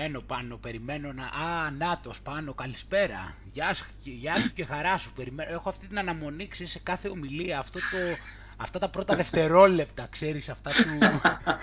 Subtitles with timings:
[0.00, 1.24] περιμένω πάνω, περιμένω να...
[1.24, 3.34] Α, Νάτος πάνω, καλησπέρα.
[3.52, 5.12] Γεια σου, γεια σου και χαρά σου.
[5.12, 5.52] Περιμένω.
[5.52, 7.96] Έχω αυτή την αναμονή, ξέρεις, σε κάθε ομιλία, αυτό το,
[8.56, 10.98] αυτά τα πρώτα δευτερόλεπτα, ξέρεις, αυτά του...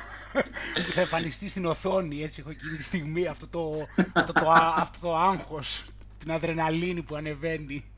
[0.86, 5.00] που θα εμφανιστεί στην οθόνη, έτσι, έχω εκείνη τη στιγμή, αυτό το, αυτό το, αυτό
[5.00, 5.86] το άγχος,
[6.18, 7.86] την αδρεναλίνη που ανεβαίνει.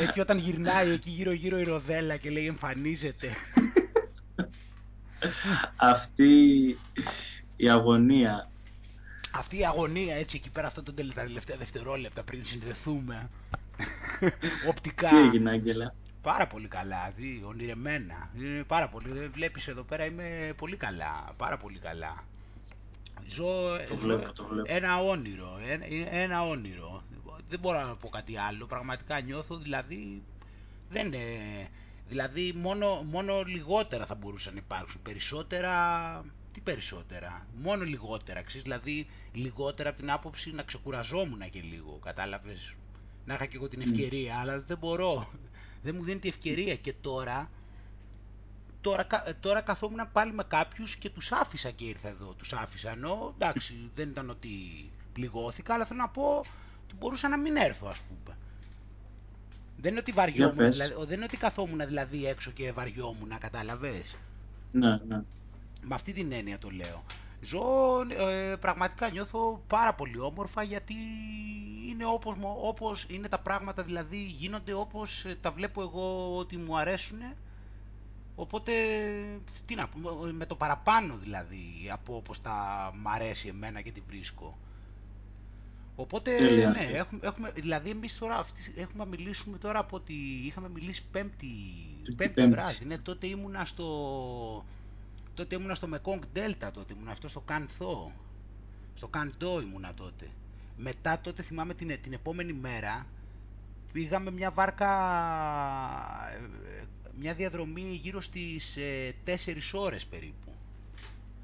[0.00, 3.28] Εκεί όταν γυρνάει εκεί γύρω γύρω η ροδέλα και λέει εμφανίζεται.
[5.76, 6.76] Αυτή
[7.56, 8.50] η αγωνία.
[9.38, 13.30] Αυτή η αγωνία έτσι εκεί πέρα αυτό το τελευταία δευτερόλεπτα πριν συνδεθούμε.
[14.70, 15.08] Οπτικά.
[15.08, 15.94] Τι έγινε Άγγελα.
[16.22, 18.30] Πάρα πολύ καλά, δι, ονειρεμένα.
[18.36, 19.28] Είναι πάρα πολύ.
[19.32, 22.24] Βλέπεις εδώ πέρα είμαι πολύ καλά, πάρα πολύ καλά.
[23.28, 24.72] Ζω, το βλέπω, το βλέπω.
[24.74, 27.02] ένα όνειρο, ένα, ένα όνειρο.
[27.48, 28.66] Δεν μπορώ να πω κάτι άλλο.
[28.66, 30.22] Πραγματικά νιώθω δηλαδή
[30.90, 31.18] δεν είναι
[32.08, 35.02] Δηλαδή μόνο, μόνο λιγότερα θα μπορούσαν να υπάρξουν.
[35.02, 35.74] Περισσότερα,
[36.20, 38.42] τι περισσότερα, μόνο λιγότερα.
[38.42, 42.74] Ξέρεις, δηλαδή λιγότερα από την άποψη να ξεκουραζόμουν και λίγο, κατάλαβες.
[43.24, 45.28] Να είχα και εγώ την ευκαιρία, αλλά δεν μπορώ.
[45.82, 47.50] Δεν μου δίνει τη ευκαιρία και τώρα,
[48.80, 49.06] τώρα,
[49.40, 52.34] τώρα καθόμουν πάλι με κάποιους και τους άφησα και ήρθα εδώ.
[52.38, 54.48] Τους άφησα, ενώ εντάξει δεν ήταν ότι
[55.12, 56.44] πληγώθηκα, αλλά θέλω να πω
[56.84, 58.36] ότι μπορούσα να μην έρθω ας πούμε.
[59.76, 64.16] Δεν είναι ότι βαριόμουν, δηλαδή, δεν είναι ότι καθόμουν δηλαδή έξω και βαριόμουν, κατάλαβες.
[64.72, 65.22] Ναι, ναι.
[65.88, 67.04] Με αυτή την έννοια το λέω.
[67.40, 67.60] Ζω,
[68.28, 70.94] ε, πραγματικά νιώθω πάρα πολύ όμορφα γιατί
[71.88, 76.78] είναι όπως, όπως είναι τα πράγματα, δηλαδή γίνονται όπως ε, τα βλέπω εγώ ότι μου
[76.78, 77.18] αρέσουν.
[78.34, 78.72] Οπότε,
[79.66, 79.98] τι να πω,
[80.32, 84.58] με το παραπάνω δηλαδή από όπως τα μ' αρέσει εμένα και τη βρίσκω.
[85.96, 86.68] Οπότε, Τέλεια.
[86.70, 90.12] ναι, έχουμε, έχουμε, δηλαδή εμείς τώρα αυτή, έχουμε μιλήσουμε τώρα από ότι
[90.44, 91.46] είχαμε μιλήσει πέμπτη,
[92.04, 93.86] πέμπτη, πέμπτη βράδυ, ναι, τότε ήμουνα στο,
[95.36, 98.12] τότε ήμουνα στο Mekong Delta τότε, ήμουνα αυτό στο Κανθό,
[98.94, 100.28] στο Καντό ήμουνα τότε.
[100.76, 103.06] Μετά τότε θυμάμαι την, την επόμενη μέρα
[103.92, 104.90] πήγαμε μια βάρκα,
[106.32, 106.84] ε,
[107.18, 109.30] μια διαδρομή γύρω στις ε, 4
[109.72, 110.52] ώρες περίπου.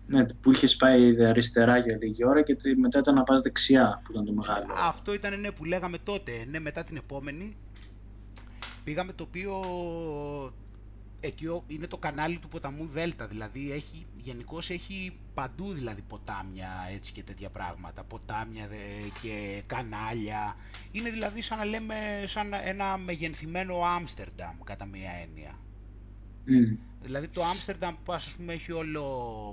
[0.06, 4.12] Ναι, που είχες πάει αριστερά για λίγη ώρα και μετά ήταν να πας δεξιά που
[4.12, 4.66] ήταν το μεγάλο.
[4.76, 7.56] Αυτό ήταν ναι που λέγαμε τότε, ναι μετά την επόμενη.
[8.84, 9.60] Πήγαμε το οποίο
[11.25, 17.12] εκεί είναι το κανάλι του ποταμού Δέλτα, δηλαδή έχει, γενικώς έχει παντού δηλαδή ποτάμια έτσι
[17.12, 18.69] και τέτοια πράγματα, ποτάμια
[19.22, 20.56] και κανάλια.
[20.93, 25.59] Είναι δηλαδή σαν να λέμε σαν ένα μεγενθυμένο Άμστερνταμ κατά μία έννοια.
[27.03, 29.04] Δηλαδή το Άμστερνταμ που ας πούμε έχει όλο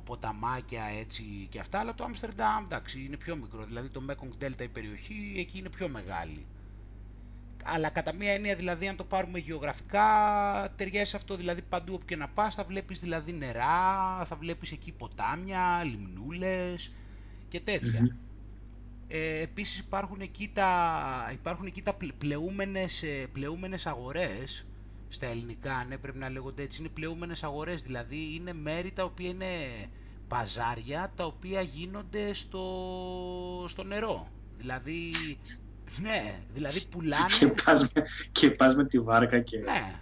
[0.05, 4.61] ποταμάκια έτσι και αυτά, αλλά το Άμστερνταμ εντάξει είναι πιο μικρό, δηλαδή το Μέκονγκ Delta
[4.61, 6.45] η περιοχή εκεί είναι πιο μεγάλη.
[7.73, 10.03] Αλλά κατά μία έννοια δηλαδή αν το πάρουμε γεωγραφικά
[10.75, 14.91] ταιριάζει αυτό δηλαδή παντού όπου και να πας θα βλέπεις δηλαδή νερά, θα βλέπεις εκεί
[14.91, 16.91] ποτάμια, λιμνούλες
[17.49, 18.17] και τέτοια.
[19.07, 24.65] Ε, επίσης υπάρχουν εκεί τα, υπάρχουν εκεί τα πλεούμενες, ε, πλεούμενες αγορές
[25.09, 29.29] στα ελληνικά, ναι, πρέπει να λέγονται έτσι, είναι πλεούμενες αγορές, δηλαδή είναι μέρη τα οποία
[29.29, 29.45] είναι
[30.27, 32.65] παζάρια, τα οποία γίνονται στο,
[33.67, 34.27] στο νερό.
[34.57, 35.37] Δηλαδή,
[36.01, 37.35] ναι, δηλαδή πουλάνε...
[37.39, 39.57] Και πας με, και πας με τη βάρκα και...
[39.57, 39.99] Ναι,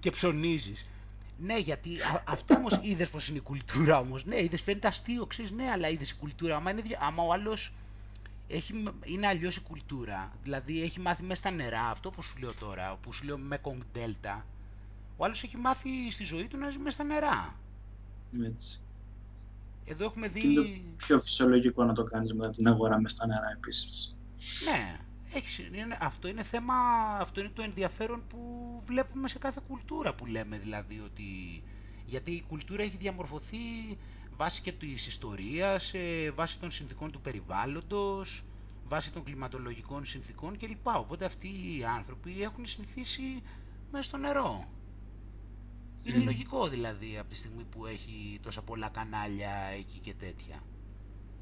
[0.00, 0.88] και ψωνίζεις.
[1.38, 1.90] Ναι, γιατί
[2.24, 4.24] αυτό όμως είδες πως είναι η κουλτούρα όμως.
[4.24, 6.56] Ναι, είδες φαίνεται αστείο, ξέρεις, ναι, αλλά είδες η κουλτούρα.
[6.56, 7.72] Άμα, είναι, άμα ο άλλος
[8.48, 10.32] έχει, είναι αλλιώς η κουλτούρα.
[10.42, 13.60] Δηλαδή έχει μάθει μέσα στα νερά, αυτό που σου λέω τώρα, που σου λέω με
[13.94, 14.40] Delta.
[15.16, 17.54] Ο άλλος έχει μάθει στη ζωή του να ζει μέσα στα νερά.
[18.44, 18.80] Έτσι.
[19.86, 20.40] Εδώ έχουμε δει...
[20.40, 24.16] Και είναι το πιο φυσιολογικό να το κάνεις μετά την αγορά μέσα στα νερά επίσης.
[24.64, 24.96] Ναι,
[25.32, 26.74] έχεις, είναι, αυτό είναι θέμα,
[27.20, 28.38] αυτό είναι το ενδιαφέρον που
[28.86, 31.62] βλέπουμε σε κάθε κουλτούρα που λέμε δηλαδή ότι...
[32.06, 33.58] Γιατί η κουλτούρα έχει διαμορφωθεί
[34.36, 38.44] βάσει και της ιστορίας, ε, βάσει των συνθήκων του περιβάλλοντος,
[38.88, 40.86] βάσει των κλιματολογικών συνθήκων κλπ.
[40.86, 43.42] Οπότε αυτοί οι άνθρωποι έχουν συνηθίσει
[43.90, 44.64] μέσα στο νερό.
[46.04, 50.62] Είναι λογικό δηλαδή από τη στιγμή που έχει τόσα πολλά κανάλια εκεί και τέτοια.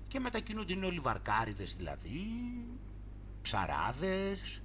[0.09, 2.21] Και μετακινούνται είναι όλοι βαρκάριδες δηλαδή,
[3.43, 4.63] ψαράδες.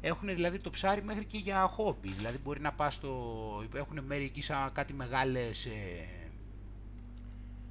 [0.00, 2.08] Έχουν δηλαδή το ψάρι μέχρι και για χόμπι.
[2.08, 3.64] Δηλαδή μπορεί να πας στο...
[3.74, 5.66] Έχουν μέρη εκεί σαν κάτι μεγάλες...
[5.66, 6.08] Ε,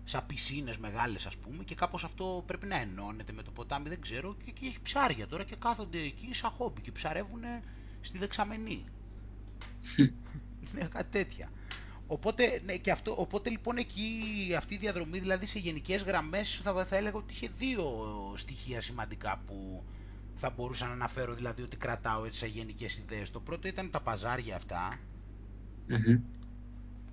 [0.04, 4.02] σαν πισίνες μεγάλες ας πούμε και κάπως αυτό πρέπει να ενώνεται με το ποτάμι δεν
[4.02, 7.42] ξέρω και εκεί έχει ψάρια τώρα και κάθονται εκεί σαν χόμπι και ψαρεύουν
[8.02, 8.86] στη δεξαμενή.
[10.74, 11.50] ναι, κάτι τέτοια.
[12.08, 14.04] Οπότε, ναι, και αυτό, οπότε λοιπόν εκεί
[14.58, 17.84] αυτή η διαδρομή δηλαδή σε γενικές γραμμές θα, θα έλεγα ότι είχε δύο
[18.36, 19.84] στοιχεία σημαντικά που
[20.36, 23.32] θα μπορούσα να αναφέρω δηλαδή ότι κρατάω έτσι σε γενικές ιδέες.
[23.32, 24.60] Το πρώτο ήταν τα παζάρια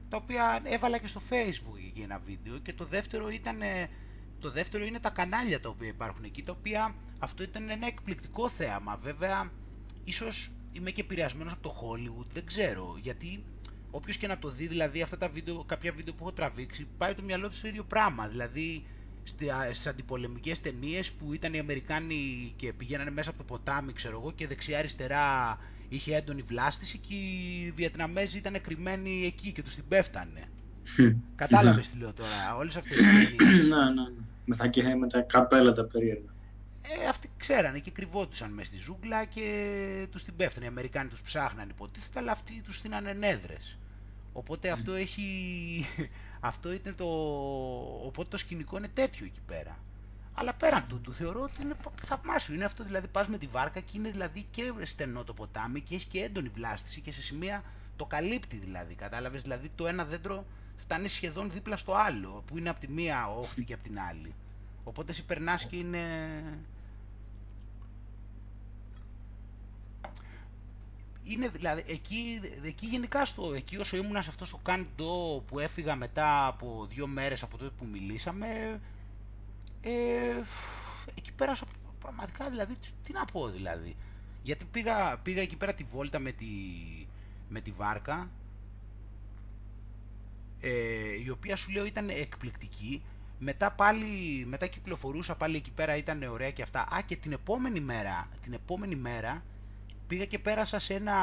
[0.08, 3.58] τα οποία έβαλα και στο facebook εκεί ένα βίντεο και το δεύτερο ήταν
[4.40, 8.48] το δεύτερο είναι τα κανάλια τα οποία υπάρχουν εκεί, τα οποία αυτό ήταν ένα εκπληκτικό
[8.48, 8.96] θέαμα.
[8.96, 9.50] Βέβαια,
[10.04, 13.44] ίσως είμαι και επηρεασμένος από το Hollywood, δεν ξέρω, γιατί
[13.90, 17.14] όποιος και να το δει, δηλαδή αυτά τα βίντεο, κάποια βίντεο που έχω τραβήξει, πάει
[17.14, 18.28] το μυαλό του στο ίδιο πράγμα.
[18.28, 18.84] Δηλαδή,
[19.24, 24.32] στις αντιπολεμικές ταινίες που ήταν οι Αμερικάνοι και πηγαίνανε μέσα από το ποτάμι, ξέρω εγώ,
[24.32, 25.58] και δεξιά-αριστερά
[25.88, 30.48] είχε έντονη βλάστηση και οι Βιετναμέζοι ήταν κρυμμένοι εκεί και τους την πέφτανε.
[31.34, 33.66] Κατάλαβες τι λέω τώρα, όλες αυτές τις ταινίες.
[33.68, 34.24] Ναι, ναι, ναι.
[34.44, 36.34] Με τα, με τα καπέλα τα περίεργα.
[36.82, 40.64] Ε, αυτοί ξέρανε και κρυβόντουσαν μέσα στη ζούγκλα και τους την πέφτανε.
[40.64, 43.78] Οι Αμερικάνοι τους ψάχναν υποτίθεται, αλλά αυτοί τους στείνανε νέδρες.
[44.32, 45.86] Οπότε αυτό έχει...
[46.50, 47.04] αυτό ήταν το...
[48.04, 49.78] Οπότε το σκηνικό είναι τέτοιο εκεί πέρα.
[50.34, 52.54] Αλλά πέραν του, του θεωρώ ότι είναι θαυμάσιο.
[52.54, 55.94] Είναι αυτό δηλαδή πας με τη βάρκα και είναι δηλαδή και στενό το ποτάμι και
[55.94, 57.62] έχει και έντονη βλάστηση και σε σημεία
[57.96, 58.94] το καλύπτει δηλαδή.
[58.94, 60.44] Κατάλαβες δηλαδή το ένα δέντρο
[60.76, 64.34] φτάνει σχεδόν δίπλα στο άλλο που είναι από τη μία όχθη και από την άλλη.
[64.84, 65.98] Οπότε εσύ περνάς και είναι...
[71.24, 75.96] Είναι δηλαδή, εκεί, εκεί γενικά στο, εκεί όσο ήμουνα σε αυτό στο Κάντο που έφυγα
[75.96, 78.80] μετά από δύο μέρες από τότε που μιλήσαμε,
[79.80, 79.90] ε,
[81.14, 81.66] εκεί πέρασα
[82.00, 82.74] πραγματικά δηλαδή,
[83.04, 83.96] τι να πω δηλαδή.
[84.42, 86.46] Γιατί πήγα, πήγα εκεί πέρα τη βόλτα με τη,
[87.48, 88.30] με τη βάρκα,
[90.60, 93.02] ε, η οποία σου λέω ήταν εκπληκτική
[93.38, 96.80] μετά πάλι, μετά κυκλοφορούσα πάλι εκεί πέρα, ήταν ωραία και αυτά.
[96.80, 99.42] Α, και την επόμενη μέρα, την επόμενη μέρα
[100.10, 101.16] πήγα και πέρασα σε ένα...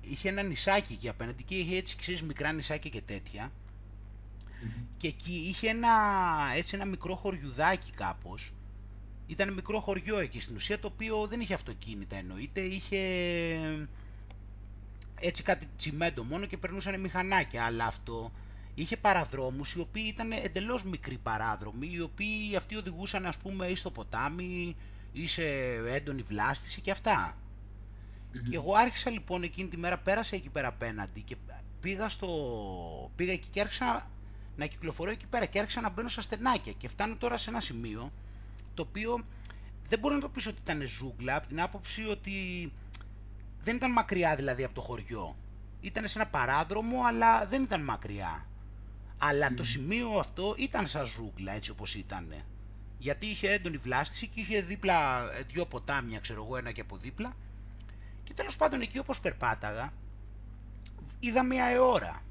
[0.00, 3.52] Είχε ένα νησάκι εκεί απέναντι και είχε έτσι, ξέρεις, μικρά νησάκια και τέτοια.
[4.96, 5.88] Και εκεί είχε ένα,
[6.56, 8.52] έτσι ένα μικρό χωριουδάκι κάπως.
[9.26, 12.98] Ήταν μικρό χωριό εκεί στην ουσία, το οποίο δεν είχε αυτοκίνητα εννοείται, είχε
[15.20, 18.32] έτσι κάτι τσιμέντο μόνο και περνούσαν μηχανάκια, αλλά αυτό
[18.74, 23.74] είχε παραδρόμους οι οποίοι ήταν εντελώς μικροί παράδρομοι, οι οποίοι αυτοί οδηγούσαν ας πούμε ή
[23.74, 24.76] στο ποτάμι
[25.12, 25.44] ή σε
[25.86, 27.36] έντονη βλάστηση και αυτά.
[28.50, 31.36] Και εγώ άρχισα λοιπόν εκείνη τη μέρα, πέρασα εκεί πέρα απέναντι και
[31.80, 32.28] πήγα, στο...
[33.16, 34.10] πήγα εκεί και άρχισα
[34.56, 37.60] να κυκλοφορώ εκεί πέρα και άρχισα να μπαίνω στα στενάκια και φτάνω τώρα σε ένα
[37.60, 38.12] σημείο
[38.74, 39.24] το οποίο
[39.88, 42.32] δεν μπορώ να το πεις ότι ήταν ζούγκλα από την άποψη ότι
[43.60, 45.36] δεν ήταν μακριά δηλαδή από το χωριό.
[45.80, 48.46] Ήταν σε ένα παράδρομο αλλά δεν ήταν μακριά.
[49.18, 52.34] Αλλά το σημείο αυτό ήταν σαν ζούγκλα έτσι όπως ήταν.
[52.98, 56.96] Γιατί είχε έντονη βλάστηση και είχε δίπλα ε, δυο ποτάμια, ξέρω εγώ, ένα και από
[56.96, 57.36] δίπλα.
[58.26, 59.92] Και τέλος πάντων εκεί όπως περπάταγα,
[61.20, 62.22] είδα μια αιώρα.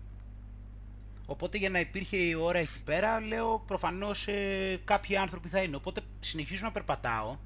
[1.26, 5.76] Οπότε για να υπήρχε η ώρα εκεί πέρα, λέω προφανώς ε, κάποιοι άνθρωποι θα είναι.
[5.76, 7.38] Οπότε συνεχίζω να περπατάω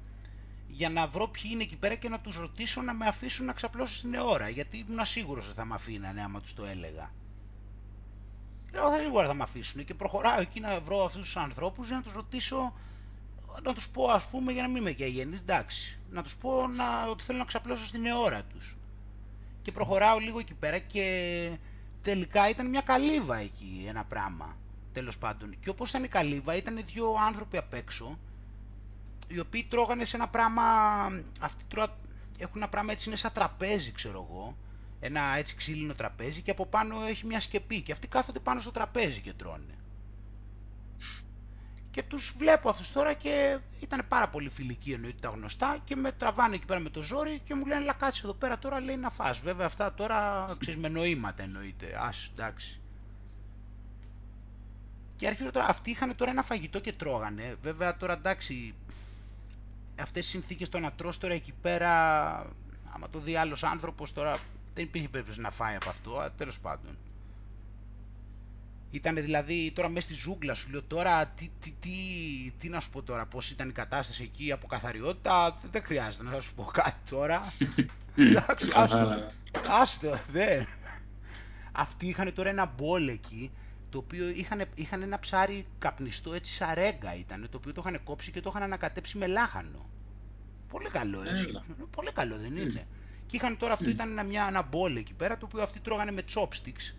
[0.68, 3.52] για να βρω ποιοι είναι εκεί πέρα και να τους ρωτήσω να με αφήσουν να
[3.52, 4.48] ξαπλώσω στην ώρα.
[4.48, 7.10] Γιατί ήμουν σίγουρος ότι θα με αφήνανε άμα τους το έλεγα.
[8.72, 11.96] Λέω θα σίγουρα θα με αφήσουν και προχωράω εκεί να βρω αυτούς τους ανθρώπους για
[11.96, 12.74] να τους ρωτήσω
[13.62, 16.66] να τους πω ας πούμε για να μην είμαι και αγενής, εντάξει, να τους πω
[16.66, 18.76] να, ότι θέλω να ξαπλώσω στην ώρα τους.
[19.62, 21.58] Και προχωράω λίγο εκεί πέρα και
[22.02, 24.56] τελικά ήταν μια καλύβα εκεί ένα πράγμα,
[24.92, 25.56] τέλος πάντων.
[25.60, 28.18] Και όπως ήταν η καλύβα ήταν δύο άνθρωποι απ' έξω,
[29.28, 30.62] οι οποίοι τρώγανε σε ένα πράγμα,
[31.40, 31.96] αυτοί τρώα,
[32.38, 34.56] έχουν ένα πράγμα έτσι είναι σαν τραπέζι ξέρω εγώ,
[35.00, 38.70] ένα έτσι ξύλινο τραπέζι και από πάνω έχει μια σκεπή και αυτοί κάθονται πάνω στο
[38.70, 39.74] τραπέζι και τρώνε.
[41.90, 46.12] Και τους βλέπω αυτούς τώρα και ήταν πάρα πολύ φιλικοί εννοείται τα γνωστά και με
[46.12, 48.96] τραβάνε εκεί πέρα με το ζόρι και μου λένε «Λα κάτσε εδώ πέρα τώρα λέει
[48.96, 49.38] να φας».
[49.40, 51.86] Βέβαια αυτά τώρα ξέρεις με νοήματα εννοείται.
[52.00, 52.80] Ας εντάξει.
[55.16, 57.54] Και άρχισε τώρα, αυτοί είχαν τώρα ένα φαγητό και τρώγανε.
[57.62, 58.74] Βέβαια τώρα εντάξει,
[60.00, 61.90] αυτές οι συνθήκες το να τρως τώρα εκεί πέρα,
[62.94, 64.36] άμα το δει άλλος άνθρωπος τώρα
[64.74, 66.96] δεν υπήρχε περίπτωση να φάει από αυτό, αλλά τέλος πάντων.
[68.90, 71.90] Ήταν δηλαδή τώρα μέσα στη ζούγκλα σου λέω τώρα τι, τι, τι,
[72.58, 76.40] τι να σου πω τώρα πώς ήταν η κατάσταση εκεί από καθαριότητα δεν χρειάζεται να
[76.40, 77.52] σου πω κάτι τώρα.
[78.16, 79.26] Εντάξει άστο
[79.68, 80.66] άστο δεν
[81.72, 83.50] αυτοί είχαν τώρα ένα μπολ εκεί
[83.90, 88.02] το οποίο είχαν, είχαν ένα ψάρι καπνιστό έτσι σαν ρέγγα ήταν το οποίο το είχαν
[88.04, 89.88] κόψει και το είχαν ανακατέψει με λάχανο.
[90.68, 92.86] Πολύ καλό έτσι πολύ καλό δεν είναι.
[93.26, 96.12] Και είχαν τώρα αυτό ήταν ένα, μια, ένα μπολ εκεί πέρα το οποίο αυτοί τρώγανε
[96.12, 96.94] με chopsticks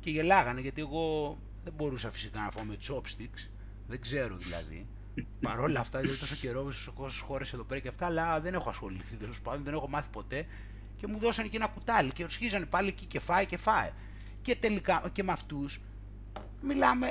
[0.00, 3.48] και γελάγανε γιατί εγώ δεν μπορούσα φυσικά να φάω με chopsticks.
[3.88, 4.86] Δεν ξέρω δηλαδή.
[5.42, 6.90] Παρ' όλα αυτά, δηλαδή τόσο καιρό σε
[7.24, 10.46] χώρες εδώ πέρα και αυτά, αλλά δεν έχω ασχοληθεί τέλος πάντων, δεν έχω μάθει ποτέ.
[10.96, 13.90] Και μου δώσανε και ένα κουτάλι και αρχίζανε πάλι εκεί και φάει και φάει.
[14.42, 15.80] Και τελικά και με αυτούς
[16.62, 17.08] μιλάμε.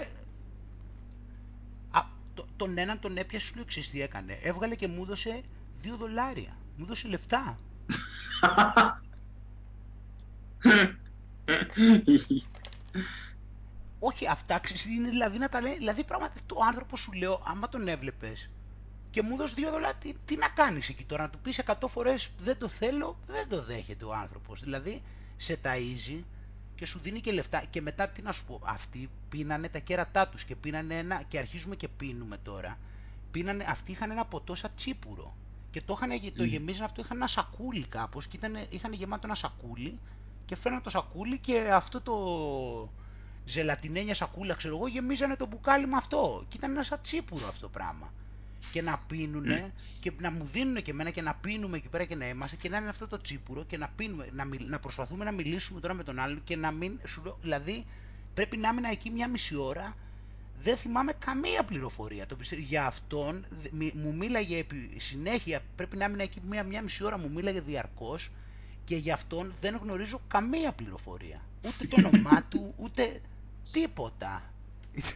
[1.91, 2.01] Α,
[2.34, 4.39] το, τον έναν τον έπιασε, σου λέω τι έκανε.
[4.41, 5.41] Έβγαλε και μου έδωσε
[5.82, 6.58] δύο δολάρια.
[6.75, 7.58] Μου έδωσε λεφτά.
[14.00, 14.62] Όχι, αυτά
[14.98, 15.77] είναι δηλαδή να τα λέει.
[15.77, 18.50] Δηλαδή, πράγματι, το άνθρωπο σου λέω, άμα τον έβλεπες
[19.18, 21.74] και μου δώσεις δύο δολάρια, τι, τι να κάνεις εκεί τώρα, να του πεις 100
[21.88, 24.63] φορές δεν το θέλω, δεν το δέχεται ο άνθρωπος.
[24.63, 25.01] Δηλαδή,
[25.38, 26.24] σε ταΐζει
[26.75, 27.63] και σου δίνει και λεφτά.
[27.70, 31.24] Και μετά, τι να σου πω, αυτοί πίνανε τα κέρατά τους και πίνανε ένα.
[31.27, 32.77] και αρχίζουμε και πίνουμε τώρα.
[33.32, 35.36] Πίνανε, αυτοί είχαν ένα ποτό σαν τσίπουρο.
[35.72, 39.36] Και το, είχαν, το γεμίζαν αυτό, είχαν ένα σακούλι κάπως και ήταν, είχαν γεμάτο ένα
[39.36, 40.00] σακούλι
[40.48, 42.16] και φέρναν το σακούλι και αυτό το
[43.46, 46.44] ζελατινένια σακούλα, ξέρω εγώ, γεμίζανε το μπουκάλι με αυτό.
[46.50, 48.13] Και ήταν ένα σαν τσίπουρο αυτό το πράγμα.
[48.72, 52.16] Και να πίνουνε και να μου δίνουν και εμένα και να πίνουμε εκεί πέρα και
[52.16, 55.32] να είμαστε και να είναι αυτό το τσίπουρο και να, πίνουμε, να, να προσπαθούμε να
[55.32, 57.86] μιλήσουμε τώρα με τον άλλον και να μην, σου λέω, δηλαδή
[58.34, 59.96] πρέπει να έμεινα εκεί μια μισή ώρα
[60.62, 62.25] δεν θυμάμαι καμία πληροφορία.
[62.25, 63.46] Το για αυτόν
[63.94, 64.66] μου μίλαγε
[64.98, 68.30] συνέχεια, πρέπει να έμεινα εκεί μια, μια μισή ώρα, μου μίλαγε διαρκώς
[68.88, 71.41] και για αυτόν δεν γνωρίζω καμία πληροφορία.
[71.65, 73.22] Ούτε το όνομά του, ούτε
[73.72, 74.44] τίποτα.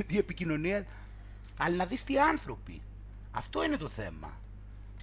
[0.08, 0.86] Η επικοινωνία.
[1.58, 2.82] Αλλά να δεις τι άνθρωποι.
[3.32, 4.40] Αυτό είναι το θέμα.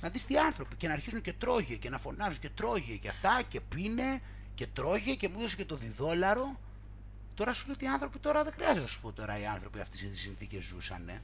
[0.01, 3.09] Να δεις τι άνθρωποι και να αρχίζουν και τρώγε και να φωνάζουν και τρώγε και
[3.09, 4.21] αυτά και πίνε
[4.55, 6.61] και τρώγε και μου έδωσε και το διδόλαρο.
[7.35, 9.81] Τώρα σου λέω ότι οι άνθρωποι τώρα δεν χρειάζεται να σου πω τώρα οι άνθρωποι
[9.81, 11.23] αυτές τις συνθήκες ζούσανε.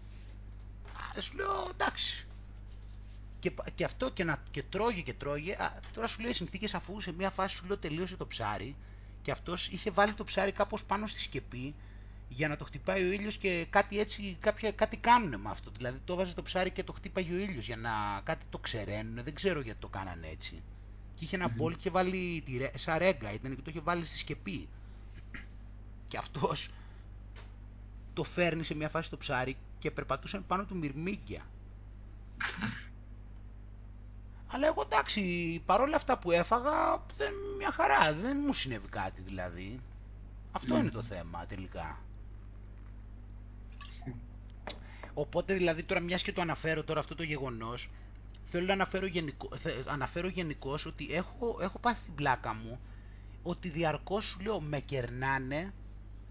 [1.15, 2.27] Ε, σου λέω εντάξει.
[3.45, 5.53] Και, και αυτό και, να, και τρώγε και τρώγε.
[5.53, 8.77] Α, τώρα σου λέω οι συνθήκες αφού σε μια φάση σου λέω τελείωσε το ψάρι
[9.23, 11.75] και αυτός είχε βάλει το ψάρι κάπως πάνω στη σκεπή
[12.29, 15.71] για να το χτυπάει ο ήλιος και κάτι έτσι, κάποια, κάτι κάνουν με αυτό.
[15.77, 19.25] Δηλαδή το βάζει το ψάρι και το χτύπαγε ο ήλιος για να κάτι το ξεραίνουν,
[19.25, 20.63] δεν ξέρω γιατί το κάνανε έτσι.
[21.15, 21.57] Και είχε ένα mm-hmm.
[21.57, 24.69] μπολ και είχε βάλει τη, σαν ρέγγα ήταν και το είχε βάλει στη σκεπή.
[26.09, 26.71] Και αυτός
[28.13, 31.43] το φέρνει σε μια φάση το ψάρι και περπατούσαν πάνω του μυρμήγκια.
[34.47, 39.81] Αλλά εγώ εντάξει, παρόλα αυτά που έφαγα, δεν, μια χαρά, δεν μου συνέβη κάτι δηλαδή.
[40.53, 41.99] Αυτό είναι το θέμα τελικά.
[45.15, 47.91] Οπότε δηλαδή τώρα μιας και το αναφέρω τώρα αυτό το γεγονός,
[48.45, 49.49] θέλω να αναφέρω, γενικό,
[49.87, 52.81] αναφέρω γενικώς ότι έχω, έχω πάθει την πλάκα μου
[53.43, 55.73] ότι διαρκώς σου λέω με κερνάνε,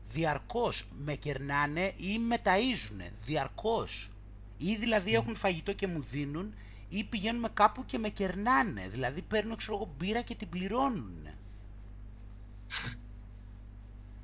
[0.08, 4.10] διαρκώς με κερνάνε ή με ταΐζουνε, διαρκώς.
[4.58, 6.54] Ή δηλαδή έχουν φαγητό και μου δίνουν
[6.98, 11.28] ή πηγαίνουμε κάπου και με κερνάνε, δηλαδή παίρνω ξέρω εγώ μπύρα και την πληρώνουν.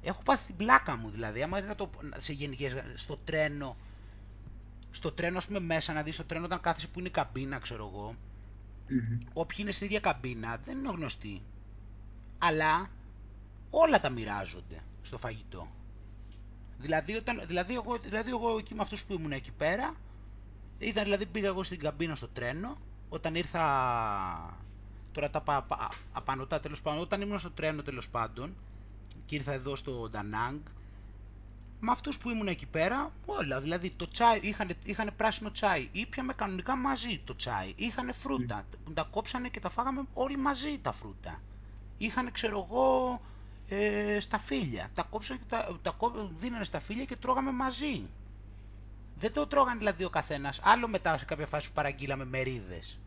[0.02, 3.78] Έχω πάθει την πλάκα μου δηλαδή, άμα είναι το, σε γενικές, στο τρένο,
[4.92, 7.60] στο τρένο ας πούμε μέσα να δεις το τρένο όταν κάθεσαι που είναι η καμπίνα
[7.60, 9.28] ξέρω εγώ, mm-hmm.
[9.34, 11.42] όποιοι είναι στην ίδια καμπίνα δεν είναι γνωστοί.
[12.38, 12.90] Αλλά
[13.70, 15.68] όλα τα μοιράζονται στο φαγητό.
[16.78, 19.96] Δηλαδή, όταν, δηλαδή, εγώ, δηλαδή εγώ εκεί με αυτούς που ήμουν εκεί πέρα,
[20.80, 22.78] ήταν δηλαδή πήγα εγώ στην καμπίνα στο τρένο,
[23.10, 23.64] όταν ήρθα,
[25.12, 28.56] τώρα τα πα, πα, απανωτά τέλος πάντων, όταν ήμουν στο τρένο τέλος πάντων,
[29.26, 30.60] και ήρθα εδώ στο Ντανάγκ,
[31.80, 36.34] με αυτούς που ήμουν εκεί πέρα, όλα, δηλαδή το τσάι, είχαν, είχαν πράσινο τσάι, ήπιαμε
[36.34, 38.94] κανονικά μαζί το τσάι, είχαν φρούτα, mm.
[38.94, 41.42] τα κόψανε και τα φάγαμε όλοι μαζί τα φρούτα.
[41.98, 43.22] Είχαν, ξέρω εγώ,
[43.68, 45.96] ε, σταφύλια, τα κόψανε και τα, τα
[46.40, 48.10] δίνανε σταφύλια και τρώγαμε μαζί.
[49.20, 53.00] Δεν το τρώγανε δηλαδή ο καθένας, άλλο μετά σε κάποια φάση που παραγγείλαμε μερίδες.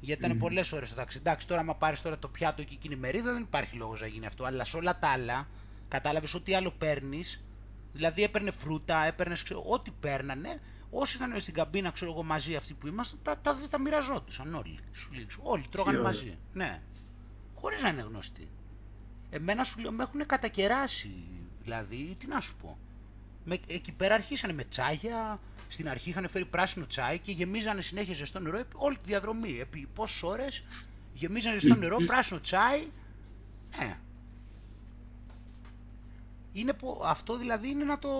[0.00, 0.40] Γιατί ήταν mm.
[0.40, 1.24] πολλές ώρες το ταξίδι.
[1.26, 4.06] Εντάξει, τώρα, άμα πάρεις τώρα το πιάτο και εκείνη η μερίδα, δεν υπάρχει λόγος να
[4.06, 4.44] γίνει αυτό.
[4.44, 5.48] Αλλά σε όλα τα άλλα,
[5.88, 7.44] κατάλαβες ό,τι άλλο παίρνεις.
[7.92, 10.60] Δηλαδή, έπαιρνε φρούτα, έπαιρνες ό,τι παίρνανε.
[10.90, 14.54] Όσοι ήταν στην καμπίνα, ξέρω εγώ, μαζί αυτοί που ήμασταν, τα, τα, τα, τα μοιραζόντουσαν
[14.54, 14.78] όλοι.
[14.92, 16.38] Σου όλοι τρώγανε μαζί.
[16.52, 16.82] Ναι.
[17.54, 18.50] Χωρίς να είναι γνωστοί.
[19.30, 21.14] Εμένα σου λέω, με έχουν κατακεράσει.
[21.62, 22.78] Δηλαδή, τι να σου πω.
[23.48, 28.14] Με, εκεί πέρα αρχίσανε με τσάγια, στην αρχή είχαν φέρει πράσινο τσάι και γεμίζανε συνέχεια
[28.14, 29.58] ζεστό νερό όλη τη διαδρομή.
[29.60, 30.64] Επί πόσες ώρες
[31.12, 32.86] γεμίζανε ζεστό νερό, πράσινο τσάι.
[33.78, 33.98] Ναι.
[36.52, 38.10] Είναι που, αυτό δηλαδή είναι να το.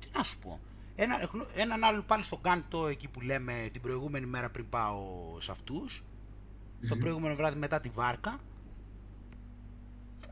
[0.00, 0.60] Τι να σου πω.
[0.96, 5.06] Ένα, έναν άλλον πάλι στο Γκάντο εκεί που λέμε την προηγούμενη μέρα πριν πάω
[5.40, 6.04] σε αυτούς
[6.88, 8.40] το προηγούμενο βράδυ μετά τη βάρκα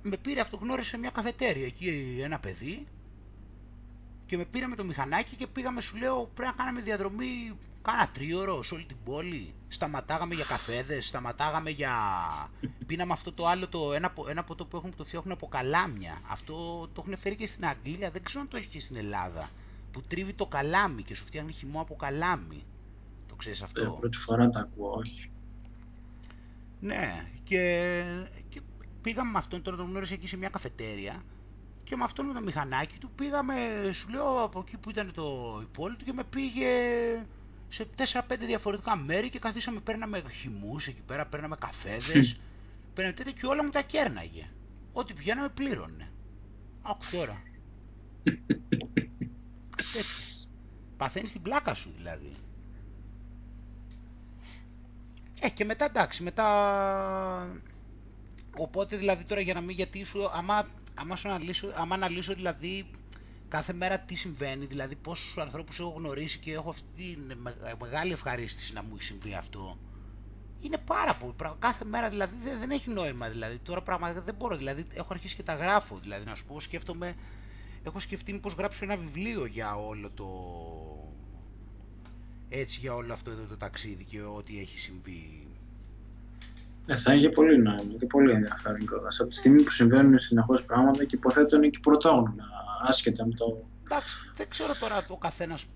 [0.02, 2.87] με πήρε αυτογνώρισε σε μια καφετέρια εκεί ένα παιδί
[4.28, 8.62] και με πήραμε το μηχανάκι και πήγαμε, σου λέω, πρέπει να κάναμε διαδρομή κάνα τρίωρο
[8.62, 9.54] σε όλη την πόλη.
[9.68, 11.92] Σταματάγαμε για καφέδες, σταματάγαμε για...
[12.87, 16.20] Πίναμε αυτό το άλλο, το, ένα, ένα ποτό που έχουν, το φτιάχνουν από καλάμια.
[16.28, 16.54] Αυτό
[16.92, 19.49] το έχουν φέρει και στην Αγγλία, δεν ξέρω αν το έχει και στην Ελλάδα.
[19.92, 22.64] Που τρίβει το καλάμι και σου φτιάχνει χυμό από καλάμι.
[23.28, 25.30] Το ξέρεις αυτό; Ε, πρώτη φορά τα ακούω, όχι.
[26.80, 28.04] Ναι, και,
[28.49, 28.61] και
[29.02, 31.23] πήγαμε με αυτόν, τώρα τον γνώρισε εκεί σε μια καφετέρια
[31.88, 33.54] και με αυτόν με το μηχανάκι του πήγαμε,
[33.92, 36.68] σου λέω, από εκεί που ήταν το υπόλοιπο και με πήγε
[37.68, 42.40] σε 4-5 διαφορετικά μέρη και καθίσαμε, παίρναμε χυμούς εκεί πέρα, παίρναμε καφέδες,
[42.95, 44.50] παίρναμε τέτοια και όλα μου τα κέρναγε.
[44.92, 46.11] Ό,τι πηγαίναμε πλήρωνε.
[46.83, 47.42] Άκου τώρα.
[49.97, 50.49] Έτσι.
[50.97, 52.37] Παθαίνεις την πλάκα σου δηλαδή.
[55.40, 56.47] Ε, και μετά εντάξει, μετά...
[58.57, 60.66] Οπότε δηλαδή τώρα για να μην γιατί σου, άμα,
[61.00, 62.90] άμα, σου αναλύσω, άμα αναλύσω δηλαδή
[63.48, 67.16] κάθε μέρα τι συμβαίνει, δηλαδή πόσους ανθρώπους έχω γνωρίσει και έχω αυτή τη
[67.80, 69.78] μεγάλη ευχαρίστηση να μου έχει συμβεί αυτό.
[70.60, 71.34] Είναι πάρα πολύ.
[71.58, 73.28] Κάθε μέρα δηλαδή δεν, έχει νόημα.
[73.28, 73.58] Δηλαδή.
[73.58, 74.56] Τώρα πραγματικά δεν μπορώ.
[74.56, 75.98] Δηλαδή έχω αρχίσει και τα γράφω.
[76.02, 77.14] Δηλαδή να σου πω, σκέφτομαι.
[77.82, 80.26] Έχω σκεφτεί μήπως γράψω ένα βιβλίο για όλο το.
[82.48, 85.47] Έτσι για όλο αυτό εδώ το ταξίδι και ό,τι έχει συμβεί.
[86.90, 89.21] Ε, θα είχε πολύ νόημα και πολύ ενδιαφέρον κιόλας.
[89.21, 92.49] Από τη στιγμή που συμβαίνουν συνεχώς πράγματα και υποθέτω είναι και πρωτόγνωρα,
[92.88, 93.64] άσχετα με το.
[93.85, 95.66] Εντάξει, δεν ξέρω τώρα ο καθένας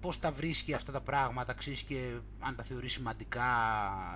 [0.00, 2.10] πώς τα βρίσκει αυτά τα πράγματα, ξέρεις και
[2.40, 3.44] αν τα θεωρεί σημαντικά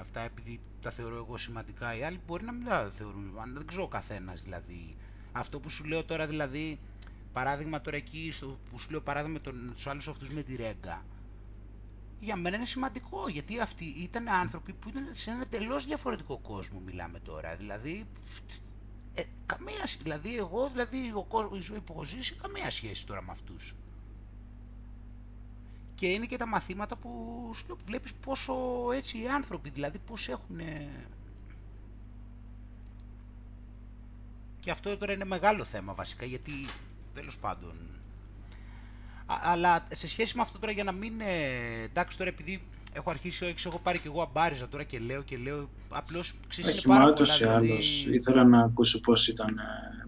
[0.01, 3.67] αυτά επειδή τα θεωρώ εγώ σημαντικά οι άλλοι μπορεί να μην τα θεωρούν, αν δεν
[3.67, 4.97] ξέρω ο καθένας δηλαδή.
[5.33, 6.79] Αυτό που σου λέω τώρα δηλαδή,
[7.33, 11.05] παράδειγμα τώρα εκεί στο, που σου λέω παράδειγμα τον, τους άλλους αυτούς με τη Ρέγκα,
[12.21, 16.81] για μένα είναι σημαντικό γιατί αυτοί ήταν άνθρωποι που ήταν σε ένα τελώς διαφορετικό κόσμο
[16.81, 18.07] μιλάμε τώρα, δηλαδή
[19.15, 23.23] ε, καμία, δηλαδή εγώ, δηλαδή ο κόσμος, η ζωή που έχω ζήσει, καμία σχέση τώρα
[23.23, 23.75] με αυτούς.
[25.95, 27.11] Και είναι και τα μαθήματα που
[27.55, 28.55] σου βλέπεις πόσο
[28.93, 30.61] έτσι οι άνθρωποι, δηλαδή πώς έχουν...
[34.61, 36.53] Και αυτό τώρα είναι μεγάλο θέμα βασικά, γιατί
[37.15, 37.98] τέλος πάντων...
[39.29, 41.13] αλλά σε σχέση με αυτό τώρα για να μην...
[41.85, 45.37] εντάξει τώρα επειδή έχω αρχίσει, έξω, έχω πάρει και εγώ αμπάριζα τώρα και λέω και
[45.37, 47.35] λέω, απλώς ξέρεις είναι πάρα πολλά.
[47.35, 47.79] Δηλαδή...
[48.11, 49.61] ήθελα να ακούσω πώς ήταν,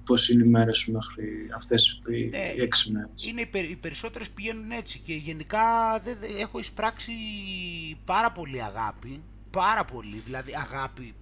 [0.05, 3.25] πώς είναι οι μέρες σου μέχρι αυτές οι ναι, έξι μέρες.
[3.25, 7.12] Είναι, οι περισσότερες πηγαίνουν έτσι και γενικά δεν, έχω εισπράξει
[8.05, 11.15] πάρα πολύ αγάπη, πάρα πολύ, δηλαδή αγάπη,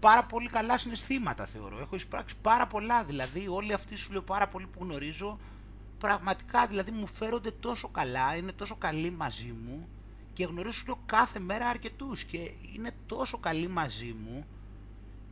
[0.00, 1.78] πάρα πολύ καλά συναισθήματα θεωρώ.
[1.80, 5.38] Έχω εισπράξει πάρα πολλά, δηλαδή όλοι αυτοί σου λέω πάρα πολύ που γνωρίζω,
[6.06, 9.88] πραγματικά δηλαδή μου φέρονται τόσο καλά, είναι τόσο καλοί μαζί μου
[10.32, 14.46] και γνωρίζω κάθε μέρα αρκετούς και είναι τόσο καλοί μαζί μου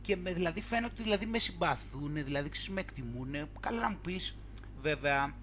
[0.01, 3.99] και με, δηλαδή φαίνεται ότι δηλαδή με συμπαθούν, δηλαδή ξέρεις με εκτιμούν, καλά να μου
[4.01, 4.37] πεις
[4.81, 5.35] βέβαια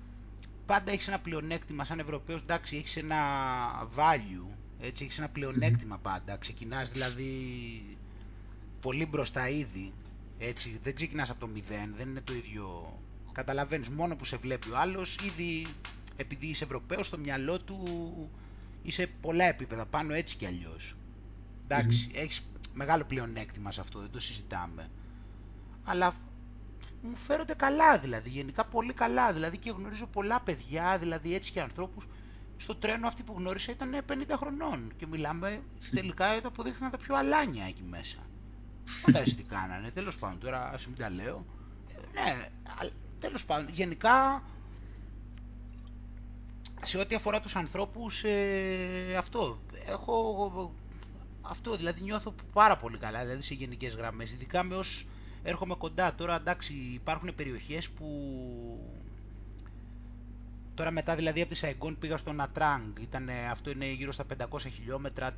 [0.66, 3.18] πάντα έχεις ένα πλεονέκτημα σαν Ευρωπαίος, εντάξει έχεις ένα
[3.96, 7.28] value, έτσι έχεις ένα πλεονέκτημα πάντα, ξεκινάς δηλαδή
[8.80, 9.92] πολύ μπροστά ήδη,
[10.38, 12.98] έτσι δεν ξεκινάς από το μηδέν, δεν είναι το ίδιο,
[13.32, 15.66] καταλαβαίνεις μόνο που σε βλέπει ο άλλος, ήδη
[16.16, 17.84] επειδή είσαι Ευρωπαίος στο μυαλό του
[18.82, 20.96] είσαι πολλά επίπεδα πάνω έτσι κι αλλιώς.
[21.64, 22.18] Εντάξει, mm-hmm.
[22.18, 24.90] έχεις μεγάλο πλεονέκτημα σε αυτό, δεν το συζητάμε.
[25.84, 26.14] Αλλά
[27.02, 29.32] μου φέρονται καλά δηλαδή, γενικά πολύ καλά.
[29.32, 32.06] Δηλαδή και γνωρίζω πολλά παιδιά, δηλαδή έτσι και ανθρώπους.
[32.56, 35.62] Στο τρένο αυτοί που γνώρισα ήταν 50 χρονών και μιλάμε
[35.94, 38.18] τελικά αποδείχθηκαν τα πιο αλάνια εκεί μέσα.
[39.02, 41.46] Φαντάζεσαι τι κάνανε, τέλος πάντων τώρα ας μην τα λέω.
[42.12, 42.48] Ναι,
[43.22, 44.42] τέλος πάντων, γενικά
[46.82, 50.74] σε ό,τι αφορά τους ανθρώπους, ε, αυτό, έχω,
[51.42, 55.06] αυτό δηλαδή νιώθω πάρα πολύ καλά, δηλαδή σε γενικές γραμμές, ειδικά με όσους
[55.42, 56.14] έρχομαι κοντά.
[56.14, 58.06] Τώρα εντάξει υπάρχουν περιοχές που,
[60.74, 62.96] τώρα μετά δηλαδή από τη Σαϊγκόν πήγα στο Νατράγκ,
[63.50, 65.32] αυτό είναι γύρω στα 500 χιλιόμετρα,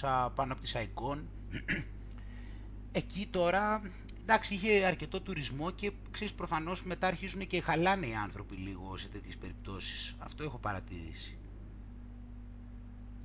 [0.00, 1.28] 400 πάνω από τη Σαϊγκόν.
[2.92, 3.80] Εκεί τώρα
[4.30, 9.08] εντάξει, είχε αρκετό τουρισμό και ξέρεις προφανώς μετά αρχίζουν και χαλάνε οι άνθρωποι λίγο σε
[9.08, 10.14] τέτοιες περιπτώσεις.
[10.18, 11.38] Αυτό έχω παρατηρήσει.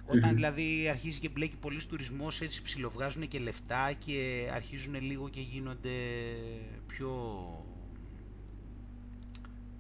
[0.06, 5.42] Όταν δηλαδή αρχίζει και μπλέκει πολύ τουρισμός, έτσι ψιλοβγάζουν και λεφτά και αρχίζουν λίγο και
[5.42, 5.90] γίνονται
[6.88, 7.12] πιο.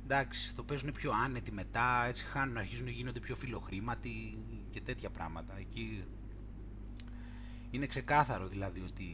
[0.03, 4.37] Εντάξει, το παίζουν πιο άνετοι μετά, έτσι χάνουν, αρχίζουν να γίνονται πιο φιλοχρήματοι
[4.71, 5.57] και τέτοια πράγματα.
[5.59, 6.03] Εκεί
[7.71, 9.07] είναι ξεκάθαρο δηλαδή ότι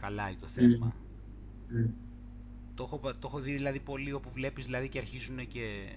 [0.00, 0.94] χαλάει το θέμα.
[2.74, 5.92] Το έχω, το έχω δει δηλαδή πολύ όπου βλέπεις δηλαδή και αρχίζουν και...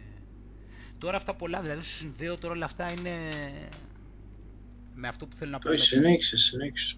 [0.97, 3.29] Τώρα αυτά πολλά δηλαδή σου συνδέω τώρα όλα αυτά είναι
[4.95, 5.69] με αυτό που θέλω να πω.
[5.69, 6.95] Το συνέχισε, συνέχισε.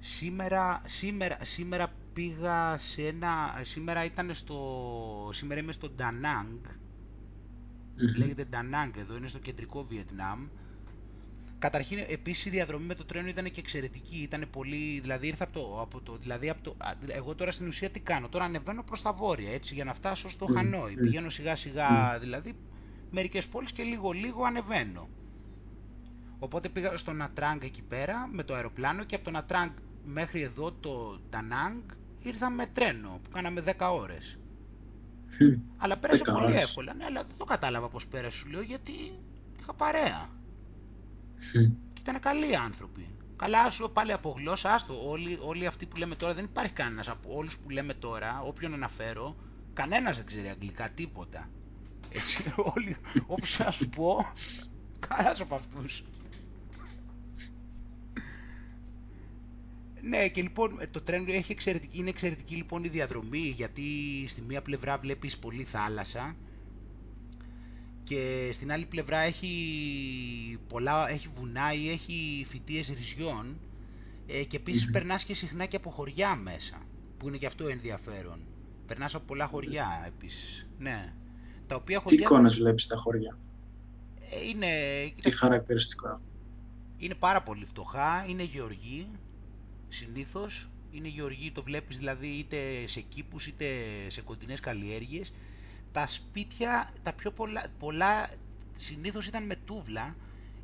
[0.00, 3.60] Σήμερα, σήμερα, σήμερα πήγα σε ένα...
[3.62, 5.30] Σήμερα ήταν στο...
[5.32, 6.64] Σήμερα είμαι στο Ντανάγκ.
[8.16, 10.46] Λέγεται Ντανάγκ εδώ, είναι στο κεντρικό Βιετνάμ.
[11.60, 14.16] Καταρχήν, επίσης η διαδρομή με το τρένο ήταν και εξαιρετική.
[14.16, 15.00] Ήταν πολύ.
[15.00, 15.80] Δηλαδή, ήρθα από το.
[15.80, 18.28] Από το δηλαδή, από το εγώ τώρα στην ουσία τι κάνω.
[18.28, 20.54] Τώρα ανεβαίνω προς τα βόρεια έτσι για να φτάσω στο mm.
[20.54, 20.94] Χανόι.
[20.98, 21.00] Mm.
[21.00, 22.54] Πηγαίνω σιγά σιγά, δηλαδή,
[23.10, 25.08] μερικές πόλεις και λίγο λίγο ανεβαίνω.
[26.38, 29.70] Οπότε πήγα στο Νατράγκ εκεί πέρα με το αεροπλάνο και από το Νατράγκ
[30.04, 31.80] μέχρι εδώ το Ντανάγκ
[32.22, 34.38] ήρθα με τρένο που κάναμε 10 ώρες.
[35.76, 36.94] αλλά πέρασε πολύ εύκολα.
[36.94, 38.92] Ναι, αλλά δεν το κατάλαβα πώς πέρασε σου λέω γιατί
[39.60, 40.39] είχα παρέα.
[41.92, 43.06] Και ήταν καλοί άνθρωποι.
[43.36, 45.08] Καλά, σου πάλι από γλώσσα, άστο.
[45.10, 48.74] Όλοι, όλοι αυτοί που λέμε τώρα, δεν υπάρχει κανένας από όλους που λέμε τώρα, όποιον
[48.74, 49.36] αναφέρω,
[49.72, 51.48] κανένας δεν ξέρει αγγλικά τίποτα.
[52.10, 54.32] Έτσι, όλοι, όπως να σου πω,
[55.08, 56.02] κανένας από αυτούς.
[60.02, 63.82] Ναι, και λοιπόν ε, το τρένο έχει εξαιρετική, είναι εξαιρετική λοιπόν η διαδρομή γιατί
[64.28, 66.36] στη μία πλευρά βλέπεις πολύ θάλασσα
[68.10, 69.52] και στην άλλη πλευρά έχει,
[70.68, 73.58] πολλά, έχει βουνά ή έχει φυτίες ρυζιών
[74.26, 74.92] ε, και επίσης Μμμ.
[74.92, 76.82] περνάς και συχνά και από χωριά μέσα
[77.18, 78.38] που είναι και αυτό ενδιαφέρον.
[78.86, 80.68] Περνάς από πολλά χωριά επίσης.
[80.78, 81.12] Ναι.
[81.66, 83.38] Τα οποία Τι χωριά εικόνες βλέπεις στα χωριά,
[84.30, 84.66] ε, είναι,
[85.04, 86.22] τι κοίταξε, χαρακτηριστικό έχουν.
[86.98, 89.08] είναι πάρα πολύ φτωχά, είναι γεωργοί
[89.88, 90.70] συνήθως.
[90.92, 93.66] Είναι γεωργοί, το βλέπεις δηλαδή είτε σε κήπους είτε
[94.08, 95.32] σε κοντινές καλλιέργειες.
[95.92, 98.30] Τα σπίτια, τα πιο πολλά, πολλά
[98.76, 100.16] συνήθως ήταν με τούβλα,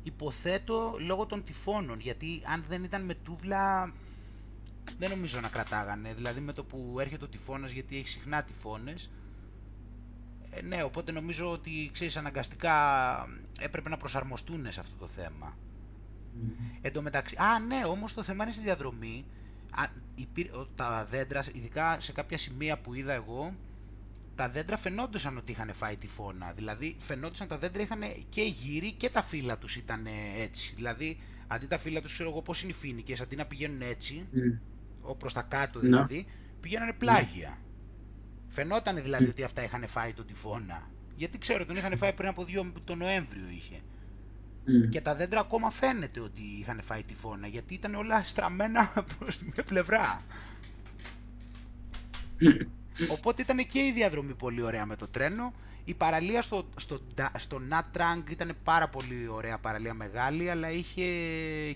[0.03, 3.93] υποθέτω λόγω των τυφώνων, γιατί αν δεν ήταν με τούβλα
[4.97, 6.13] δεν νομίζω να κρατάγανε.
[6.13, 9.09] Δηλαδή με το που έρχεται ο τυφώνας, γιατί έχει συχνά τυφώνες,
[10.49, 12.75] ε, ναι, οπότε νομίζω ότι ξέρεις αναγκαστικά
[13.59, 15.57] έπρεπε να προσαρμοστούν σε αυτό το θέμα.
[16.33, 16.51] Μμμ.
[16.81, 19.25] Εν τω μεταξύ, α ναι, όμως το θέμα είναι στη διαδρομή.
[19.71, 19.83] Α,
[20.15, 23.55] υπήρ- ο- τα δέντρα, ειδικά σε κάποια σημεία που είδα εγώ,
[24.37, 26.51] τα δέντρα φαινόντουσαν ότι είχαν φάει τυφώνα.
[26.55, 30.07] Δηλαδή φαινόντουσαν τα δέντρα είχαν και γύρι και τα φύλλα τους ήταν
[30.39, 30.73] έτσι.
[30.75, 34.27] Δηλαδή αντί τα φύλλα τους ξέρω εγώ πώς είναι οι φοίνικες, αντί να πηγαίνουν έτσι,
[34.31, 34.39] Μμ.
[35.01, 36.25] ο προς τα κάτω Να, δηλαδή,
[36.61, 36.97] πηγαίνανε ναι.
[36.97, 37.57] πλάγια.
[38.47, 39.29] Φαινόταν δηλαδή Μμ.
[39.29, 40.89] ότι αυτά είχαν φάει τον τυφώνα.
[41.15, 43.79] Γιατί ξέρω, τον είχαν φάει πριν από δύο, τον Νοέμβριο είχε.
[44.65, 44.89] Μμ.
[44.89, 49.43] Και τα δέντρα ακόμα φαίνεται ότι είχαν φάει τυφώνα, γιατί ήταν όλα στραμμένα προς τη
[49.45, 50.21] μία πλευρά.
[53.09, 55.53] Οπότε ήταν και η διαδρομή πολύ ωραία με το τρένο.
[55.85, 61.05] Η παραλία στο, στο, Ντα- στο Νάτραγκ ήταν πάρα πολύ ωραία παραλία μεγάλη, αλλά είχε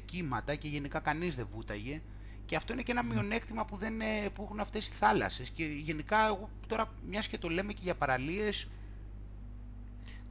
[0.05, 2.01] κύματα και γενικά κανείς δεν βούταγε.
[2.45, 5.49] Και αυτό είναι και ένα μειονέκτημα που, δεν, ε, που έχουν αυτές οι θάλασσες.
[5.49, 8.67] Και γενικά εγώ τώρα μιας και το λέμε και για παραλίες,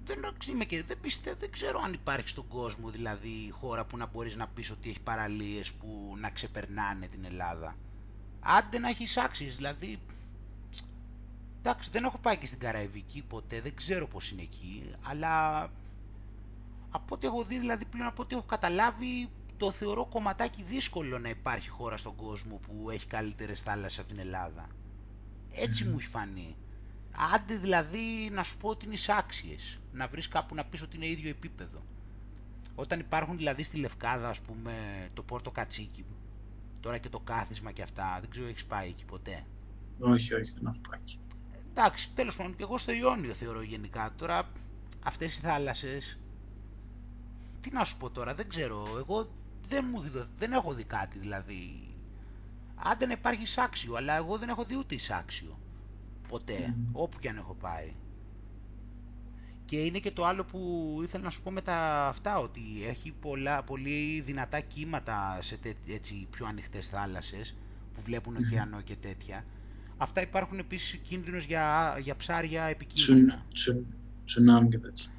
[0.05, 0.19] δεν,
[0.51, 4.37] είμαι και, δεν, πιστεύω, δεν ξέρω αν υπάρχει στον κόσμο δηλαδή χώρα που να μπορείς
[4.37, 7.77] να πεις ότι έχει παραλίες που να ξεπερνάνε την Ελλάδα.
[8.41, 9.99] Άντε να έχεις άξιες, δηλαδή
[11.63, 15.63] Εντάξει, δεν έχω πάει και στην Καραϊβική ποτέ, δεν ξέρω πώς είναι εκεί, αλλά
[16.91, 21.29] από ό,τι έχω δει, δηλαδή πλέον από ό,τι έχω καταλάβει, το θεωρώ κομματάκι δύσκολο να
[21.29, 24.69] υπάρχει χώρα στον κόσμο που έχει καλύτερες θάλασσες από την Ελλάδα.
[25.51, 25.99] Έτσι μου Μμμ.
[25.99, 26.57] έχει φανεί.
[27.35, 31.07] Άντε δηλαδή να σου πω ότι είναι εισάξιες, να βρεις κάπου να πεις ότι είναι
[31.07, 31.87] ίδιο επίπεδο.
[32.75, 36.05] Όταν υπάρχουν δηλαδή στη Λευκάδα, ας πούμε, το Πόρτο Κατσίκι,
[36.81, 39.47] τώρα και το κάθισμα και αυτά, δεν ξέρω έχεις πάει εκεί ποτέ.
[39.99, 41.21] Όχι, όχι, δεν έχω πάει εκεί.
[41.71, 44.13] Εντάξει, τέλος πάντων και εγώ στο Ιόνιο θεωρώ γενικά.
[44.17, 44.51] Τώρα
[45.03, 46.19] αυτές οι θάλασσες,
[47.61, 48.85] τι να σου πω τώρα, δεν ξέρω.
[48.99, 49.31] Εγώ
[49.69, 51.85] δεν, μου, έχει δοθεί- δεν έχω δει κάτι δηλαδή.
[52.75, 55.59] Άντε να υπάρχει εισάξιο, αλλά εγώ δεν έχω δει ούτε εισάξιο.
[56.29, 56.89] Ποτέ, Μμμ.
[56.93, 57.95] όπου και αν έχω πάει.
[59.65, 63.11] Και είναι και το άλλο που ήθελα να σου πω με τα αυτά, ότι έχει
[63.21, 67.55] πολλά, πολύ δυνατά κύματα σε τέ, έτσι, πιο ανοιχτές θάλασσες
[67.95, 68.43] που βλέπουν Μμμ.
[68.47, 69.45] ωκεανό και τέτοια.
[70.03, 73.47] Αυτά υπάρχουν επίσης κίνδυνος για, για ψάρια Τσουν, επικίνδυνα.
[73.55, 73.87] τσουν,
[74.25, 75.11] τσουνάμι και τέτοια.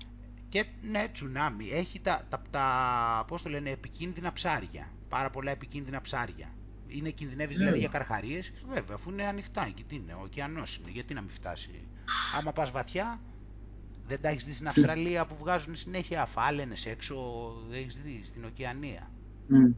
[0.49, 1.69] Και ναι, τσουνάμι.
[1.71, 4.91] Έχει τα, τα, τα πώς το λένε, επικίνδυνα ψάρια.
[5.09, 6.49] Πάρα πολλά επικίνδυνα ψάρια.
[6.87, 7.97] Είναι κινδυνεύεις δηλαδή για Έλα.
[7.97, 8.51] καρχαρίες.
[8.67, 10.89] Βέβαια, αφού είναι ανοιχτά εκεί, τι είναι, ο ωκεανός είναι.
[10.91, 11.87] Γιατί να μην φτάσει.
[12.39, 13.21] Άμα πας βαθιά,
[14.07, 17.15] δεν τα έχεις δει στην Αυστραλία που βγάζουν συνέχεια φάλαινες έξω,
[17.69, 19.11] δεν έχεις δει, στην ωκεανία.
[19.47, 19.71] Μμ, μμ.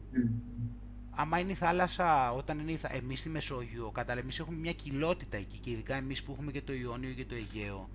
[1.16, 2.88] Άμα είναι η θάλασσα, όταν είναι η θα...
[2.92, 6.62] εμείς στη Μεσόγειο, κατά εμείς έχουμε μια κοιλότητα εκεί και ειδικά εμείς που έχουμε και
[6.62, 7.88] το Ιόνιο και το Αιγαίο.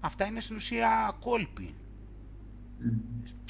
[0.00, 1.74] Αυτά είναι στην ουσία κόλποι.
[2.78, 2.98] Μμ.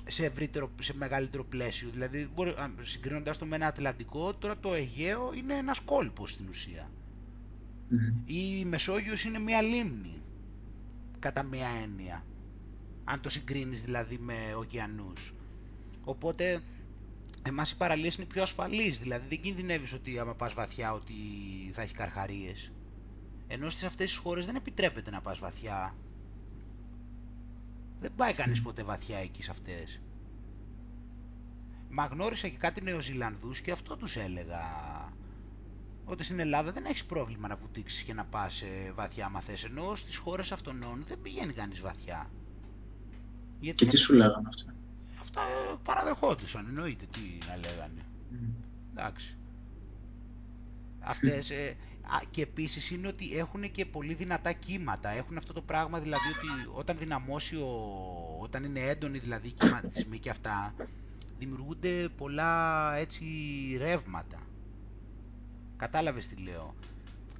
[0.07, 1.91] σε, ευρύτερο, σε μεγαλύτερο πλαίσιο.
[1.91, 6.49] Δηλαδή, μπορεί, α, συγκρίνοντας το με ένα Ατλαντικό, τώρα το Αιγαίο είναι ένας κόλπος στην
[6.49, 6.91] ουσία.
[7.89, 7.99] Μμ.
[8.25, 10.23] Η Μεσόγειος είναι μια λίμνη,
[11.19, 12.25] κατά μια έννοια.
[13.05, 15.35] Αν το συγκρίνεις δηλαδή με ωκεανούς.
[16.05, 16.63] Οπότε,
[17.43, 18.99] εμάς οι παραλίες είναι πιο ασφαλείς.
[18.99, 21.13] Δηλαδή, δεν κινδυνεύεις ότι άμα πας βαθιά ότι
[21.73, 22.73] θα έχει καρχαρίες.
[23.47, 25.95] Ενώ στις αυτές τις χώρες δεν επιτρέπεται να πας βαθιά.
[28.01, 30.01] Δεν πάει κανείς ποτέ βαθιά εκεί σε αυτές.
[31.89, 34.63] Μα γνώρισα και κάτι Νεοζηλανδούς και αυτό τους έλεγα.
[36.05, 39.65] Ότι στην Ελλάδα δεν έχεις πρόβλημα να βουτήξεις και να πας ε, βαθιά άμα θες,
[39.65, 42.31] ενώ στις χώρες αυτών δεν πηγαίνει κανείς βαθιά.
[43.61, 43.95] Γιατί Και δεν...
[43.95, 44.75] τι σου λέγανε αυτά.
[45.31, 48.05] Αυτά ε, παραδεχόντουσαν, εννοείται τι να λέγανε.
[48.31, 48.51] Μμ.
[48.91, 49.37] Εντάξει.
[51.01, 55.09] Αυτές, ε, α, και επίσης είναι ότι έχουν και πολύ δυνατά κύματα.
[55.11, 57.69] Έχουν αυτό το πράγμα δηλαδή ότι όταν δυναμώσει, ο,
[58.41, 60.75] όταν είναι έντονοι δηλαδή οι κυματισμοί και αυτά,
[61.39, 63.25] δημιουργούνται πολλά έτσι
[63.79, 64.39] ρεύματα.
[65.77, 66.75] Κατάλαβες τι λέω.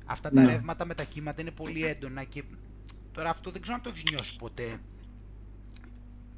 [0.07, 0.53] Αυτά τα Ναι.
[0.53, 2.45] ρεύματα με τα κύματα είναι πολύ έντονα και
[3.13, 4.79] τώρα αυτό δεν ξέρω αν το έχεις νιώσει ποτέ.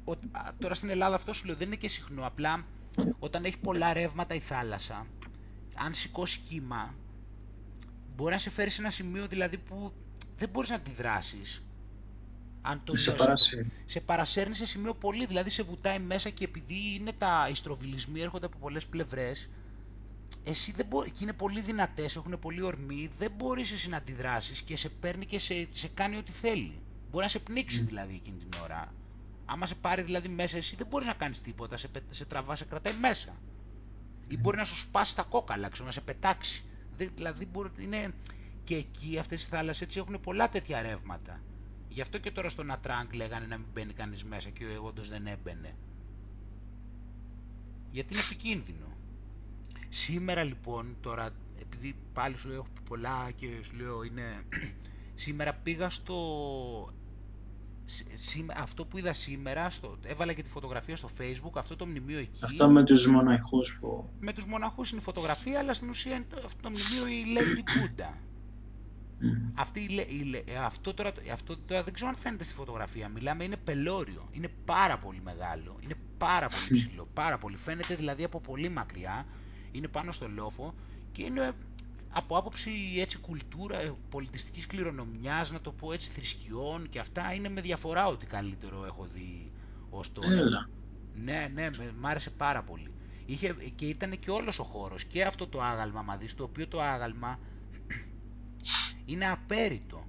[0.03, 0.17] Ο, α,
[0.59, 2.25] τώρα στην Ελλάδα αυτό σου λέω δεν είναι και συχνό.
[2.25, 2.65] Απλά
[3.19, 5.07] όταν έχει πολλά ρεύματα η θάλασσα,
[5.75, 6.95] αν σηκώσει κύμα,
[8.15, 9.93] μπορεί να σε φέρει σε ένα σημείο δηλαδή που
[10.37, 11.63] δεν μπορείς να αντιδράσεις.
[12.61, 13.23] Αν το Σε νιώσεις αυτό.
[13.23, 13.65] παράσυρε.
[13.85, 18.21] Σε παρασέρνει σε σημείο πολύ, δηλαδή σε βουτάει μέσα και επειδή είναι τα οι στροβιλισμοί
[18.21, 19.49] έρχονται από πολλές πλευρές,
[20.43, 24.61] εσύ δεν μπορεί, και είναι πολύ δυνατές, έχουν πολύ ορμή, δεν μπορείς εσύ να αντιδράσεις
[24.61, 26.79] και σε παίρνει και σε, σε κάνει ό,τι θέλει.
[27.11, 27.87] Μπορεί να σε πνίξει Mm.
[27.87, 28.93] δηλαδή εκείνη την ώρα.
[29.45, 32.55] Άμα σε πάρει δηλαδή μέσα εσύ δεν μπορείς να κάνεις τίποτα, σε, πε- σε τραβά,
[32.55, 33.41] σε κρατάει μέσα.
[34.27, 36.63] Ή μπορεί να σου σπάσει τα κόκαλα, ξέρω, να σε πετάξει.
[36.97, 38.13] Δεν, δηλαδή μπορεί, είναι...
[38.63, 41.41] Και εκεί αυτές οι θάλασσες έτσι έχουν πολλά τέτοια ρεύματα.
[41.87, 45.09] Γι' αυτό και τώρα στο Νατράγκ λέγανε να μην μπαίνει κανείς μέσα και ο όντως
[45.09, 45.75] δεν έμπαινε.
[47.91, 48.97] Γιατί είναι επικίνδυνο.
[49.89, 54.43] Σήμερα λοιπόν, τώρα, επειδή πάλι σου λέω έχω πει πολλά και σου λέω είναι...
[55.15, 56.17] σήμερα πήγα στο...
[57.85, 59.97] σ- σήμε- Αυτό που είδα σήμερα, στο...
[60.03, 62.39] έβαλα και τη φωτογραφία στο facebook, αυτό το μνημείο εκεί.
[62.43, 64.09] Αυτό με τους μοναχούς που...
[64.19, 67.37] με τους μοναχούς είναι η φωτογραφία, αλλά στην ουσία είναι το, αυτό το μνημείο η
[67.37, 68.13] Lady Buddha.
[69.21, 69.51] Mm.
[69.53, 73.07] Αυτή, η λε- η λε- αυτό, τώρα, αυτό τώρα δεν ξέρω αν φαίνεται στη φωτογραφία.
[73.09, 74.27] Μιλάμε, είναι πελώριο.
[74.31, 75.77] Είναι πάρα πολύ μεγάλο.
[75.79, 77.07] Είναι πάρα πολύ ψηλό.
[77.13, 77.57] Πάρα πολύ.
[77.57, 79.25] Φαίνεται δηλαδή από πολύ μακριά.
[79.71, 80.73] Είναι πάνω στο λόφο
[81.11, 81.51] και είναι
[82.13, 87.49] από άποψη έτσι κουλτούρα, ε, πολιτιστικής κληρονομιάς, να το πω έτσι, θρησκειών και αυτά, είναι
[87.49, 89.51] με διαφορά ότι καλύτερο έχω δει
[89.89, 90.31] ως τώρα.
[90.33, 90.69] Έλα.
[91.11, 92.93] Ναι, ναι, με- μ' άρεσε πάρα πολύ.
[93.25, 96.67] Είχε, και ήταν και όλος ο χώρος και αυτό το άγαλμα, μα δεις, το οποίο
[96.67, 97.39] το άγαλμα
[99.05, 100.07] είναι απέριτο.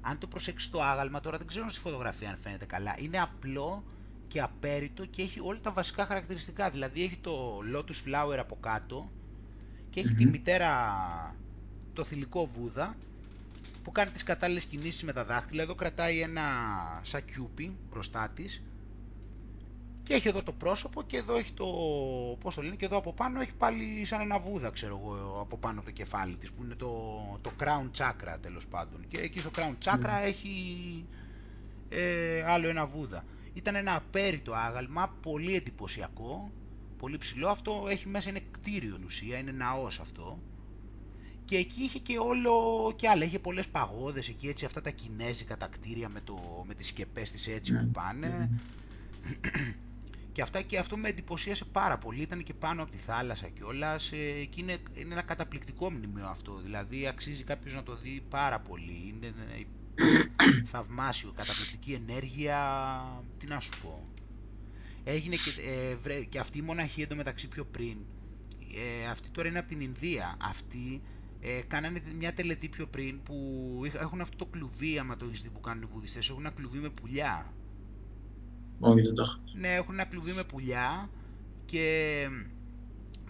[0.00, 3.84] Αν το προσέξεις το άγαλμα, τώρα δεν ξέρω στη φωτογραφία αν φαίνεται καλά, είναι απλό
[4.26, 6.70] και απέριτο και έχει όλα τα βασικά χαρακτηριστικά.
[6.70, 9.12] Δηλαδή έχει το Lotus Flower από κάτω
[9.96, 10.30] και έχει τη Μμμ.
[10.30, 10.70] μητέρα
[11.92, 12.96] το θηλυκό βούδα
[13.82, 15.62] που κάνει τις κατάλληλες κινήσεις με τα δάχτυλα.
[15.62, 16.42] Εδώ κρατάει ένα
[17.02, 18.62] σακιούπι μπροστά της
[20.02, 21.66] και έχει εδώ το πρόσωπο και εδώ έχει το,
[22.40, 25.56] πώς το λένε, και εδώ από πάνω έχει πάλι σαν ένα βούδα, ξέρω εγώ, από
[25.56, 26.88] πάνω από το κεφάλι της, που είναι το,
[27.42, 29.08] το crown chakra τέλος πάντων.
[29.08, 30.24] Και εκεί στο crown chakra Mm.
[30.24, 30.54] έχει
[31.88, 33.24] ε, άλλο ένα βούδα.
[33.54, 36.50] Ήταν ένα απέριτο άγαλμα, πολύ εντυπωσιακό,
[36.98, 37.48] πολύ ψηλό.
[37.48, 40.38] Αυτό έχει μέσα, είναι κτίριο ουσία, είναι ναός αυτό.
[41.44, 42.52] Και εκεί είχε και όλο
[42.96, 43.24] και άλλα.
[43.24, 47.30] Είχε πολλές παγόδες εκεί, έτσι, αυτά τα κινέζικα τα κτίρια με, το, με τις σκεπές
[47.30, 47.92] της έτσι που Mm.
[47.92, 48.50] πάνε.
[48.52, 48.60] Mm.
[50.32, 52.22] Και, αυτά, και αυτό με εντυπωσίασε πάρα πολύ.
[52.22, 54.12] Ήταν και πάνω από τη θάλασσα κιόλας.
[54.12, 56.60] Ε, και είναι, είναι ένα καταπληκτικό μνημείο αυτό.
[56.62, 59.12] Δηλαδή αξίζει κάποιος να το δει πάρα πολύ.
[59.14, 59.64] Είναι ε,
[60.72, 62.58] θαυμάσιο, καταπληκτική ενέργεια.
[63.38, 64.08] Τι να σου πω.
[65.08, 67.96] Έγινε και, ε, βρε- και αυτή η μοναχή εντωμεταξύ πιο πριν.
[69.04, 70.36] Ε, αυτή τώρα είναι από την Ινδία.
[70.42, 71.02] Αυτοί
[71.40, 73.34] ε, κάνανε μια τελετή πιο πριν που
[73.84, 76.54] είχα- έχουν αυτό το κλουβί, άμα το έχεις δει που κάνουν οι βουδιστές, έχουν ένα
[76.54, 77.52] κλουβί με πουλιά.
[78.80, 79.38] Όχι, δεν το έχω.
[79.54, 81.10] Ναι, έχουν ένα κλουβί με πουλιά
[81.66, 82.26] και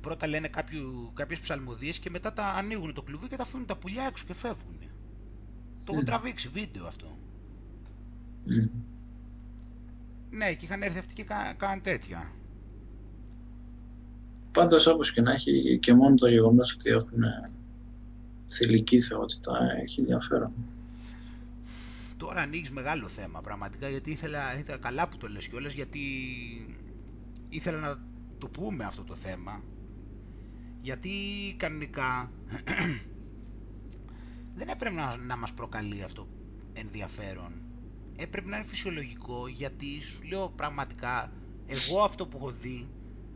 [0.03, 3.77] πρώτα λένε κάποιου, κάποιες ψαλμοδίες και μετά τα ανοίγουν το κλουβί και τα αφήνουν τα
[3.77, 4.79] πουλιά έξω και φεύγουν.
[5.85, 6.05] Το έχω Mm.
[6.05, 7.19] τραβήξει βίντεο αυτό.
[8.47, 8.71] Mm.
[10.31, 12.33] Ναι, και είχαν έρθει αυτοί και κα- κάναν τέτοια.
[14.53, 17.23] Πάντως όπως και να έχει και μόνο το γεγονός ότι έχουν
[18.53, 20.53] θηλυκή θεότητα έχει ενδιαφέρον.
[22.17, 26.01] Τώρα ανοίγεις μεγάλο θέμα πραγματικά γιατί ήθελα, ήθελα καλά που το λες κιόλας γιατί
[27.49, 27.99] ήθελα να
[28.39, 29.65] το πούμε αυτό το θέμα
[30.81, 31.11] γιατί
[31.57, 32.33] κανονικά
[34.59, 36.29] δεν έπρεπε να, να μας προκαλεί αυτό
[36.73, 37.65] ενδιαφέρον.
[38.16, 41.33] Έπρεπε να είναι φυσιολογικό γιατί σου λέω πραγματικά
[41.66, 42.90] εγώ αυτό που έχω δει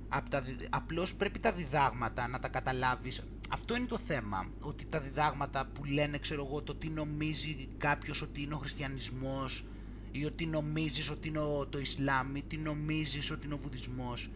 [0.09, 3.23] απ τα, δι- απλώς πρέπει τα διδάγματα να τα καταλάβεις.
[3.51, 8.23] Αυτό είναι το θέμα, ότι τα διδάγματα που λένε ξέρω εγώ το τι νομίζει κάποιος
[8.23, 9.67] ότι είναι ο χριστιανισμός
[10.11, 14.31] ή ότι νομίζεις ότι είναι ο- το Ισλάμ ή τι νομίζεις ότι είναι ο Βουδισμός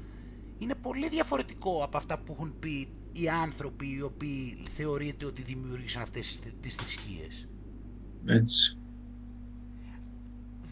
[0.59, 6.03] είναι πολύ διαφορετικό από αυτά που έχουν πει οι άνθρωποι οι οποίοι θεωρείται ότι δημιούργησαν
[6.03, 7.49] αυτές τις, τις θρησκείες.
[8.27, 8.79] Έτσι.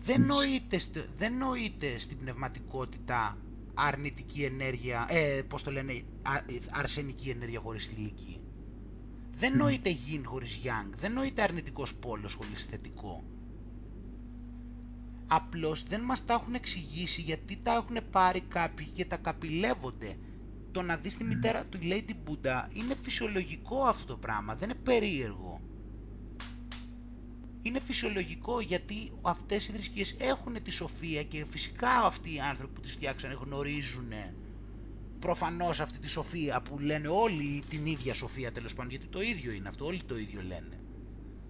[0.04, 0.26] Δεν Έτσι.
[0.26, 3.38] νοείται, στο- δεν νοείται στην πνευματικότητα
[3.74, 8.42] αρνητική ενέργεια, ε, πώς το λένε, α- ε, αρσενική ενέργεια χωρίς θηλυκή.
[9.30, 9.56] Δεν Μμ.
[9.58, 13.24] νοείται γιν χωρίς yang, δεν νοείται αρνητικός πόλος χωρίς θετικό.
[15.26, 20.18] Απλώς δεν μας τα έχουν εξηγήσει γιατί τα έχουν πάρει κάποιοι και τα καπηλεύονται.
[20.70, 24.70] Το να δεις τη μητέρα του η Lady Buddha είναι φυσιολογικό αυτό το πράγμα, δεν
[24.70, 25.62] είναι περίεργο.
[27.62, 32.81] Είναι φυσιολογικό γιατί αυτές οι θρησκείες έχουν τη σοφία και φυσικά αυτοί οι άνθρωποι που
[32.81, 34.12] τις φτιάξανε γνωρίζουν
[35.18, 39.53] προφανώς αυτή τη σοφία που λένε όλοι την ίδια σοφία τέλος πάντων γιατί το ίδιο
[39.53, 40.77] είναι αυτό, όλοι το ίδιο λένε.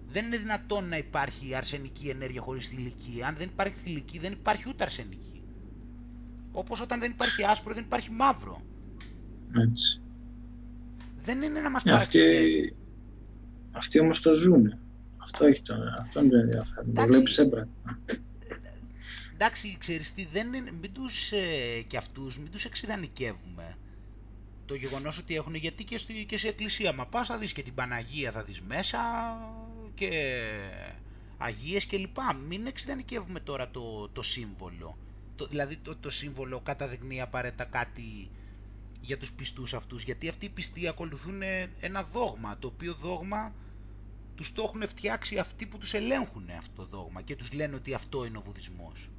[0.07, 3.23] Δεν είναι δυνατόν να υπάρχει αρσενική ενέργεια χωρίς θηλυκή.
[3.23, 5.43] Αν δεν υπάρχει θηλυκή δεν υπάρχει ούτε αρσενική.
[6.51, 8.61] Όπως όταν δεν υπάρχει άσπρο δεν υπάρχει μαύρο.
[9.69, 10.01] Έτσι.
[11.21, 12.75] Δεν είναι να μας Ε, αυτοί, παραξενεύει.
[13.71, 14.79] αυτοί όμως το ζουνε.
[15.23, 16.85] Αυτό, έχει το, αυτό είναι το ενδιαφέρον.
[16.85, 17.09] Το Εντάξει.
[17.09, 17.99] βλέπεις έμπρακτα.
[19.33, 23.77] Εντάξει, ξέρεις τι, δεν είναι, μην τους, ε, και αυτούς, μην τους εξειδανικεύουμε.
[24.65, 27.63] Το γεγονός ότι έχουν, γιατί και, στη, και σε εκκλησία, μα πας θα δεις και
[27.63, 28.99] την Παναγία θα δεις μέσα
[29.95, 30.09] και
[31.37, 32.33] Αγίες και λοιπά.
[32.33, 34.97] Μην εξειδανικεύουμε τώρα το, το σύμβολο.
[35.35, 38.29] Το, δηλαδή το, το σύμβολο καταδεικνύει απαραίτητα κάτι
[39.01, 41.41] για τους πιστούς αυτούς, γιατί αυτοί οι πιστοί ακολουθούν
[41.79, 43.53] ένα δόγμα, το οποίο δόγμα
[44.35, 47.93] τους το έχουν φτιάξει αυτοί που τους ελέγχουν αυτό το δόγμα και τους λένε ότι
[47.93, 49.09] αυτό είναι ο βουδισμός.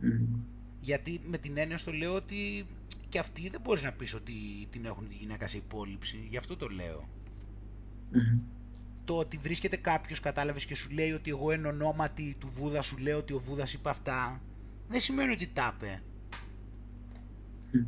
[0.00, 0.40] Μμ.
[0.80, 2.66] Γιατί με την έννοια στο λέω ότι
[3.08, 4.32] και αυτοί δεν μπορείς να πεις ότι
[4.70, 7.08] την έχουν τη γυναίκα σε υπόλοιψη, γι' αυτό το λέω.
[8.10, 8.40] Μμμ.
[9.04, 12.98] Το ότι βρίσκεται κάποιος, κατάλαβες και σου λέει ότι εγώ εν ονόματι του Βούδα σου
[12.98, 14.40] λέω ότι ο Βούδας είπε αυτά,
[14.88, 16.02] δεν σημαίνει ότι τα είπε.
[17.72, 17.86] Μμ.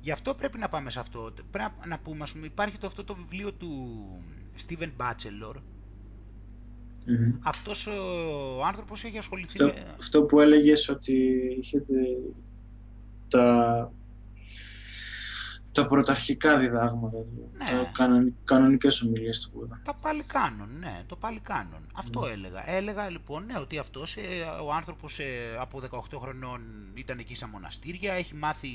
[0.00, 1.32] Γι' αυτό πρέπει να πάμε σε αυτό.
[1.50, 3.68] Πρέπει να πούμε, ας πούμε, υπάρχει το, αυτό το βιβλίο του
[4.68, 5.54] Steven Batchelor.
[7.06, 7.32] Μμμ.
[7.42, 9.94] Αυτός ο άνθρωπος έχει ασχοληθεί Αυτό, με...
[9.98, 11.94] αυτό που έλεγες ότι είχετε
[13.28, 13.92] τα,
[15.72, 17.70] τα πρωταρχικά διδάγματα, του, Ναι.
[17.70, 19.80] τα κανονι, κανονικές ομιλίες του Βούδα.
[19.84, 21.86] Τα πάλι κάνουν, ναι, το πάλι κάνουν.
[21.94, 22.30] Αυτό Ναι.
[22.30, 22.70] έλεγα.
[22.70, 24.20] Έλεγα λοιπόν, ναι, ότι αυτός, ε,
[24.64, 26.60] ο άνθρωπος ε, από 18 χρονών
[26.94, 28.68] ήταν εκεί στα μοναστήρια, έχει μάθει,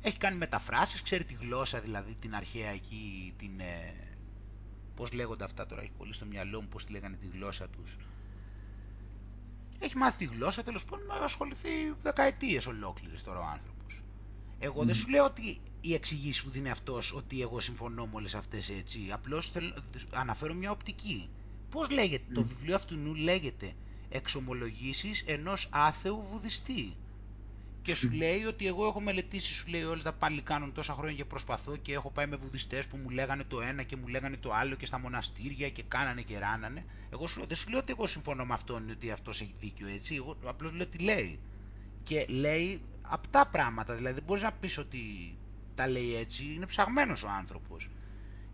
[0.00, 3.50] έχει κάνει μεταφράσεις, ξέρει τη γλώσσα δηλαδή, την αρχαία εκεί, την,
[4.96, 7.68] ε, πώς λέγονται αυτά τώρα, έχει πολύ στο μυαλό μου, πώς τη λέγανε τη γλώσσα
[7.68, 7.96] τους.
[9.80, 11.68] Έχει μάθει τη γλώσσα, τέλος πάντων, να ασχοληθεί
[12.02, 14.02] δεκαετίες ολόκληρες τώρα ο άνθρωπος.
[14.58, 14.92] Εγώ δεν Μμμ.
[15.02, 18.98] σου λέω ότι η εξηγήση που δίνει αυτός ότι εγώ συμφωνώ με όλες αυτές έτσι.
[19.12, 19.74] Απλώς θέλω,
[20.12, 21.28] αναφέρω μια οπτική.
[21.70, 22.46] Πώς λέγεται, το Μμ.
[22.46, 23.72] βιβλίο αυτού νου λέγεται
[24.08, 26.96] «Εξομολογήσεις ενός άθεου βουδιστή».
[27.86, 28.16] Και σου Μμ.
[28.16, 31.76] λέει ότι εγώ έχω μελετήσει, σου λέει όλα τα πάλι κάνουν τόσα χρόνια και προσπαθώ
[31.76, 34.74] και έχω πάει με βουδιστές που μου λέγανε το ένα και μου λέγανε το άλλο
[34.74, 36.84] και στα μοναστήρια και κάνανε και ράνανε.
[37.12, 39.86] Εγώ σου λέω, δεν σου λέω ότι εγώ συμφωνώ με αυτόν ότι αυτός έχει δίκιο
[39.88, 41.38] έτσι, εγώ απλώς λέω τι λέει
[42.02, 44.98] και λέει απτά πράγματα, δηλαδή δεν μπορείς να πεις ότι
[45.74, 47.88] τα λέει έτσι, είναι ψαγμένος ο άνθρωπος.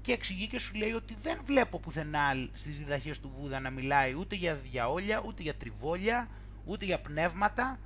[0.03, 4.15] Και εξηγεί και σου λέει ότι δεν βλέπω πουθενά στις διδαχές του Βούδα να μιλάει
[4.15, 6.29] ούτε για διαόλια, ούτε για τριβόλια,
[6.65, 7.79] ούτε για πνεύματα,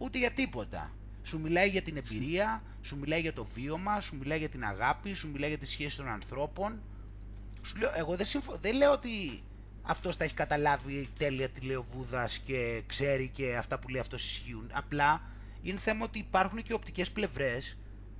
[0.00, 0.92] ούτε για τίποτα.
[1.22, 5.14] Σου μιλάει για την εμπειρία, σου μιλάει για το βίωμα, σου μιλάει για την αγάπη,
[5.14, 6.82] σου μιλάει για τις σχέσεις των ανθρώπων.
[7.62, 8.56] Σου λέω, εγώ δεν, συμφω...
[8.60, 9.42] δεν λέω ότι
[9.82, 14.00] αυτός τα έχει καταλάβει τέλεια τι λέει ο Βούδας και ξέρει και αυτά που λέει
[14.00, 14.70] αυτός ισχύουν.
[14.72, 15.22] Απλά
[15.62, 17.76] είναι θέμα ότι υπάρχουν και οπτικές πλευρές,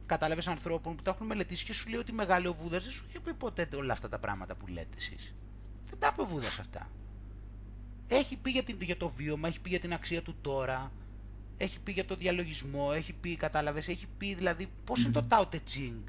[0.07, 3.05] κατάλαβες ανθρώπων που τα έχουν μελετήσει και σου λέει ότι μεγάλο ο Βούδας δεν σου
[3.09, 5.35] έχει πει ποτέ όλα αυτά τα πράγματα που λέτε εσείς.
[5.91, 6.91] Δεν τα είπε ο Βούδας αυτά.
[8.09, 10.93] Έχει πει για, την, για το βίωμα, έχει πει για την αξία του τώρα,
[11.61, 15.41] έχει πει για το διαλογισμό, έχει πει, κατάλαβες, έχει πει δηλαδή πώς είναι το Tao
[15.41, 16.03] Te Ching;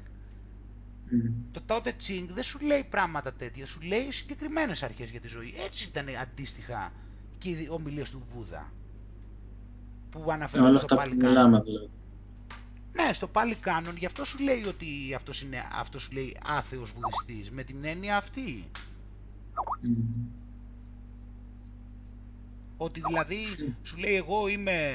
[1.10, 1.32] Μμ.
[1.50, 5.28] Το Tao Te Ching δεν σου λέει πράγματα τέτοια, σου λέει συγκεκριμένες αρχές για τη
[5.28, 5.54] ζωή.
[5.64, 6.92] Έτσι ήταν αντίστοιχα
[7.38, 8.72] και οι ομιλίες του Βούδα.
[10.10, 11.36] Που αναφέρονται Όλα στο αυτά πάλι που κάνον.
[11.36, 11.90] μιλάμε δηλαδή.
[12.92, 16.92] Ναι, στο πάλι κάνον, γι' αυτό σου λέει ότι αυτός είναι, αυτός σου λέει άθεος
[16.92, 18.70] βουδιστής, με την έννοια αυτή.
[19.80, 19.90] Μμ.
[22.76, 24.94] Ότι δηλαδή σου λέει εγώ είμαι,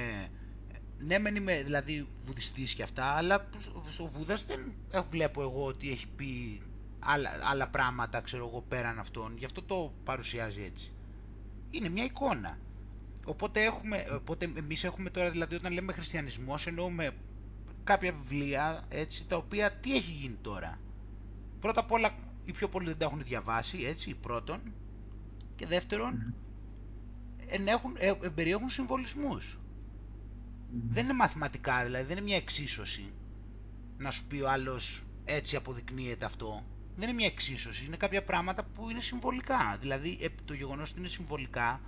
[0.97, 3.49] ναι μεν είμαι δηλαδή βουδιστής και αυτά, αλλά
[3.89, 4.73] στο Βούδας δεν
[5.09, 6.61] βλέπω εγώ ότι έχει πει
[6.99, 10.91] άλλα, άλλα πράγματα, ξέρω εγώ, πέραν αυτών, γι' αυτό το παρουσιάζει έτσι.
[11.69, 12.57] Είναι μια εικόνα.
[13.25, 17.15] Οπότε, έχουμε, οπότε εμείς έχουμε τώρα, δηλαδή όταν λέμε χριστιανισμός, εννοούμε
[17.83, 20.79] κάποια βιβλία, έτσι, τα οποία τι έχει γίνει τώρα.
[21.59, 24.61] Πρώτα απ' όλα, οι πιο πολλοί δεν τα έχουν διαβάσει, έτσι, πρώτον.
[25.55, 26.33] Και δεύτερον, Μμ.
[27.47, 29.59] ενέχουν, ε, ε, περιέχουν συμβολισμούς.
[30.71, 30.79] Μμ.
[30.89, 33.05] Δεν είναι μαθηματικά, δηλαδή δεν είναι μια εξίσωση.
[33.97, 36.63] Να σου πει ο άλλος έτσι αποδεικνύεται αυτό.
[36.95, 39.77] Δεν είναι μια εξίσωση, είναι κάποια πράγματα που είναι συμβολικά.
[39.79, 41.81] Δηλαδή ε, το γεγονός ότι είναι συμβολικά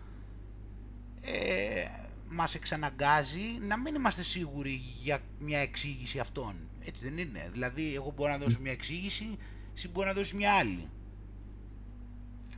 [1.21, 1.83] ε,
[2.29, 6.53] μας εξαναγκάζει να μην είμαστε σίγουροι για μια εξήγηση αυτών.
[6.85, 7.49] Έτσι δεν είναι.
[7.51, 9.37] Δηλαδή εγώ μπορώ να δώσω μια εξήγηση,
[9.75, 10.89] εσύ μπορείς να δώσεις μια άλλη.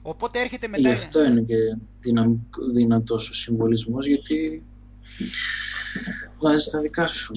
[0.01, 0.89] Οπότε έρχεται μετά...
[0.89, 1.55] Γι' αυτό είναι και
[1.99, 4.63] δυναμικ- δυνατός ο συμβολισμός, γιατί
[6.39, 7.33] βάζεις τα δικά σου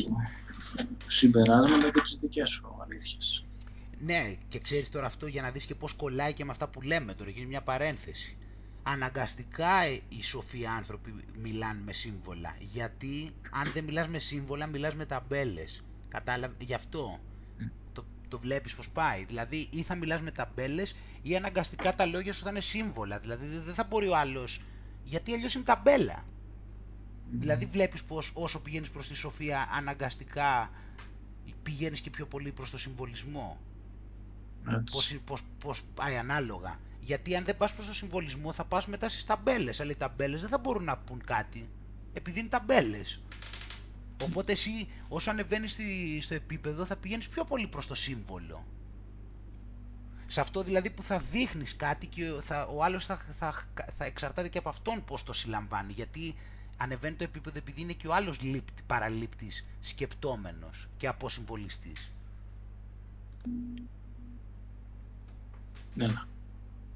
[1.06, 3.44] συμπεράσματα και τις δικές σου αλήθειες.
[3.98, 6.82] Ναι, και ξέρεις τώρα αυτό για να δεις και πώς κολλάει και με αυτά που
[6.82, 8.36] λέμε τώρα, γίνει μια παρένθεση.
[8.82, 14.94] Αναγκαστικά ε, οι σοφοί άνθρωποι μιλάνε με σύμβολα, γιατί αν δεν μιλάς με σύμβολα, μιλάς
[14.94, 15.82] με ταμπέλες.
[16.08, 17.18] Κατάλαβε, γι' αυτό.
[17.92, 19.24] Το, Το βλέπεις πως πάει.
[19.24, 23.18] Δηλαδή ή θα μιλάς με ταμπέλες ή αναγκαστικά τα λόγια σου θα είναι σύμβολα.
[23.18, 24.62] Δηλαδή δεν θα μπορεί ο άλλος,
[25.04, 26.24] γιατί αλλιώς είναι ταμπέλα.
[27.38, 30.70] Δηλαδή βλέπεις πως όσο πηγαίνεις προς τη σοφία αναγκαστικά
[31.64, 33.60] πηγαίνεις και πιο πολύ προς το συμβολισμό.
[34.90, 36.78] Πώς, πώς, πώς πάει ανάλογα.
[37.00, 39.80] Γιατί αν δεν πας προς το συμβολισμό θα πας μετά στις ταμπέλες.
[39.80, 41.68] Αλλά οι ταμπέλες δεν θα μπορούν να πούν κάτι.
[42.12, 43.22] Επειδή είναι ταμπέλες.
[44.22, 45.78] Οπότε εσύ όσο ανεβαίνεις
[46.20, 48.66] στο επίπεδο θα πηγαίνεις πιο πολύ προς το σύμβολο.
[50.26, 53.54] Σε αυτό δηλαδή που θα δείχνεις κάτι και θα, ο άλλος θα, θα,
[53.96, 55.92] θα εξαρτάται και από αυτόν πώς το συλλαμβάνει.
[55.92, 56.34] Γιατί
[56.76, 62.10] ανεβαίνει το επίπεδο επειδή είναι και ο άλλος λήπτη, παραλήπτης, σκεπτόμενος και αποσυμβολιστής.
[65.94, 66.06] Ναι.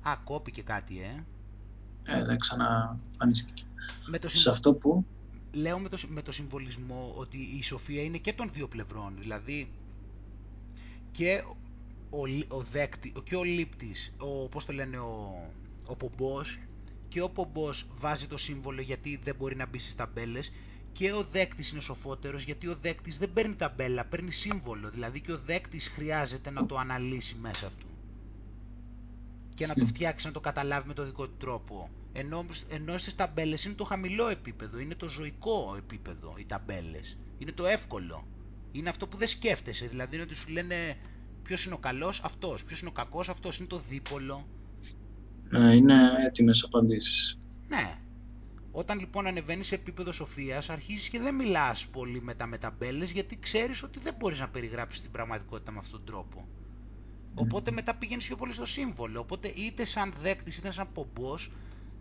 [0.03, 1.25] Α, κόπηκε κάτι, ε.
[2.05, 3.65] Ε, δεν ξαναεμφανίστηκε.
[4.07, 5.05] Με το Σε αυτό που...
[5.53, 9.17] Λέω με το, με το συμβολισμό ότι η σοφία είναι και των δύο πλευρών.
[9.21, 9.71] Δηλαδή
[11.11, 11.43] και
[12.11, 15.51] ο, ο δέκτη, και ο λήπτης, ο, πώς το λένε, ο,
[15.87, 16.59] ο πομπός
[17.19, 20.53] και ο πομπός βάζει το σύμβολο γιατί δεν μπορεί να μπει στις ταμπέλες
[20.93, 24.91] και ο δέκτης είναι σοφότερος γιατί ο δέκτης δεν παίρνει ταμπέλα, παίρνει σύμβολο.
[24.91, 27.87] Δηλαδή και ο δέκτης χρειάζεται να το αναλύσει μέσα του
[29.55, 31.91] και να το φτιάξει, να το καταλάβει με το δικό του τρόπο.
[32.13, 37.19] Ενώ, ενώ στις ταμπέλες είναι το χαμηλό επίπεδο, είναι το ζωικό επίπεδο οι ταμπέλες.
[37.39, 38.27] Είναι το εύκολο.
[38.73, 40.97] Είναι αυτό που δεν σκέφτεσαι, δηλαδή είναι ότι σου λένε
[41.43, 44.49] ποιος είναι ο καλός αυτός, ποιος είναι ο κακός αυτός, είναι το δίπολο.
[45.51, 45.95] Ναι, είναι
[46.27, 47.39] έτοιμες απαντήσεις.
[47.69, 47.99] Ναι.
[48.73, 53.39] Όταν λοιπόν ανεβαίνεις σε επίπεδο σοφίας, αρχίζεις και δεν μιλάς πολύ με τα μεταμπέλες γιατί
[53.39, 56.49] ξέρεις ότι δεν μπορείς να περιγράψεις την πραγματικότητα με αυτόν τον τρόπο.
[57.35, 59.21] Οπότε μετά πηγαίνεις πιο πολύ στο σύμβολο.
[59.21, 61.53] Οπότε είτε σαν δέκτης είτε σαν πομπός,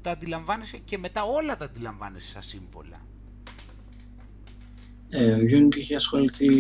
[0.01, 3.05] τα αντιλαμβάνεσαι και μετά όλα τα αντιλαμβάνεσαι σαν σύμβολα.
[5.09, 6.55] Ε, ο Γιούγκ είχε ασχοληθεί,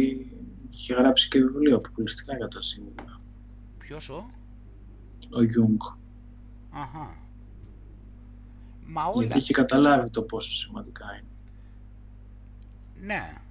[0.71, 3.21] είχε γράψει και βιβλίο αποκλειστικά για τα σύμβολα.
[3.77, 4.29] Ποιος ο;
[5.29, 5.79] Ο Γιούγκ.
[6.77, 7.17] Αχα.
[8.85, 9.21] Μα όλα...
[9.21, 11.27] Γιατί είχε καταλάβει το πόσο σημαντικά είναι.
[13.07, 13.41] Ναι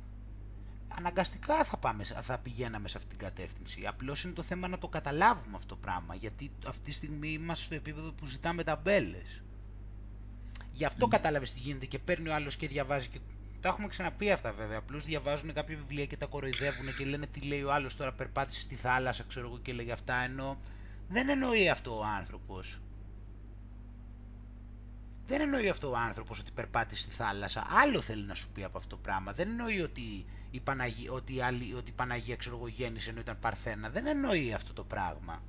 [0.98, 3.86] αναγκαστικά θα, πάμε, θα πηγαίναμε σε αυτή την κατεύθυνση.
[3.86, 6.14] Απλώς είναι το θέμα να το καταλάβουμε αυτό το πράγμα.
[6.14, 9.42] Γιατί αυτή τη στιγμή είμαστε στο επίπεδο που ζητάμε ταμπέλες.
[10.72, 11.10] Γι' αυτό mm.
[11.10, 13.08] κατάλαβες τι γίνεται και παίρνει ο άλλος και διαβάζει.
[13.08, 13.18] Και...
[13.60, 14.78] Τα έχουμε ξαναπεί αυτά βέβαια.
[14.78, 18.12] Απλώς διαβάζουν κάποια βιβλία και τα κοροϊδεύουν και λένε τι λέει ο άλλος τώρα.
[18.12, 20.14] Περπάτησε στη θάλασσα, ξέρω εγώ και λέγει αυτά.
[20.14, 20.58] Ενώ
[21.08, 22.80] δεν εννοεί αυτό ο άνθρωπος.
[25.26, 27.66] Δεν εννοεί αυτό ο άνθρωπος ότι περπάτησε στη θάλασσα.
[27.70, 29.32] Άλλο θέλει να σου πει από αυτό το πράγμα.
[29.32, 33.20] Δεν εννοεί ότι η Παναγία, ότι, η άλλη, ότι η Παναγία ξέρω εγώ γέννησε ενώ
[33.20, 33.90] ήταν Παρθένα.
[33.90, 35.42] Δεν εννοεί αυτό το πράγμα.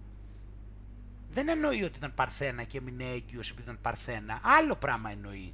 [1.30, 4.40] Δεν εννοεί ότι ήταν Παρθένα και έμεινε έγκυος επειδή ήταν Παρθένα.
[4.44, 5.50] Άλλο πράγμα εννοεί.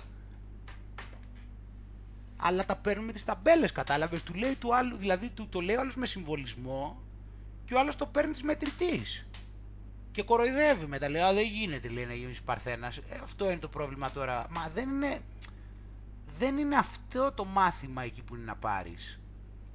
[2.37, 4.23] Αλλά τα παίρνουμε τις ταμπέλες, κατάλαβες.
[4.23, 7.01] Του λέει του άλλου, δηλαδή του, το λέει ο άλλος με συμβολισμό
[7.65, 9.27] και ο άλλος το παίρνει της μετρητής.
[10.13, 12.97] Και κοροϊδεύει μετά, λέει, α δεν γίνεται λέει να γίνεις Παρθένας.
[12.97, 14.47] Ε, αυτό είναι το πρόβλημα τώρα.
[14.49, 15.19] Μα δεν είναι,
[16.37, 19.19] δεν είναι αυτό το μάθημα εκεί που είναι να πάρεις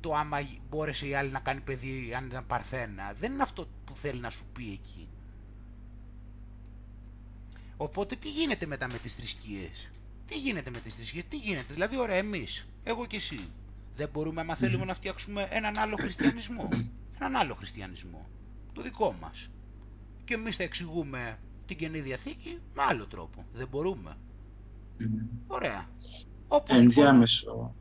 [0.01, 3.13] το άμα μπόρεσε η άλλη να κάνει παιδί αν ήταν παρθένα.
[3.17, 5.09] Δεν είναι αυτό που θέλει να σου πει εκεί.
[7.77, 9.91] Οπότε τι γίνεται μετά με τις θρησκείες;
[10.27, 13.41] Τι γίνεται με τις θρησκείες, τι γίνεται; Δηλαδή ωραία εμείς, εγώ και εσύ.
[13.97, 16.69] Δεν μπορούμε άμα θέλουμε να φτιάξουμε έναν άλλο χριστιανισμό.
[17.17, 18.29] Έναν άλλο χριστιανισμό.
[18.73, 19.51] Το δικό μας.
[20.29, 23.47] Και εμείς θα εξηγούμε την Καινή Διαθήκη με άλλο τρόπο.
[23.53, 24.17] Δεν μπορούμε.
[25.47, 25.89] Ωραία.
[26.49, 27.75] Όπως Ενδιάμεσο.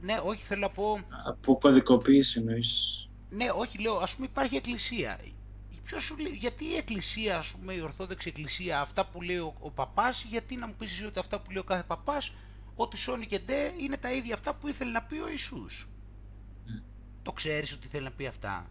[0.00, 1.00] Ναι, όχι, θέλω να πω...
[1.26, 3.08] Από κωδικοποίηση εννοείς.
[3.30, 5.20] Ναι, όχι, λέω, ας πούμε υπάρχει εκκλησία.
[5.84, 9.54] Ποιος σου λέει, γιατί η εκκλησία, ας πούμε, η Ορθόδοξη Εκκλησία, αυτά που λέει ο,
[9.58, 12.32] ο παπάς, γιατί να μου πεις εσύ ότι αυτά που λέει ο κάθε παπάς,
[12.74, 15.88] ότι σώνει και ντε είναι τα ίδια αυτά που ήθελε να πει ο Ιησούς;
[16.66, 16.82] Mm.
[17.22, 18.70] Το ξέρεις ότι θέλει να πει αυτά;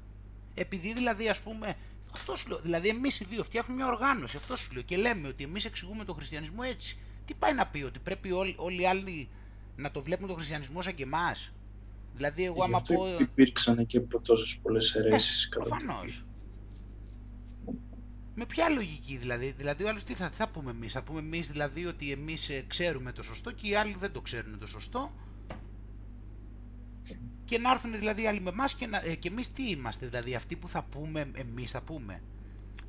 [0.53, 1.75] Επειδή δηλαδή, ας πούμε,
[2.17, 5.27] αυτό σου λέω, δηλαδή εμείς οι δύο φτιάχνουμε μια οργάνωση, αυτό σου λέω, και λέμε
[5.27, 6.97] ότι εμείς εξηγούμε τον χριστιανισμό έτσι.
[7.25, 9.29] Τι πάει να πει, ότι πρέπει όλοι, όλοι οι άλλοι
[9.75, 11.51] να το βλέπουν τον χριστιανισμό σαν και εμάς;
[12.15, 13.07] Δηλαδή, εγώ άμα πω.
[13.19, 15.45] Υπήρξαν και από τόσες πολλές αιρέσεις.
[15.45, 16.25] Ε, Προφανώς.
[18.35, 21.51] Με ποια λογική δηλαδή, δηλαδή ο άλλος τι θα, θα πούμε εμείς, θα πούμε εμείς
[21.51, 25.11] δηλαδή ότι εμείς ε, ξέρουμε το σωστό και οι άλλοι δεν το ξέρουν το σωστό;
[27.47, 30.05] Και να έρθουν δηλαδή οι άλλοι με εμάς και, να, ε, και εμείς τι είμαστε,
[30.05, 32.21] δηλαδή αυτοί που θα πούμε εμείς θα πούμε.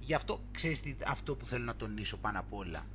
[0.00, 2.86] Γι' αυτό ξέρεις τι, αυτό που θέλω να τονίσω πάνω απ' όλα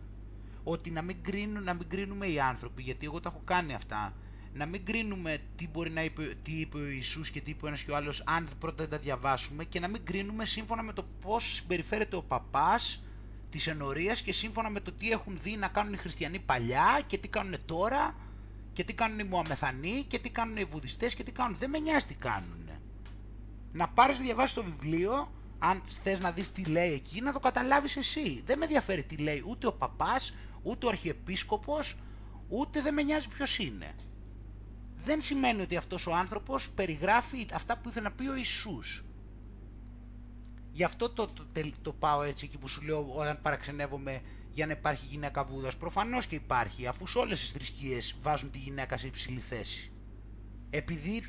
[0.63, 4.13] ότι να μην, κρίνουν, να μην κρίνουμε οι άνθρωποι, γιατί εγώ τα έχω κάνει αυτά,
[4.53, 7.67] να μην κρίνουμε τι μπορεί να είπε, τι είπε ο Ιησούς και τι είπε ο
[7.67, 10.93] ένας και ο άλλος, αν πρώτα δεν τα διαβάσουμε και να μην κρίνουμε σύμφωνα με
[10.93, 13.03] το πώς συμπεριφέρεται ο παπάς
[13.49, 17.17] της ενορίας και σύμφωνα με το τι έχουν δει να κάνουν οι χριστιανοί παλιά και
[17.17, 18.15] τι κάνουν τώρα
[18.73, 21.57] και τι κάνουν οι Μωαμεθανοί και τι κάνουν οι Βουδιστές και τι κάνουν.
[21.59, 22.69] Δεν με νοιάζει τι κάνουν.
[23.71, 27.39] Να πάρεις να διαβάσεις το βιβλίο, Αν θες να δεις τι λέει εκεί, να το
[27.39, 28.41] καταλάβεις εσύ.
[28.45, 31.97] Δεν με ενδιαφέρει τι λέει ούτε ο παπάς, ούτε ο αρχιεπίσκοπος,
[32.47, 33.95] ούτε δεν με νοιάζει ποιος είναι.
[34.95, 39.03] Δεν σημαίνει ότι αυτός ο άνθρωπος περιγράφει αυτά που ήθελε να πει ο Ιησούς.
[40.71, 41.45] Γι' αυτό το, το,
[41.81, 44.21] το, πάω έτσι εκεί που σου λέω όταν παραξενεύομαι
[44.53, 45.77] για να υπάρχει γυναίκα βούδας.
[45.77, 49.91] Προφανώς και υπάρχει, αφού σε όλες τις θρησκείες βάζουν τη γυναίκα σε υψηλή θέση.
[50.69, 51.21] Επειδή,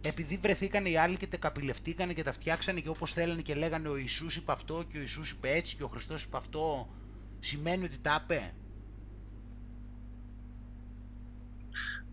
[0.00, 3.88] επειδή βρεθήκαν οι άλλοι και τα καπηλευτήκανε και τα φτιάξανε και όπως θέλανε και λέγανε
[3.88, 6.88] ο Ιησούς είπε αυτό και ο Ιησούς είπε έτσι και ο Χριστός είπε αυτό,
[7.40, 8.52] σημαίνει ότι τα είπε.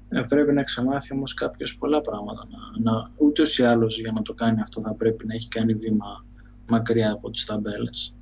[0.10, 2.48] Ε, πρέπει να ξεμάθει όμως κάποιος πολλά πράγματα.
[2.50, 5.74] Να, να, ούτως ή άλλως για να το κάνει αυτό θα πρέπει να έχει κάνει
[5.74, 6.26] βήμα
[6.68, 8.16] μακριά από τις ταμπέλες.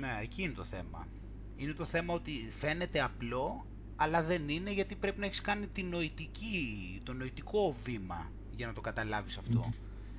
[0.00, 1.06] Ναι, εκεί είναι το θέμα.
[1.60, 5.82] Είναι το θέμα ότι φαίνεται απλό, αλλά δεν είναι γιατί πρέπει να έχεις κάνει τη
[5.82, 9.72] νοητική, το νοητικό βήμα για να το καταλάβεις αυτό.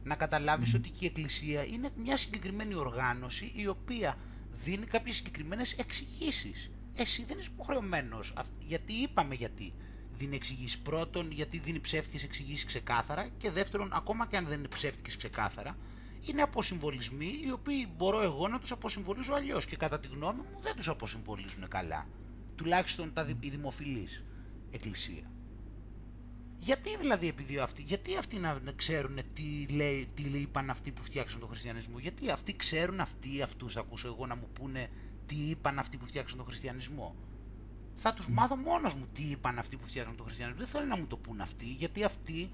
[0.04, 4.18] Να καταλάβεις ότι και η Εκκλησία είναι μια συγκεκριμένη οργάνωση η οποία
[4.52, 6.72] δίνει κάποιες συγκεκριμένες εξηγήσεις.
[6.96, 9.74] Εσύ δεν είσαι υποχρεωμένος, γιατί είπαμε γιατί
[10.18, 10.80] δίνει εξηγήσεις.
[10.80, 15.78] Πρώτον, γιατί δίνει ψεύτικες εξηγήσεις ξεκάθαρα και δεύτερον, ακόμα και αν δεν είναι ψεύτικες ξεκάθαρα,
[16.26, 20.60] είναι αποσυμβολισμοί οι οποίοι μπορώ εγώ να τους αποσυμβολίζω αλλιώς και κατά τη γνώμη μου
[20.62, 22.08] δεν τους αποσυμβολίζουν καλά.
[22.56, 24.24] Τουλάχιστον τα, η δημοφιλής
[24.72, 25.32] εκκλησία.
[26.60, 31.04] Γιατί δηλαδή επειδή αυτοί, γιατί αυτοί να ξέρουν τι, λέει, τι λέει, είπαν αυτοί που
[31.04, 34.90] φτιάξαν τον χριστιανισμό, γιατί αυτοί ξέρουν αυτοί, αυτούς θα ακούσω εγώ να μου πούνε
[35.26, 37.16] τι είπαν αυτοί που φτιάξαν τον χριστιανισμό;
[37.94, 40.60] Θα τους μάθω μόνος μου τι είπαν αυτοί που φτιάξαν τον χριστιανισμό.
[40.60, 42.50] Δεν θέλω να μου το πούν αυτοί, γιατί αυτοί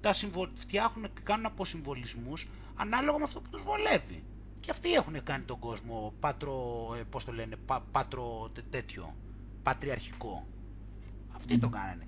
[0.00, 0.14] τα
[0.54, 4.24] φτιάχνουν και κάνουν αποσυμβολισμούς ανάλογα με αυτό που τους βολεύει.
[4.60, 9.16] Και αυτοί έχουν κάνει τον κόσμο πατρο, ε, πώς το λένε, πα, πατρο τέτοιο,
[9.62, 10.46] πατριαρχικό.
[11.36, 12.06] Αυτοί το κάνανε.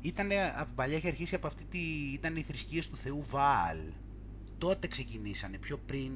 [0.00, 1.78] Ήτανε, από την παλιά είχε αρχίσει από αυτή τη,
[2.12, 3.78] ήταν οι θρησκείες του Θεού Βάλ.
[4.58, 6.12] Τότε ξεκινήσανε, πιο πριν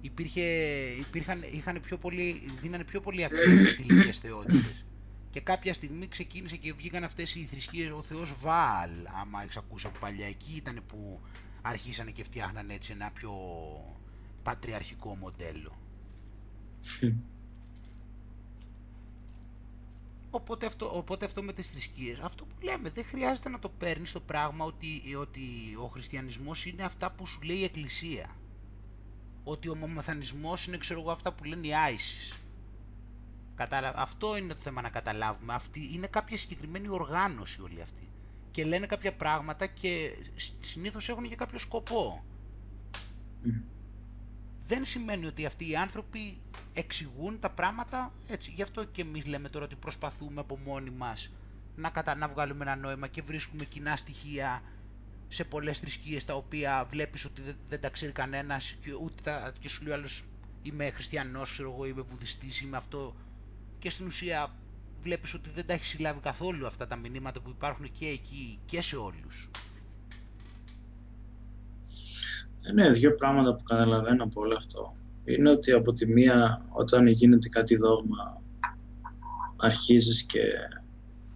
[0.00, 0.42] υπήρχε,
[0.98, 4.84] υπήρχαν, είχαν πιο πολύ, δίνανε πιο πολύ αξία στις θηλυκές θεότητες.
[5.30, 8.90] Και κάποια στιγμή ξεκίνησε και βγήκαν αυτές οι θρησκείες, ο Θεός Βάλ,
[9.20, 11.20] άμα έχεις ακούσει από παλιά, εκεί ήταν που
[11.66, 13.32] αρχίσανε και φτιάχνανε έτσι ένα πιο
[14.42, 15.78] πατριαρχικό μοντέλο.
[20.30, 24.12] Οπότε αυτό, οπότε αυτό με τις θρησκείες, αυτό που λέμε, δεν χρειάζεται να το παίρνεις
[24.12, 25.40] το πράγμα ότι, ότι
[25.82, 28.36] ο χριστιανισμός είναι αυτά που σου λέει η Εκκλησία.
[29.44, 32.38] Ότι ο μομαθανισμός είναι ξέρω εγώ αυτά που λένε οι Άισις.
[33.94, 35.54] Αυτό είναι το θέμα να καταλάβουμε.
[35.54, 38.08] Αυτή είναι κάποια συγκεκριμένη οργάνωση όλη αυτή.
[38.54, 40.10] Και λένε κάποια πράγματα και
[40.60, 42.24] συνήθως έχουν και κάποιο σκοπό.
[44.66, 46.38] Δεν σημαίνει ότι αυτοί οι άνθρωποι
[46.72, 48.50] εξηγούν τα πράγματα έτσι.
[48.50, 51.30] Γι' αυτό και εμείς λέμε τώρα ότι προσπαθούμε από μόνοι μας
[51.76, 52.14] να, κατα...
[52.14, 54.62] να βγάλουμε ένα νόημα και βρίσκουμε κοινά στοιχεία
[55.28, 59.52] σε πολλές θρησκείες τα οποία βλέπεις ότι δεν, τα ξέρει κανένας και, ούτε τα...
[59.60, 60.24] και σου λέει άλλος
[60.62, 63.14] είμαι χριστιανός, ξέρω εγώ, είμαι βουδιστής, είμαι αυτό
[63.78, 64.54] και στην ουσία
[65.04, 68.82] βλέπεις ότι δεν τα έχεις συλλάβει καθόλου αυτά τα μηνύματα που υπάρχουν και εκεί και
[68.82, 69.50] σε όλους;
[72.62, 77.06] Ε, ναι, δύο πράγματα που καταλαβαίνω από όλο αυτό είναι ότι από τη μία όταν
[77.06, 78.42] γίνεται κάτι δόγμα
[79.56, 80.42] αρχίζεις και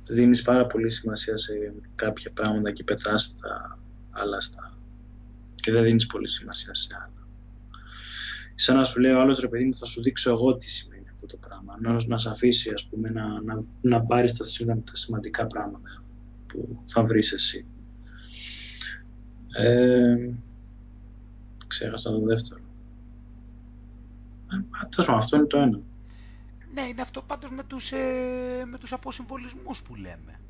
[0.08, 3.78] δίνεις πάρα πολύ σημασία σε κάποια πράγματα και πετάς τα
[4.10, 4.78] άλλα στα...
[5.54, 7.26] και δεν δίνεις πολύ σημασία σε άλλα.
[8.54, 10.97] Σαν να σου λέει ο άλλος ρε παιδί μου θα σου δείξω εγώ τι σημαίνει
[11.18, 11.78] αυτό το πράγμα.
[11.80, 16.02] Να, να σε αφήσει ας πούμε να, να, να πάρεις τα, τα σημαντικά πράγματα
[16.46, 17.66] που θα βρεις εσύ.
[19.56, 20.30] Ε,
[21.66, 22.60] ξέχασα το δεύτερο.
[24.52, 25.80] Ε, αυτό είναι το ένα.
[26.74, 30.40] Ναι, είναι αυτό πάντως με τους, ε, με τους αποσυμβολισμούς που λέμε.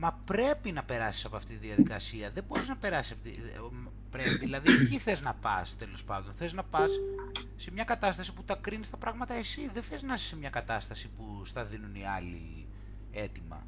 [0.00, 2.30] Μα πρέπει να περάσεις από αυτή τη διαδικασία.
[2.30, 3.30] Δεν μπορείς να περάσεις από τη...
[4.10, 6.32] Πρέπει, δηλαδή εκεί θες να πας τέλος πάντων.
[6.34, 6.90] Θες να πας
[7.56, 9.70] σε μια κατάσταση που τα κρίνεις τα πράγματα εσύ.
[9.72, 12.66] Δεν θες να είσαι σε μια κατάσταση που στα δίνουν οι άλλοι
[13.12, 13.66] έτοιμα.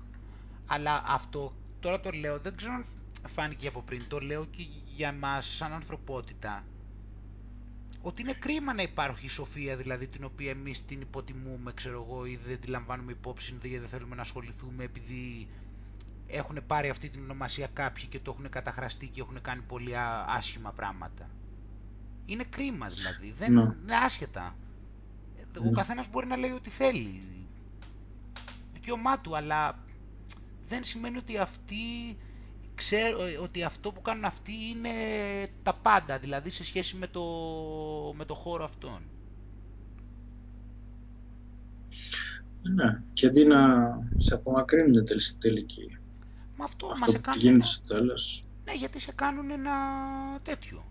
[0.66, 2.84] Αλλά αυτό τώρα το λέω, δεν ξέρω αν
[3.28, 6.64] φάνηκε από πριν, το λέω και για μας σαν ανθρωπότητα
[8.02, 12.24] ότι είναι κρίμα να υπάρχει η σοφία δηλαδή την οποία εμείς την υποτιμούμε ξέρω εγώ
[12.24, 15.48] ή δεν τη λαμβάνουμε υπόψη ή δεν θέλουμε να ασχοληθούμε επειδή
[16.30, 19.92] έχουν πάρει αυτή την ονομασία κάποιοι και το έχουν καταχραστεί και έχουν κάνει πολύ
[20.26, 21.30] άσχημα πράγματα.
[22.26, 23.60] Είναι κρίμα δηλαδή, δεν ναι.
[23.60, 24.56] είναι άσχετα.
[25.60, 25.70] Ο ναι.
[25.70, 27.22] καθένας μπορεί να λέει ό,τι θέλει.
[28.72, 29.84] Δικαίωμά του, αλλά
[30.68, 31.76] δεν σημαίνει ότι αυτοί
[32.74, 34.90] ξέρω ε, ότι αυτό που κάνουν αυτοί είναι
[35.62, 37.22] τα πάντα, δηλαδή σε σχέση με το,
[38.16, 39.02] με το χώρο αυτόν.
[42.62, 43.58] Ναι, και αντί να
[44.16, 45.99] σε απομακρύνουν στην τελική.
[46.60, 47.40] Μα αυτό, αυτό μα σε κάνουν...
[47.40, 48.42] γίνεται στο τέλος.
[48.64, 49.72] Ναι, γιατί σε κάνουν ένα
[50.42, 50.90] τέτοιο.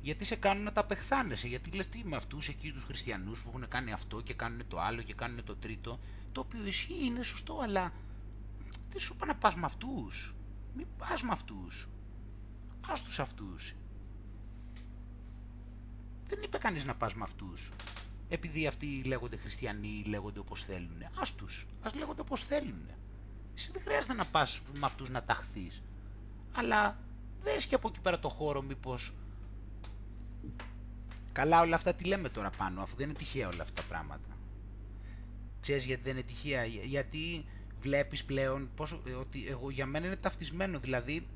[0.00, 3.48] Γιατί σε κάνουν να τα απεχθάνεσαι, γιατί λες τι με αυτούς εκεί τους χριστιανούς που
[3.48, 6.00] έχουν κάνει αυτό και κάνουν το άλλο και κάνουν το τρίτο,
[6.32, 7.92] το οποίο ισχύει, είναι σωστό, αλλά
[8.88, 10.34] δεν σου είπα να πας με αυτούς.
[10.76, 11.88] Μην πας με αυτούς.
[12.88, 13.74] Ας τους αυτούς.
[16.26, 17.70] Δεν είπε κανείς να πας με αυτούς.
[18.28, 21.02] Επειδή αυτοί λέγονται χριστιανοί ή λέγονται όπως θέλουν.
[21.20, 21.66] Ας τους.
[21.82, 22.86] Ας λέγονται όπως θέλουν.
[23.56, 25.82] Εσύ δεν χρειάζεται να πας με αυτούς να ταχθείς.
[26.54, 26.98] Αλλά
[27.40, 29.14] δες και από εκεί πέρα το χώρο μήπως...
[31.32, 34.36] Καλά όλα αυτά τι λέμε τώρα πάνω, αφού δεν είναι τυχαία όλα αυτά τα πράγματα.
[35.60, 37.44] Ξέρεις γιατί δεν είναι τυχαία, γιατί
[37.80, 41.26] βλέπεις πλέον πόσο, ότι εγώ, για μένα είναι ταυτισμένο, δηλαδή,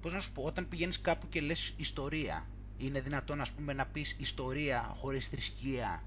[0.00, 2.46] πώς να σου πω, όταν πηγαίνεις κάπου και λες ιστορία,
[2.78, 6.02] είναι δυνατόν ας πούμε να πεις ιστορία χωρίς θρησκεία.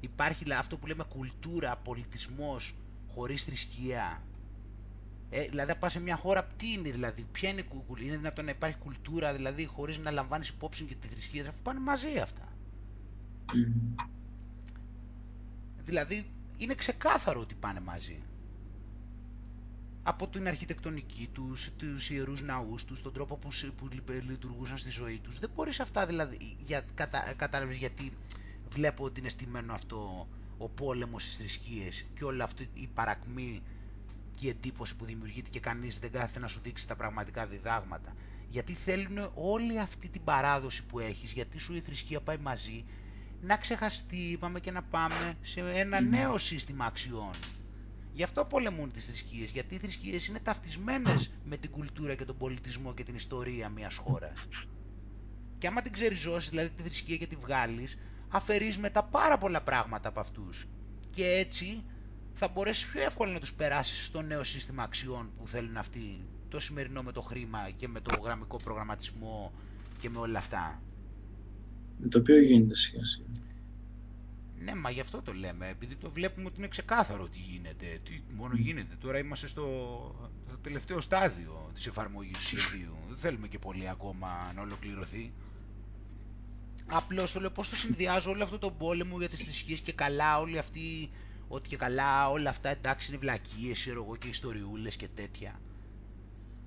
[0.00, 2.74] Υπάρχει αυτό που λέμε κουλτούρα, πολιτισμός
[3.14, 4.22] χωρίς θρησκεία.
[5.34, 8.50] Ε, δηλαδή, πας σε μια χώρα, τι είναι δηλαδή, ποια είναι κουλτούρα, είναι δυνατόν να
[8.50, 12.48] υπάρχει κουλτούρα δηλαδή χωρίς να λαμβάνεις υπόψη και τη θρησκεία, αφού πάνε μαζί αυτά.
[15.84, 16.26] Δηλαδή,
[16.56, 18.18] είναι ξεκάθαρο ότι πάνε μαζί.
[20.02, 23.88] Από την αρχιτεκτονική τους, τους ιερούς ναούς τους, τον τρόπο που, που
[24.28, 25.38] λειτουργούσαν στη ζωή τους.
[25.38, 28.12] Δεν μπορείς αυτά δηλαδή, για, κατα, κατάλαβες γιατί
[28.70, 30.28] βλέπω ότι είναι στημένο αυτό
[30.58, 33.62] ο πόλεμος στις θρησκείες και όλα αυτή η παρακμή
[34.42, 38.14] και η εντύπωση που δημιουργείται και κανείς δεν κάθεται να σου δείξει τα πραγματικά διδάγματα.
[38.48, 42.84] Γιατί θέλουν όλη αυτή την παράδοση που έχεις, γιατί σου η θρησκεία πάει μαζί,
[43.40, 47.30] να ξεχαστεί, πάμε και να πάμε σε ένα νέο σύστημα αξιών.
[48.12, 52.36] Γι' αυτό πολεμούν τις θρησκείες, γιατί οι θρησκείες είναι ταυτισμένες με την κουλτούρα και τον
[52.36, 54.48] πολιτισμό και την ιστορία μιας χώρας.
[55.58, 60.08] Και άμα την ξεριζώσεις, δηλαδή τη θρησκεία και τη βγάλεις, αφαιρείς μετά πάρα πολλά πράγματα
[60.08, 60.66] από αυτούς.
[61.10, 61.84] Και έτσι
[62.34, 66.60] θα μπορέσεις πιο εύκολα να τους περάσεις στο νέο σύστημα αξιών που θέλουν αυτοί, το
[66.60, 69.52] σημερινό με το χρήμα και με το γραμμικό προγραμματισμό
[70.00, 70.82] και με όλα αυτά.
[72.08, 73.22] Το οποίο γίνεται σχέση.
[74.64, 78.20] Ναι, μα γι' αυτό το λέμε, επειδή το βλέπουμε ότι είναι ξεκάθαρο τι γίνεται, τι
[78.34, 78.94] μόνο γίνεται.
[79.00, 79.66] Τώρα είμαστε στο,
[80.48, 82.96] στο τελευταίο στάδιο της εφαρμογής του σχεδίου.
[83.08, 85.32] Δεν θέλουμε και πολύ ακόμα να ολοκληρωθεί.
[86.86, 90.38] Απλώς το λέω πώς το συνδυάζω όλο αυτό τον πόλεμο για τις θρησκείες και καλά
[90.38, 91.10] όλοι αυτοί,
[91.54, 95.60] ότι και καλά όλα αυτά εντάξει είναι βλακίες, ξέρω εγώ και ιστοριούλες και τέτοια.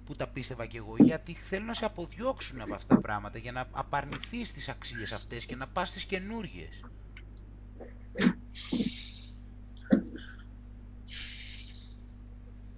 [0.05, 3.51] Που τα πίστευα κι εγώ, γιατί θέλουν να σε αποδιώξουν από αυτά τα πράγματα για
[3.51, 6.83] να απαρνηθείς τις αξίες αυτές και να πας στις καινούργιες.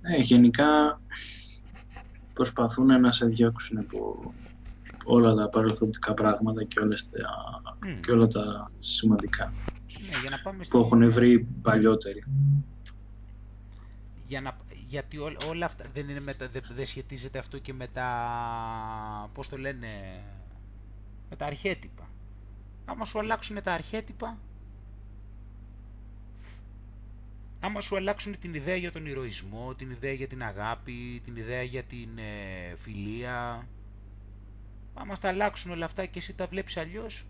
[0.02, 1.02] Ναι, γενικά
[2.34, 4.34] προσπαθούν να σε διώξουν από
[5.04, 8.00] όλα τα παρελθοντικά πράγματα και, όλες τα, mm.
[8.02, 9.54] και όλα τα σημαντικά
[10.10, 12.24] ναι, για να πάμε που έχουν βρει παλιότεροι.
[14.28, 17.88] Για να, γιατί ό, όλα αυτά δεν, είναι μετα, δεν, δεν σχετίζεται αυτό και με
[17.88, 19.88] τα, πώς το λένε,
[21.30, 22.10] με τα αρχέτυπα.
[22.86, 24.38] Άμα σου αλλάξουν τα αρχέτυπα,
[27.60, 31.64] άμα σου αλλάξουν την ιδέα για τον ηρωισμό, την ιδέα για την αγάπη, την ιδέα
[31.64, 33.68] για την ε, φιλία,
[34.94, 37.26] άμα στα αλλάξουν όλα αυτά και εσύ τα βλέπεις αλλιώς,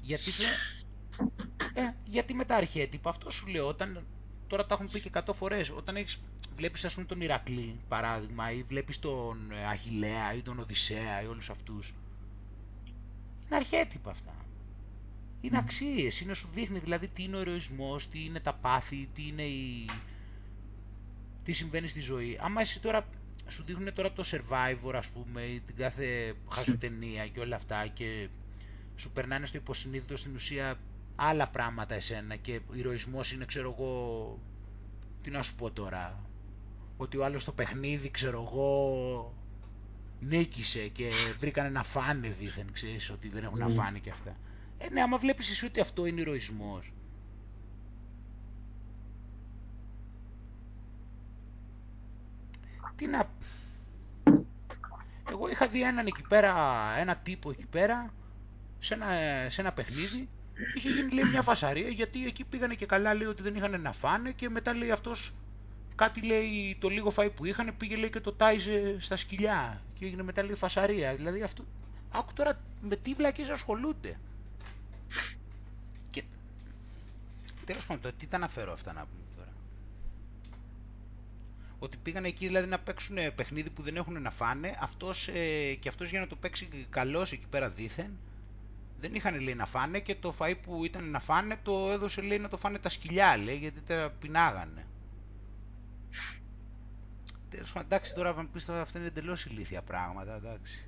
[0.00, 0.42] γιατί σου...
[1.74, 4.06] Ε, γιατί με τα αρχέτυπα, αυτό σου λέω, όταν,
[4.46, 6.20] τώρα τα έχουν πει και 100 φορές, όταν έχεις,
[6.56, 11.26] βλέπεις ας πούμε τον Ηρακλή, παράδειγμα, ή βλέπεις τον ε, Αχιλέα ή τον Οδυσσέα ή
[11.26, 11.94] όλους αυτούς,
[13.46, 14.34] είναι αρχέτυπα αυτά
[15.46, 19.26] είναι αξίες, είναι σου δείχνει δηλαδή τι είναι ο ερωισμός, τι είναι τα πάθη, τι
[19.26, 19.88] είναι η...
[21.44, 22.38] τι συμβαίνει στη ζωή.
[22.40, 23.06] Άμα εσύ τώρα
[23.48, 28.28] σου δείχνουν τώρα το Survivor ας πούμε ή την κάθε χαζοτενία και όλα αυτά και
[28.96, 30.78] σου περνάνε στο υποσυνείδητο στην ουσία
[31.16, 34.38] άλλα πράγματα εσένα και ο ηρωισμός είναι ξέρω εγώ
[35.22, 36.20] τι να σου πω τώρα
[36.96, 39.34] ότι ο άλλος στο παιχνίδι ξέρω εγώ
[40.20, 44.36] νίκησε και βρήκανε να φάνε δίθεν ξέρεις ότι δεν έχουν να φάνε και αυτά
[44.78, 46.92] ε, ναι, άμα βλέπεις εσύ ότι αυτό είναι ηρωισμός.
[52.96, 53.30] Τι να...
[55.30, 56.54] Εγώ είχα δει έναν εκεί πέρα,
[56.98, 58.12] ένα τύπο εκεί πέρα,
[58.78, 59.06] σε ένα,
[59.48, 60.28] σε ένα παιχνίδι,
[60.74, 63.92] είχε γίνει λέει μια φασαρία γιατί εκεί πήγανε και καλά λέει ότι δεν είχαν να
[63.92, 65.34] φάνε και μετά λέει αυτός
[65.94, 70.04] κάτι λέει το λίγο φαΐ που είχαν πήγε λέει και το τάιζε στα σκυλιά και
[70.04, 71.14] έγινε μετά λέει φασαρία.
[71.14, 71.64] Δηλαδή αυτό,
[72.10, 74.18] άκου τώρα με τι βλακίες ασχολούνται.
[77.64, 79.52] Τέλος πάντων, τι τα αναφέρω αυτά να πούμε τώρα.
[81.78, 85.88] Ότι πήγαν εκεί δηλαδή να παίξουν παιχνίδι που δεν έχουν να φάνε, αυτός, ε, και
[85.88, 88.18] αυτός για να το παίξει καλός εκεί πέρα δήθεν,
[89.04, 92.38] δεν είχαν λέει να φάνε και το φαΐ που ήταν να φάνε το έδωσε λέει
[92.38, 94.86] να το φάνε τα σκυλιά λέει γιατί τα πεινάγανε.
[97.50, 100.86] Τέλος πάντων, εντάξει τώρα αν πεις αυτά είναι εντελώς ηλίθια πράγματα, εντάξει.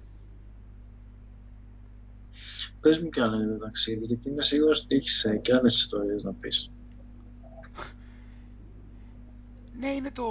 [2.81, 5.77] πες μου κι άλλα για το ταξίδι, γιατί είμαι σίγουρος ότι έχεις ε, και άλλες
[5.77, 6.71] ιστορίες να πεις.
[9.79, 10.25] Ναι, είναι το,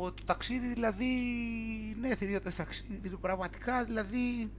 [0.00, 1.06] το ταξίδι, δηλαδή,
[2.00, 4.50] ναι, θηρία το ταξίδι, πραγματικά, δηλαδή,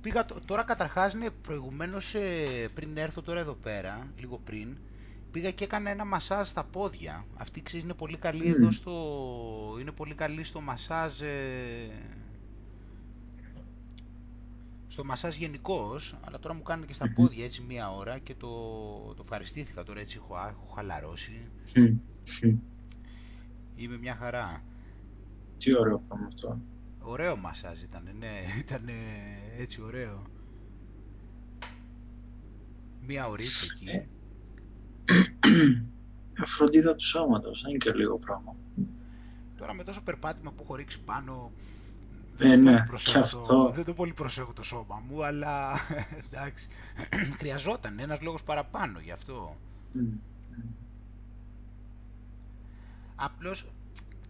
[0.00, 4.76] πήγα, τώρα καταρχάς, ναι, προηγουμένως, ε, πριν έρθω τώρα εδώ πέρα, λίγο πριν,
[5.30, 7.24] πήγα και έκανα ένα μασάζ στα πόδια.
[7.36, 8.92] Αυτή, ξέρεις, είναι πολύ καλή εδώ στο,
[9.80, 11.90] είναι πολύ καλή στο μασάζ, ε,
[14.88, 18.48] στο μασάζ γενικώς, αλλά τώρα μου κάνουν και στα πόδια έτσι μία ώρα και το,
[19.16, 21.40] το ευχαριστήθηκα τώρα έτσι έχω, έχω χαλαρώσει.
[23.76, 24.62] Είμαι μια χαρά.
[25.58, 26.58] Τι ωραίο πράγμα αυτό.
[27.10, 28.88] Ωραίο μασάζ ήταν, ναι, ήταν
[29.58, 30.22] έτσι ωραίο.
[33.06, 33.88] Μία ωρίτσα εκεί.
[36.34, 38.56] Ε, φροντίδα του σώματος, δεν είναι και λίγο πράγμα.
[39.56, 41.52] Τώρα με τόσο περπάτημα που έχω ρίξει πάνω,
[42.36, 45.72] δεν, ε, το ναι, το, δεν το πολύ προσέχω το σώμα μου, αλλά
[46.26, 46.68] εντάξει,
[47.38, 49.56] χρειαζόταν ένας λόγος παραπάνω γι' αυτό.
[49.94, 50.18] Mm.
[53.16, 53.66] Απλώς,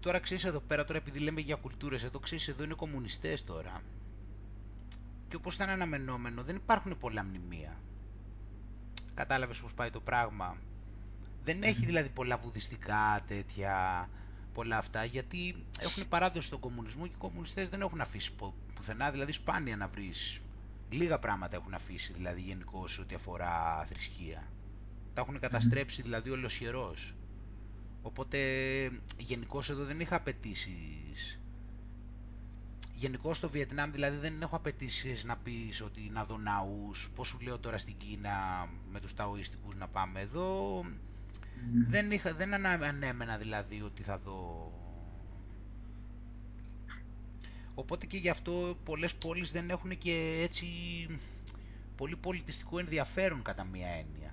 [0.00, 3.82] τώρα ξέρεις εδώ πέρα, τώρα επειδή λέμε για κουλτούρες, εδώ ξέρεις εδώ είναι κομμουνιστές τώρα.
[5.28, 7.80] Και όπως ήταν αναμενόμενο, δεν υπάρχουν πολλά μνημεία.
[9.14, 10.56] Κατάλαβες πώς πάει το πράγμα.
[11.44, 14.08] Δεν έχει δηλαδή πολλά βουδιστικά τέτοια,
[14.54, 18.32] πολλά αυτά, γιατί έχουν παράδοση στον κομμουνισμό και οι κομμουνιστές δεν έχουν αφήσει
[18.74, 20.40] πουθενά, δηλαδή σπάνια να βρεις.
[20.90, 24.42] Λίγα πράγματα έχουν αφήσει δηλαδή γενικώς ό,τι αφορά θρησκεία.
[25.14, 27.14] Τα έχουν καταστρέψει δηλαδή ολοσχερός.
[28.02, 28.38] Οπότε
[29.18, 31.40] γενικώς εδώ δεν είχα απαιτήσεις.
[32.94, 37.10] Γενικώς στο Βιετνάμ δηλαδή δεν έχω απαιτήσεις να πεις ότι να δω ναούς.
[37.14, 40.84] Πώς σου λέω τώρα στην Κίνα με τους Ταοιστικού να πάμε εδώ.
[41.88, 44.72] Δεν, είχα, δεν ανέμενα δηλαδή ότι θα δω.
[47.74, 50.66] Οπότε και γι' αυτό πολλές πόλεις δεν έχουν και έτσι
[51.96, 54.27] πολύ πολιτιστικό ενδιαφέρον κατά μία έννοια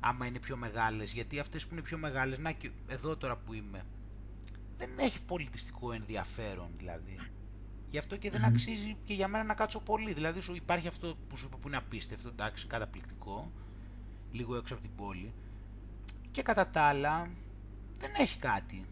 [0.00, 3.52] άμα είναι πιο μεγάλες, γιατί αυτές που είναι πιο μεγάλες, να και εδώ τώρα που
[3.52, 3.84] είμαι,
[4.78, 7.18] δεν έχει πολιτιστικό ενδιαφέρον δηλαδή.
[7.90, 10.12] Γι' αυτό και δεν αξίζει και για μένα να κάτσω πολύ.
[10.12, 13.52] Δηλαδή σου υπάρχει αυτό που σου είπα που είναι απίστευτο, εντάξει, καταπληκτικό,
[14.32, 15.32] λίγο έξω από την πόλη.
[16.30, 17.30] Και κατά τα άλλα
[17.96, 18.84] δεν έχει κάτι.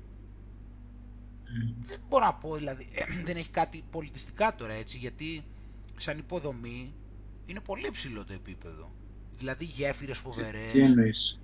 [1.80, 2.86] Δεν μπορώ να πω δηλαδή,
[3.26, 5.44] δεν έχει κάτι πολιτιστικά τώρα έτσι, γιατί
[5.96, 6.94] σαν υποδομή
[7.46, 8.94] είναι πολύ ψηλό το επίπεδο.
[9.38, 10.72] Δηλαδή γέφυρες φοβερές.
[10.72, 11.40] Τι εννοείς.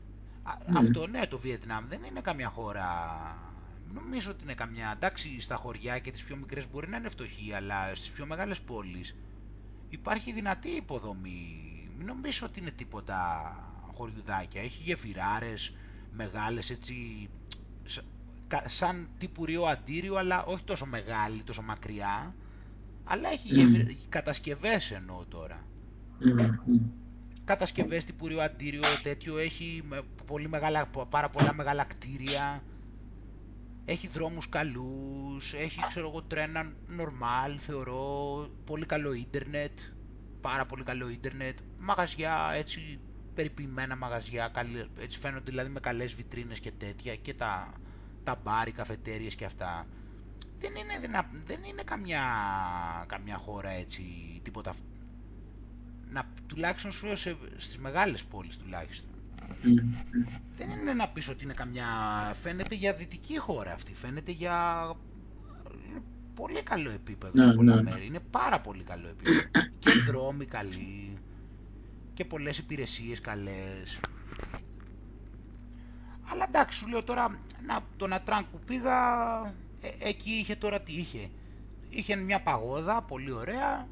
[0.74, 2.88] Αυτό ναι, το Βιετνάμ δεν είναι καμιά χώρα...
[3.93, 4.93] Νομίζω ότι είναι καμιά...
[4.97, 8.61] Εντάξει, στα χωριά και τις πιο μικρές μπορεί να είναι φτωχή, αλλά στις πιο μεγάλες
[8.61, 9.16] πόλεις
[9.88, 11.88] υπάρχει δυνατή υποδομή.
[11.97, 13.57] Μην νομίζω ότι είναι τίποτα
[13.95, 14.61] χωριουδάκια.
[14.62, 15.74] Έχει γεφυράρες
[16.12, 17.28] μεγάλες έτσι...
[18.66, 22.34] Σαν τύπου Ρίο Αντίριο, αλλά όχι τόσο μεγάλη, τόσο μακριά.
[23.05, 23.97] Αλλά έχει mm.
[24.09, 25.66] κατασκευές εννοώ τώρα
[27.45, 29.82] κατασκευές τύπου ριοαντήριο τέτοιο, έχει
[30.26, 32.62] πολύ μεγάλα, πάρα πολλά μεγάλα κτίρια,
[33.84, 39.78] έχει δρόμους καλούς, έχει ξέρω εγώ τρένα normal θεωρώ, πολύ καλό ίντερνετ,
[40.40, 43.01] πάρα πολύ καλό ίντερνετ, μαγαζιά έτσι
[43.34, 44.51] περιποιημένα μαγαζιά,
[45.01, 47.72] έτσι φαίνονται δηλαδή με καλές βιτρίνες και τέτοια και τα,
[48.24, 49.86] τα μπάρ, οι καφετέριες και αυτά.
[50.59, 52.22] Δεν είναι, δεν είναι καμιά,
[53.09, 54.03] καμιά χώρα έτσι,
[54.43, 54.74] τίποτα
[56.12, 59.10] να, τουλάχιστον σου σε, στις μεγάλες πόλεις τουλάχιστον.
[60.52, 61.86] Δεν είναι να πεις ότι είναι καμιά...
[62.42, 63.94] Φαίνεται για δυτική χώρα αυτή.
[63.94, 64.86] Φαίνεται για...
[65.88, 66.02] Είναι
[66.34, 67.90] πολύ καλό επίπεδο ναι, σε πολλά ναι.
[67.90, 68.06] μέρη.
[68.06, 69.40] Είναι πάρα πολύ καλό επίπεδο.
[69.78, 71.18] και δρόμοι καλοί.
[72.14, 74.00] Και πολλές υπηρεσίες καλές.
[76.30, 78.96] Αλλά εντάξει σου λέω τώρα, να, το Νατράνκ που πήγα,
[79.80, 81.30] ε, εκεί είχε τώρα τι είχε.
[81.88, 83.88] Είχε μια παγόδα, πολύ ωραία,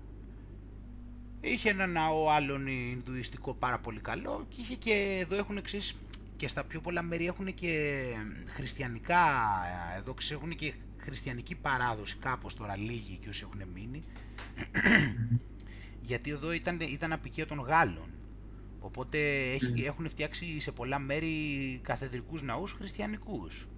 [1.40, 5.94] Είχε ένα ναό άλλον Ινδουιστικό πάρα πολύ καλό και είχε και εδώ έχουν εξής
[6.36, 8.02] και στα πιο πολλά μέρη έχουν και
[8.48, 9.24] χριστιανικά,
[9.96, 14.02] εδώ έχουν και χριστιανική παράδοση κάπως τώρα λίγοι και όσοι έχουν μείνει.
[16.02, 18.08] Γιατί εδώ ήταν, ήταν απικία των Γάλλων.
[18.80, 19.18] Οπότε
[19.84, 21.34] έχουν φτιάξει σε πολλά μέρη
[21.82, 23.68] καθεδρικούς ναούς χριστιανικούς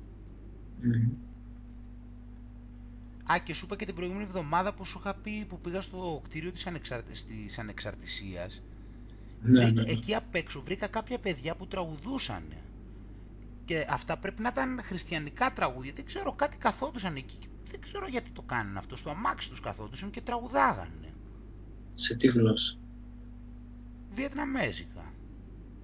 [3.33, 6.21] Α, και σου είπα και την προηγούμενη εβδομάδα που σου είχα πει που πήγα στο
[6.25, 7.13] κτίριο της, ανεξαρτη...
[7.23, 8.63] της Ανεξαρτησίας.
[9.43, 9.91] Ναι, βρήκα, ναι, ναι.
[9.91, 12.45] Εκεί απ' έξω βρήκα κάποια παιδιά που τραγουδούσαν.
[13.65, 15.93] Και αυτά πρέπει να ήταν χριστιανικά τραγούδια.
[15.95, 17.39] Δεν ξέρω, κάτι καθόντουσαν εκεί.
[17.71, 18.97] Δεν ξέρω γιατί το κάνουν αυτό.
[18.97, 21.15] Στο αμάξι τους καθόντουσαν και τραγουδάγανε.
[21.95, 22.77] Σε τι γλώσσα;
[24.11, 25.13] Βιετναμέζικα.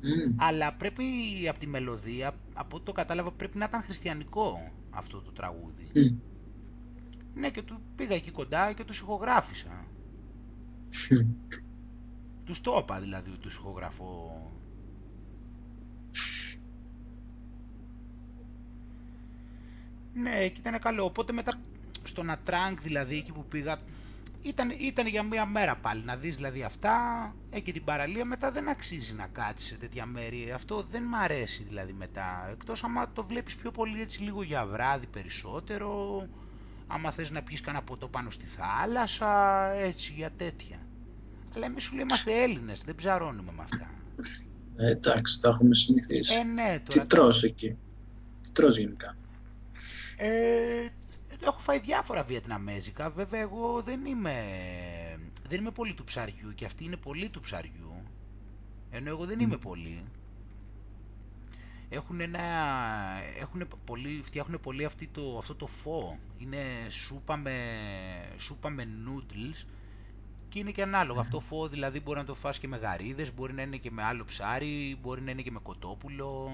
[0.03, 0.35] Mm.
[0.37, 1.05] Αλλά πρέπει
[1.49, 5.91] από τη μελωδία, από ό,τι το κατάλαβα, πρέπει να ήταν χριστιανικό αυτό το τραγούδι.
[5.95, 6.28] Mm.
[7.39, 9.87] Ναι, και του πήγα εκεί κοντά και τους ηχογράφησα.
[12.45, 14.43] Τους το είπα δηλαδή ότι τους ηχογραφώ.
[20.15, 21.05] Ναι, και ήταν καλό.
[21.05, 21.61] Οπότε μετά
[22.03, 23.79] στον Ατράγκ δηλαδή εκεί που πήγα
[24.43, 26.97] ήταν, ήταν για μία μέρα πάλι να δεις δηλαδή αυτά
[27.51, 31.15] ε, και την παραλία μετά δεν αξίζει να κάτσεις σε τέτοια μέρη αυτό δεν μ'
[31.15, 36.23] αρέσει δηλαδή μετά εκτός άμα το βλέπεις πιο πολύ έτσι λίγο για βράδυ περισσότερο
[36.89, 40.79] άμα θες να πιεις κανένα ποτό πάνω στη θάλασσα έτσι για τέτοια
[41.55, 43.91] αλλά εμείς σου λέει είμαστε Έλληνες δεν ψαρώνουμε με αυτά
[44.77, 47.01] ε, εντάξει τα έχουμε συνηθίσει ε, ναι, τώρα...
[47.01, 47.77] τι τρως εκεί;
[48.43, 49.17] Τι τρως γενικά;
[50.17, 50.89] Ε,
[51.45, 53.11] έχω φάει διάφορα βιετναμέζικα.
[53.11, 54.35] Βέβαια, εγώ δεν είμαι,
[55.49, 58.03] δεν είμαι πολύ του ψαριού και αυτοί είναι πολύ του ψαριού.
[58.91, 60.05] Ενώ εγώ δεν είμαι πολύ.
[61.89, 62.41] Έχουν ένα,
[63.39, 66.19] έχουν πολύ, φτιάχνουν πολύ αυτή το, αυτό το φω.
[66.39, 67.55] Είναι σούπα με,
[68.39, 69.67] σούπα με noodles
[70.49, 71.21] και είναι και ανάλογο.
[71.21, 74.03] Αυτό φω δηλαδή μπορεί να το φας και με γαρίδες, μπορεί να είναι και με
[74.03, 76.51] άλλο ψάρι, μπορεί να είναι και με κοτόπουλο.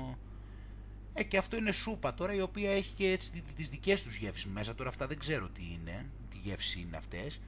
[1.13, 4.47] Ε, και αυτό είναι σούπα τώρα η οποία έχει και έτσι τις δικές τους γεύσεις
[4.47, 4.75] μέσα.
[4.75, 7.41] Τώρα αυτά δεν ξέρω τι είναι, τι γεύση είναι αυτές.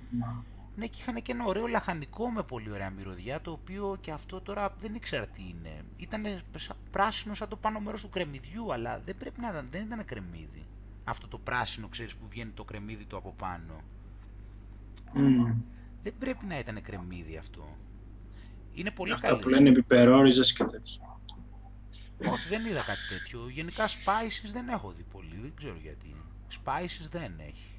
[0.76, 4.40] Ναι, και είχαν και ένα ωραίο λαχανικό με πολύ ωραία μυρωδιά, το οποίο και αυτό
[4.40, 5.84] τώρα δεν ήξερα τι είναι.
[5.96, 6.22] Ήταν
[6.90, 10.66] πράσινο σαν το πάνω μέρος του κρεμμυδιού, αλλά δεν πρέπει να ήταν, δεν ήταν κρεμμύδι.
[11.04, 13.82] Αυτό το πράσινο, ξέρεις, που βγαίνει το κρεμμύδι του από πάνω.
[16.02, 17.76] Δεν πρέπει να ήταν κρεμμύδι αυτό.
[18.72, 19.40] Είναι πολύ Αυτά καλή.
[19.40, 21.20] που λένε επιπερόριζες και τέτοια.
[22.30, 23.48] Όχι, δεν είδα κάτι τέτοιο.
[23.48, 26.14] Γενικά spices δεν έχω δει πολύ, δεν ξέρω γιατί.
[26.50, 27.75] Spices δεν έχει.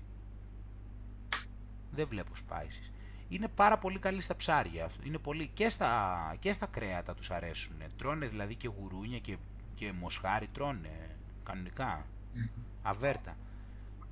[1.98, 2.92] Δεν βλέπω spices.
[3.30, 4.90] Είναι πάρα πολύ καλή στα ψάρια.
[5.04, 5.50] Είναι πολύ...
[5.54, 6.36] και, στα...
[6.40, 7.76] και στα κρέατα τους αρέσουν.
[7.98, 9.38] Τρώνε δηλαδή και γουρούνια και,
[9.76, 12.06] και μοσχάρι τρώνε κανονικά.
[12.82, 13.38] Αβέρτα.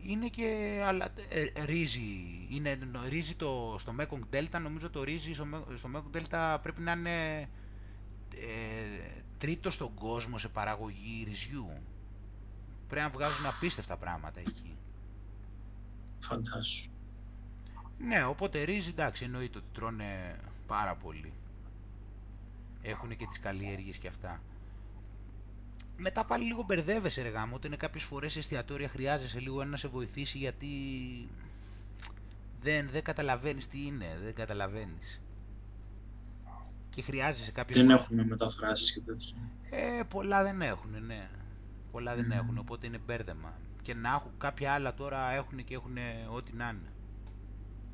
[0.07, 2.47] Είναι και αλλά, ε, ρύζι.
[2.49, 2.79] Είναι,
[3.09, 5.45] ρύζι το, στο Mekong Delta, νομίζω το ρύζι στο,
[5.77, 11.69] στο Mekong Delta πρέπει να είναι ε, τρίτο στον κόσμο σε παραγωγή ρυζιού.
[12.87, 14.77] Πρέπει να βγάζουν απίστευτα πράγματα εκεί.
[16.19, 16.89] Φαντάσου.
[17.99, 21.33] Ναι, οπότε ρύζι εντάξει εννοείται ότι τρώνε πάρα πολύ.
[22.81, 24.41] Έχουν και τις καλλιέργειες και αυτά.
[25.97, 29.69] Μετά πάλι λίγο μπερδεύεσαι ρε γάμο, ότι είναι κάποιες φορές σε εστιατόρια χρειάζεσαι λίγο ένα
[29.69, 30.67] να σε βοηθήσει γιατί
[32.61, 35.21] δεν, δεν καταλαβαίνεις τι είναι, δεν καταλαβαίνεις.
[36.89, 38.03] Και χρειάζεσαι κάποιες Δεν φορές...
[38.03, 39.35] έχουν μεταφράσεις και τέτοια.
[39.69, 41.29] Ε, πολλά δεν έχουν, ναι.
[41.91, 43.53] Πολλά δεν έχουν, οπότε είναι μπέρδεμα.
[43.81, 45.97] Και να έχουν κάποια άλλα τώρα έχουν και έχουν
[46.33, 46.91] ό,τι να είναι.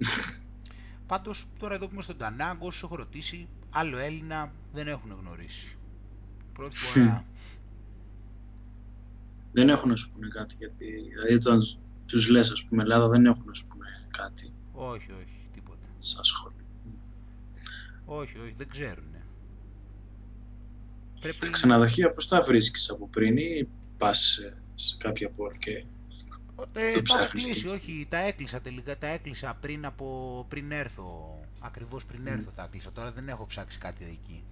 [1.07, 5.75] Πάντως τώρα εδώ που είμαι στον Τανάγκο, όσους έχω ρωτήσει, άλλο Έλληνα δεν έχουν γνωρίσει.
[6.53, 7.25] Πρώτη φορά.
[9.51, 11.61] δεν έχουν να σου πούνε κάτι γιατί δηλαδή όταν
[12.05, 14.53] τους λες ας πούμε Ελλάδα δεν έχουν να σου πούνε κάτι.
[14.73, 15.87] Όχι, όχι, τίποτα.
[15.99, 16.65] Σαν σχόλιο.
[18.05, 19.15] Όχι, όχι, δεν ξέρουν.
[21.19, 21.37] Πρέπει...
[21.39, 25.85] Τα ξενοδοχεία πώς τα βρίσκεις από πριν ή πας σε, σε κάποια πόλη και
[26.73, 32.05] ε, το ψάχνεις κλείσει, όχι, τα έκλεισα τελικά, τα έκλεισα πριν, από, πριν έρθω, ακριβώς
[32.05, 32.55] πριν έρθω mm.
[32.55, 34.43] τα έκλεισα, τώρα δεν έχω ψάξει κάτι εκεί.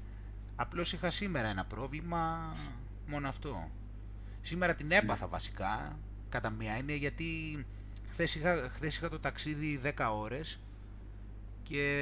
[0.56, 2.54] Απλώς είχα σήμερα ένα πρόβλημα,
[3.08, 3.70] μόνο αυτό.
[4.42, 5.30] Σήμερα την έπαθα mm.
[5.30, 6.00] βασικά,
[6.30, 7.66] κατά μία είναι γιατί
[8.10, 10.60] χθες είχα, χθες είχα το ταξίδι 10 ώρες
[11.64, 12.00] και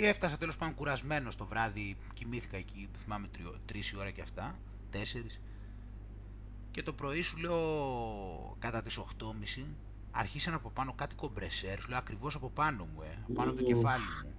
[0.00, 3.28] έφτασα τέλος πάντων κουρασμένος το βράδυ, κοιμήθηκα εκεί, θυμάμαι
[3.66, 4.58] τρεις ώρα και αυτά,
[4.90, 5.40] τέσσερις
[6.76, 9.64] και το πρωί σου λέω κατά τις 8.30
[10.10, 13.66] αρχίσαν από πάνω κάτι κομπρεσέρ, σου λέω ακριβώς από πάνω μου, ε, πάνω από το
[13.66, 14.34] κεφάλι μου.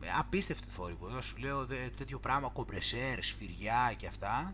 [0.00, 4.52] Ε, απίστευτο θόρυβο, εδώ σου λέω δε, τέτοιο πράγμα, κομπρεσέρ, σφυριά και αυτά.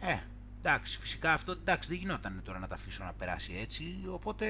[0.00, 0.18] Ε,
[0.58, 4.46] εντάξει, φυσικά αυτό εντάξει δεν γινόταν τώρα να τα αφήσω να περάσει έτσι, οπότε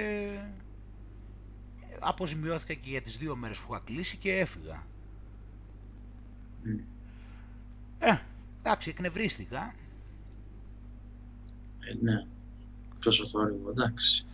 [2.00, 4.86] αποζημιώθηκα και για τις δύο μέρες που είχα κλείσει και έφυγα.
[7.98, 8.18] Ε,
[8.64, 9.74] εντάξει, εκνευρίστηκα.
[11.80, 12.26] Ε, ναι.
[12.98, 14.24] Τόσο θόρυβο, εντάξει.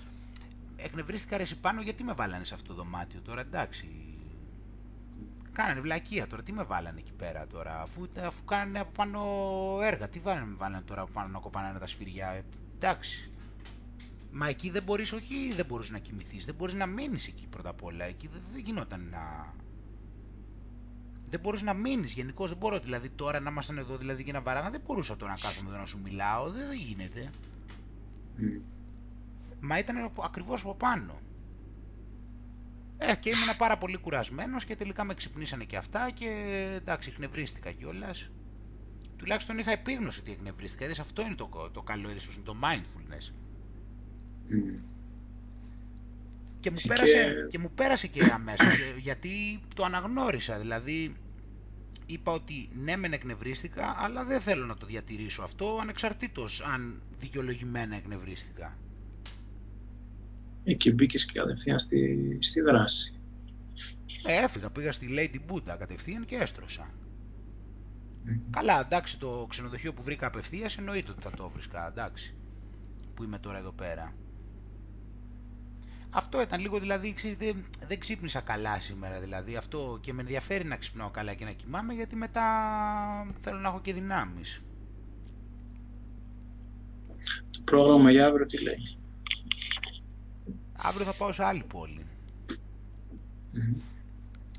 [0.76, 3.88] Εκνευρίστηκα ρε πάνω γιατί με βάλανε σε αυτό το δωμάτιο τώρα, εντάξει.
[5.52, 9.20] Κάνανε βλακεία τώρα, τι με βάλανε εκεί πέρα τώρα, αφού, αφού κάνανε από πάνω
[9.82, 12.44] έργα, τι βάλανε, με βάλανε τώρα από πάνω να κοπανάνε τα σφυριά, ε,
[12.76, 13.30] εντάξει.
[14.32, 17.68] Μα εκεί δεν μπορείς, όχι δεν μπορείς να κοιμηθείς, δεν μπορείς να μείνεις εκεί πρώτα
[17.68, 19.54] απ' όλα, εκεί δεν, δεν γινόταν να...
[21.30, 24.40] Δεν μπορείς να μείνεις γενικώς, δεν μπορώ δηλαδή τώρα να ήμασταν εδώ δηλαδή και να
[24.40, 27.30] βαράγα, δεν μπορούσα τώρα να κάθομαι εδώ να σου μιλάω, δεν, δεν γίνεται.
[28.38, 28.60] Mm.
[29.60, 31.20] Μα ήταν ακριβώς από πάνω.
[32.98, 36.26] Ε, και ήμουν πάρα πολύ κουρασμένος και τελικά με ξυπνήσανε και αυτά και
[36.76, 38.30] εντάξει, εκνευρίστηκα κιόλας.
[39.16, 40.84] Τουλάχιστον είχα επίγνωση ότι εκνευρίστηκα.
[40.84, 43.32] Είδες, αυτό είναι το, το καλό, είδες, το mindfulness.
[46.60, 47.58] Και μου, πέρασε, και...
[47.58, 51.14] μου πέρασε και αμέσως, γιατί το αναγνώρισα, δηλαδή
[52.12, 57.96] είπα ότι ναι μεν εκνευρίστηκα, αλλά δεν θέλω να το διατηρήσω αυτό, ανεξαρτήτως αν δικαιολογημένα
[57.96, 58.76] εκνευρίστηκα.
[60.64, 63.14] Εκεί μπήκες και κατευθείαν στη, στη δράση.
[64.26, 66.90] Ε, έφυγα, πήγα στη Lady Buddha κατευθείαν και έστρωσα.
[68.50, 72.34] Καλά, εντάξει, το ξενοδοχείο που βρήκα απευθείας εννοείται ότι θα το βρίσκα, εντάξει.
[73.14, 74.14] Που είμαι τώρα εδώ πέρα.
[76.10, 77.54] Αυτό ήταν λίγο δηλαδή, ξέρετε,
[77.86, 79.56] δεν ξύπνησα καλά σήμερα δηλαδή.
[79.56, 82.42] Αυτό και με ενδιαφέρει να ξυπνάω καλά και να κοιμάμαι γιατί μετά
[83.40, 84.60] θέλω να έχω και δυνάμεις.
[87.50, 88.98] Το πρόγραμμα για αύριο τι λέει;
[90.72, 92.06] Αύριο θα πάω σε άλλη πόλη.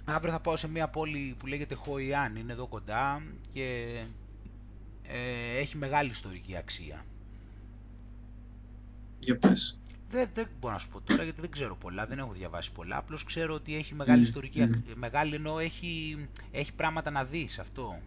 [0.06, 3.98] Αύριο θα πάω σε μια πόλη που λέγεται Χοϊάν, είναι εδώ κοντά και
[5.04, 7.06] ε, έχει μεγάλη ιστορική αξία.
[9.20, 9.81] Για πες.
[10.12, 12.98] Δεν, δεν μπορώ να σου πω τώρα γιατί δεν ξέρω πολλά, δεν έχω διαβάσει πολλά.
[12.98, 14.70] Απλώς ξέρω ότι έχει μεγάλη ιστορική.
[14.72, 14.94] Mm.
[14.96, 16.18] Μεγάλη εννοώ έχει,
[16.52, 18.00] έχει πράγματα να δεις αυτό.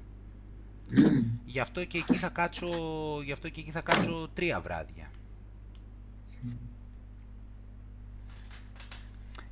[0.91, 1.25] Mm.
[1.45, 2.69] Γι' αυτό και εκεί θα κάτσω,
[3.25, 5.11] γι αυτό και εκεί θα κάτσω τρία βράδια.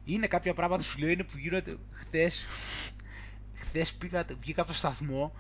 [0.05, 2.47] Είναι κάποια πράγματα σου λέω είναι που γίνονται χθες.
[3.55, 5.33] Χθες πήγα, βγήκα από το σταθμό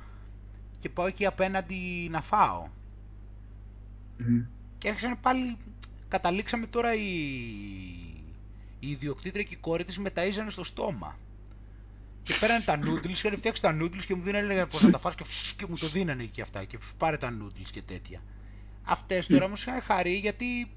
[0.79, 2.69] και πάω εκεί απέναντι να φάω.
[4.19, 4.47] Mm.
[4.79, 5.57] Και έρχεσαν πάλι
[6.13, 7.09] καταλήξαμε τώρα η,
[8.79, 11.19] η ιδιοκτήτρια και η κόρη της μεταΐζανε στο στόμα.
[12.23, 15.15] Και πέρανε τα noodles, είχαν φτιάξει τα noodles και μου δίνανε πώς να τα φας
[15.15, 15.25] και,
[15.57, 18.23] και μου το δίνανε και αυτά και πάρε τα noodles και τέτοια.
[18.85, 20.71] Αυτές τώρα μου είχαν χαρεί γιατί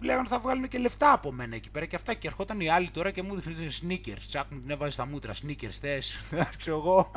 [0.00, 2.90] πλέον θα βγάλουν και λεφτά από μένα εκεί πέρα και αυτά και ερχόταν οι άλλοι
[2.90, 6.18] τώρα και μου δείχνουν sneakers, τσάκ μου την έβαζε στα μούτρα, sneakers θες,
[6.58, 7.10] ξέρω εγώ,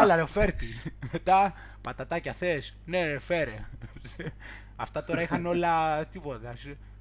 [0.00, 0.66] άλλα ρε φέρτη,
[1.12, 3.68] μετά πατατάκια θες, ναι ρε φέρε.
[4.76, 6.54] Αυτά τώρα είχαν όλα τίποτα,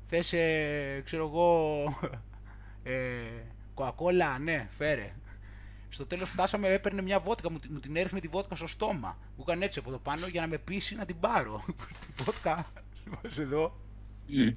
[0.10, 1.84] θες, ε, ξέρω εγώ,
[2.84, 2.93] ε,
[3.74, 5.14] κοακόλα, ναι, φέρε.
[5.89, 9.18] Στο τέλος φτάσαμε, έπαιρνε μια βότκα, μου, την έριχνε τη βότκα στο στόμα.
[9.38, 11.64] Μου έκανε έτσι από εδώ πάνω για να με πείσει να την πάρω.
[12.16, 12.66] τη βότκα,
[13.38, 13.80] εδώ.
[14.30, 14.55] Mm.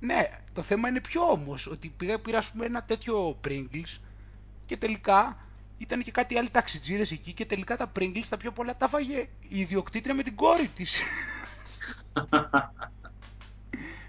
[0.00, 3.98] ναι, το θέμα είναι πιο όμως, ότι πήγα, πήρα ας πούμε ένα τέτοιο Pringles
[4.66, 5.36] και τελικά
[5.78, 9.28] ήταν και κάτι άλλοι ταξιτζίδες εκεί και τελικά τα Pringles τα πιο πολλά τα φάγε
[9.48, 11.02] η ιδιοκτήτρια με την κόρη της.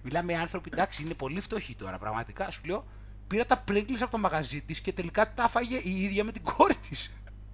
[0.03, 1.97] Μιλάμε άνθρωποι, εντάξει, είναι πολύ φτωχοί τώρα.
[1.97, 2.85] Πραγματικά σου λέω,
[3.27, 6.43] πήρα τα Pringles από το μαγαζί της και τελικά τα φάγε η ίδια με την
[6.43, 7.11] κόρη της.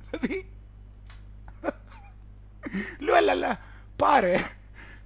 [0.09, 0.49] Δηλαδή.
[2.99, 3.59] λέω, έλα, έλα,
[3.95, 4.35] πάρε.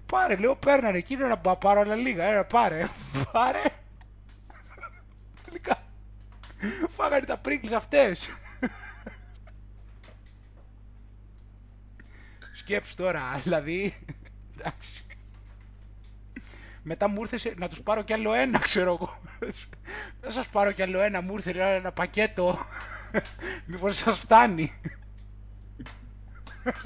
[0.06, 2.88] Πάρε, λέω, παίρνανε εκεί, να πάρω άλλα λίγα, έλα, πάρε.
[3.32, 3.62] Πάρε.
[5.46, 5.84] Τελικά.
[6.88, 8.30] Φάγανε τα Pringles αυτές.
[12.54, 13.94] Σκέψου τώρα, δηλαδή.
[14.58, 15.06] Εντάξει.
[16.84, 19.20] Μετά μου ήρθες να τους πάρω κι άλλο ένα, ξέρω εγώ.
[20.22, 22.58] Να σας πάρω κι άλλο ένα, μου ήρθε ένα πακέτο.
[23.66, 24.72] Μήπως σας φτάνει.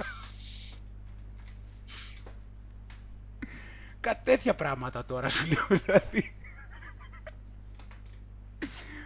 [3.99, 6.35] Κάτι τέτοια πράγματα τώρα σου λέω, δηλαδή.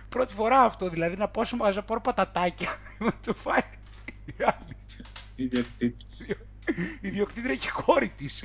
[0.09, 2.77] Πρώτη φορά αυτό, δηλαδή, να πάω να πάρω πατατάκια.
[2.99, 3.61] Να το φάει
[4.25, 4.75] η άλλη.
[5.35, 8.43] Η ιδιοκτήτρια και κόρη της.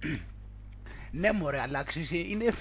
[1.20, 2.52] ναι μωρέ, αλλά είναι,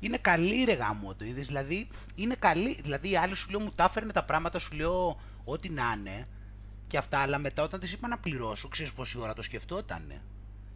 [0.00, 3.70] είναι καλή ρε γάμο το είδες, δηλαδή είναι καλή, δηλαδή οι άλλοι σου λέω μου
[3.70, 6.26] τα έφερνε τα πράγματα, σου λέω ό,τι να είναι
[6.88, 10.22] και αυτά, αλλά μετά όταν της είπα να πληρώσω, ξέρεις πόση ώρα το σκεφτότανε.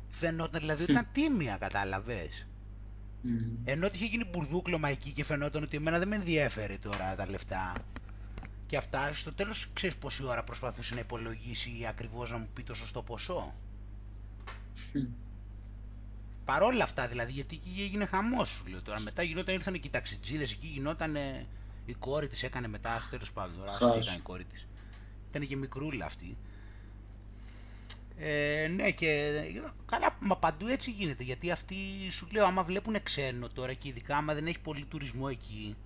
[0.09, 2.47] Φαινόταν δηλαδή ότι ήταν τίμια, κατάλαβες.
[3.25, 3.29] Mm.
[3.65, 7.31] Ενώ ότι είχε γίνει μπουρδούκλωμα εκεί και φαινόταν ότι εμένα δεν με ενδιέφερε τώρα τα
[7.31, 7.73] λεφτά.
[8.67, 12.75] Και αυτά, στο τέλος ξέρεις πόση ώρα προσπαθούσε να υπολογίσει ακριβώς να μου πει το
[12.75, 13.55] σωστό ποσό.
[14.95, 15.07] Mm.
[16.45, 19.01] Παρόλα αυτά δηλαδή, γιατί εκεί έγινε χαμός σου λέω τώρα.
[19.01, 21.17] Μετά γινόταν, ήρθαν και οι ταξιτζίδες, εκεί γινόταν.
[21.87, 23.57] Η κόρη της έκανε μετά, τέλος πάντων.
[23.79, 24.67] Τώρα, ήταν η κόρη της.
[25.31, 26.37] Ήταν και μικρούλα αυτή.
[28.19, 29.31] Ε, ναι και
[29.87, 31.77] καλά μα παντού έτσι γίνεται γιατί αυτοί
[32.11, 35.77] σου λέω άμα βλέπουν ξένο τώρα και ειδικά άμα δεν έχει πολύ τουρισμό εκεί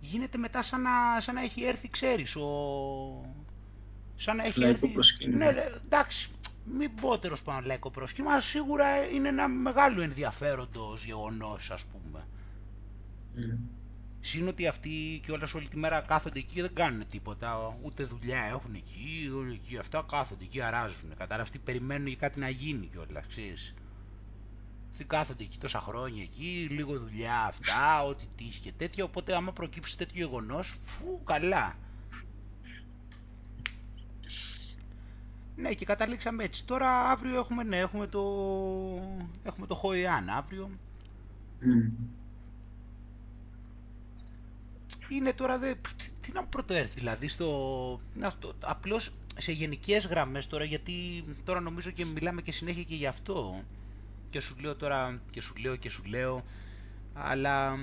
[0.00, 2.48] γίνεται μετά σαν να, σαν να έχει έρθει ξέρεις ο...
[4.16, 4.92] σαν να έχει έρθει
[5.28, 5.54] ναι,
[5.84, 6.30] εντάξει
[6.72, 12.26] μην πω τέλος πάντων λαϊκό πρόσχημα, σίγουρα είναι ένα μεγάλο ενδιαφέροντο γεγονός, ας πούμε.
[13.36, 13.58] Mm.
[14.20, 17.78] Συν ότι αυτοί και όλα όλη τη μέρα κάθονται εκεί και δεν κάνουν τίποτα.
[17.82, 21.16] Ούτε δουλειά έχουν εκεί, εκεί αυτά κάθονται εκεί, αράζουν.
[21.16, 23.74] Κατά αυτοί περιμένουν για κάτι να γίνει κιόλας, ξέρεις.
[24.90, 29.04] Αυτοί κάθονται εκεί τόσα χρόνια εκεί, λίγο δουλειά αυτά, ό,τι τύχει και τέτοια.
[29.04, 31.76] Οπότε, άμα προκύψει τέτοιο γεγονός, φου, καλά.
[35.56, 36.64] Ναι, και καταλήξαμε έτσι.
[36.64, 38.22] Τώρα αύριο έχουμε, ναι, έχουμε το,
[39.42, 40.70] έχουμε το Χοϊάν αύριο.
[41.62, 41.90] Mm.
[45.08, 50.46] Είναι τώρα, δε, τι, τι να μου πρωτοέρθει, δηλαδή, στο, αυτό, απλώς σε γενικές γραμμές
[50.46, 53.62] τώρα, γιατί τώρα νομίζω και μιλάμε και συνέχεια και γι' αυτό.
[54.30, 56.44] Και σου λέω τώρα, και σου λέω και σου λέω,
[57.14, 57.78] αλλά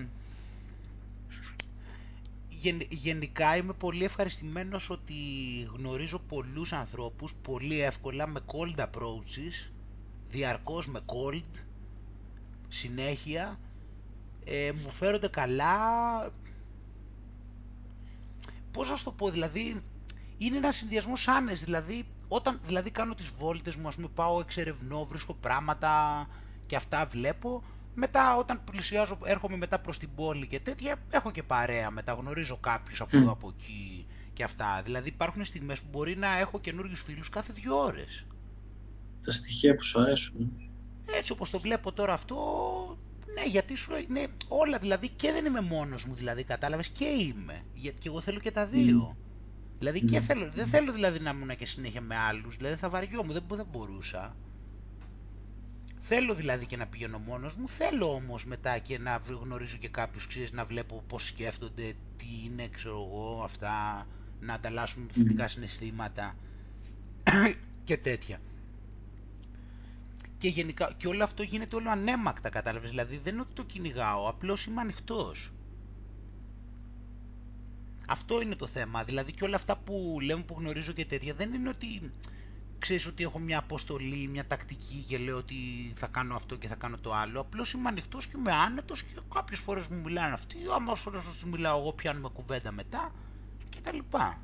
[2.89, 5.13] γενικά είμαι πολύ ευχαριστημένος ότι
[5.77, 9.71] γνωρίζω πολλούς ανθρώπους πολύ εύκολα με cold approaches,
[10.29, 11.61] διαρκώς με cold,
[12.67, 13.59] συνέχεια,
[14.45, 15.77] ε, μου φέρονται καλά,
[18.71, 19.81] πώς να σου το πω, δηλαδή
[20.37, 25.05] είναι ένας συνδυασμός άνες, δηλαδή όταν δηλαδή κάνω τις βόλτες μου, ας πούμε πάω εξερευνώ,
[25.05, 26.27] βρίσκω πράγματα
[26.65, 27.63] και αυτά βλέπω,
[27.95, 32.57] μετά όταν πλησιάζω, έρχομαι μετά προς την πόλη και τέτοια, έχω και παρέα μετά, γνωρίζω
[32.57, 34.81] κάποιους από εδώ από εκεί και αυτά.
[34.83, 38.25] Δηλαδή υπάρχουν στιγμές που μπορεί να έχω καινούριους φίλους κάθε δύο ώρες.
[39.25, 40.51] Τα στοιχεία που σου αρέσουν.
[41.05, 42.35] Έτσι όπως το βλέπω τώρα αυτό,
[43.33, 47.63] ναι γιατί σου ναι, όλα δηλαδή και δεν είμαι μόνος μου δηλαδή κατάλαβες και είμαι,
[47.73, 49.17] γιατί και εγώ θέλω και τα δύο.
[49.79, 53.33] Δηλαδή και θέλω, δεν θέλω δηλαδή να ήμουν και συνέχεια με άλλους, δηλαδή θα βαριόμουν,
[53.33, 54.35] δεν, δεν μπορούσα.
[56.05, 60.27] Θέλω δηλαδή και να πηγαίνω μόνος μου, θέλω όμως μετά και να γνωρίζω και κάποιους,
[60.27, 64.07] ξέρεις, να βλέπω πώς σκέφτονται, τι είναι, ξέρω εγώ, αυτά,
[64.39, 66.35] να ανταλλάσσουμε θετικά συναισθήματα
[67.83, 68.39] και τέτοια.
[70.37, 74.29] Και γενικά, και όλο αυτό γίνεται όλο ανέμακτα, κατάλαβες, δηλαδή δεν είναι ότι το κυνηγάω,
[74.29, 75.51] απλώς είμαι ανοιχτός.
[78.07, 81.53] Αυτό είναι το θέμα, δηλαδή και όλα αυτά που λέμε που γνωρίζω και τέτοια, δεν
[81.53, 82.11] είναι ότι
[82.83, 85.55] ξέρεις ότι έχω μια αποστολή, μια τακτική και λέω ότι
[85.95, 87.39] θα κάνω αυτό και θα κάνω το άλλο.
[87.39, 91.45] Απλώς είμαι ανοιχτός και είμαι άνετος και κάποιες φορές μου μιλάνε αυτοί, άμα φορές τους
[91.45, 93.11] μιλάω εγώ πιάνουμε κουβέντα μετά
[93.69, 94.41] και τα λοιπά.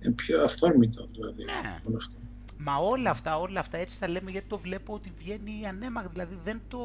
[0.00, 1.80] Ε, πιο αυθόρμητο δηλαδή ναι.
[1.84, 2.16] όλο αυτό.
[2.58, 6.38] Μα όλα αυτά, όλα αυτά έτσι τα λέμε γιατί το βλέπω ότι βγαίνει ανέμακτα, δηλαδή
[6.42, 6.78] δεν, το,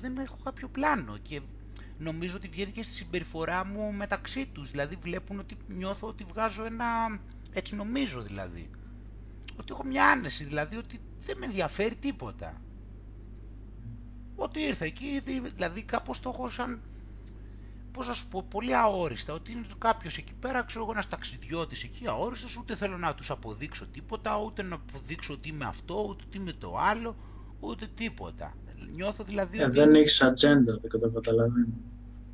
[0.00, 1.40] δεν έχω κάποιο πλάνο και
[1.98, 6.64] νομίζω ότι βγαίνει και στη συμπεριφορά μου μεταξύ τους, δηλαδή βλέπουν ότι νιώθω ότι βγάζω
[6.64, 6.86] ένα,
[7.52, 8.70] έτσι νομίζω δηλαδή
[9.58, 12.60] ότι έχω μια άνεση, δηλαδή ότι δεν με ενδιαφέρει τίποτα.
[14.36, 15.22] Ότι ήρθα εκεί,
[15.54, 16.80] δηλαδή κάπως το έχω σαν,
[17.92, 21.82] πώς να σου πω, πολύ αόριστα, ότι είναι κάποιος εκεί πέρα, ξέρω εγώ ένας ταξιδιώτης
[21.82, 26.24] εκεί αόριστος, ούτε θέλω να τους αποδείξω τίποτα, ούτε να αποδείξω ότι είμαι αυτό, ούτε
[26.26, 27.16] ότι είμαι το άλλο,
[27.60, 28.54] ούτε τίποτα.
[28.94, 29.78] Νιώθω δηλαδή ε, ότι...
[29.78, 31.66] Δεν έχεις ατζέντα, δεν το καταλαβαίνω.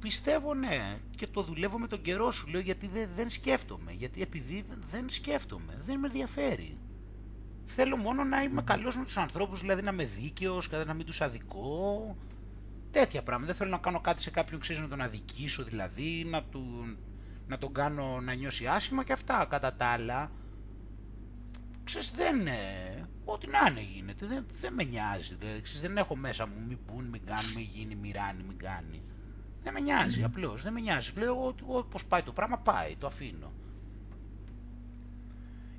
[0.00, 4.22] Πιστεύω ναι και το δουλεύω με τον καιρό σου λέω γιατί δεν, δεν σκέφτομαι, γιατί
[4.22, 6.78] επειδή δεν σκέφτομαι, δεν με ενδιαφέρει.
[7.70, 11.20] Θέλω μόνο να είμαι καλός με τους ανθρώπους, δηλαδή να είμαι δίκαιος, να μην τους
[11.20, 12.16] αδικώ.
[12.90, 13.46] Τέτοια πράγματα.
[13.46, 16.96] Δεν θέλω να κάνω κάτι σε κάποιον, ξέρεις, να τον αδικήσω δηλαδή, να, του,
[17.46, 19.46] να τον κάνω να νιώσει άσχημα και αυτά.
[19.50, 20.30] Κατά τα άλλα,
[21.84, 22.58] ξέρεις, δεν είναι...
[23.24, 25.34] Ό,τι να είναι γίνεται, δεν, δεν με νοιάζει.
[25.34, 28.58] Δηλαδή, ξέρεις, δεν έχω μέσα μου μη πούν, μην κάνουν, μην γίνει, μη ράνει, μην
[28.58, 29.02] κάνει.
[29.62, 31.12] Δεν με νοιάζει, απλώς, δεν με νοιάζει.
[31.16, 33.52] Λέω, όπως πάει το πράγμα, πάει, το αφήνω.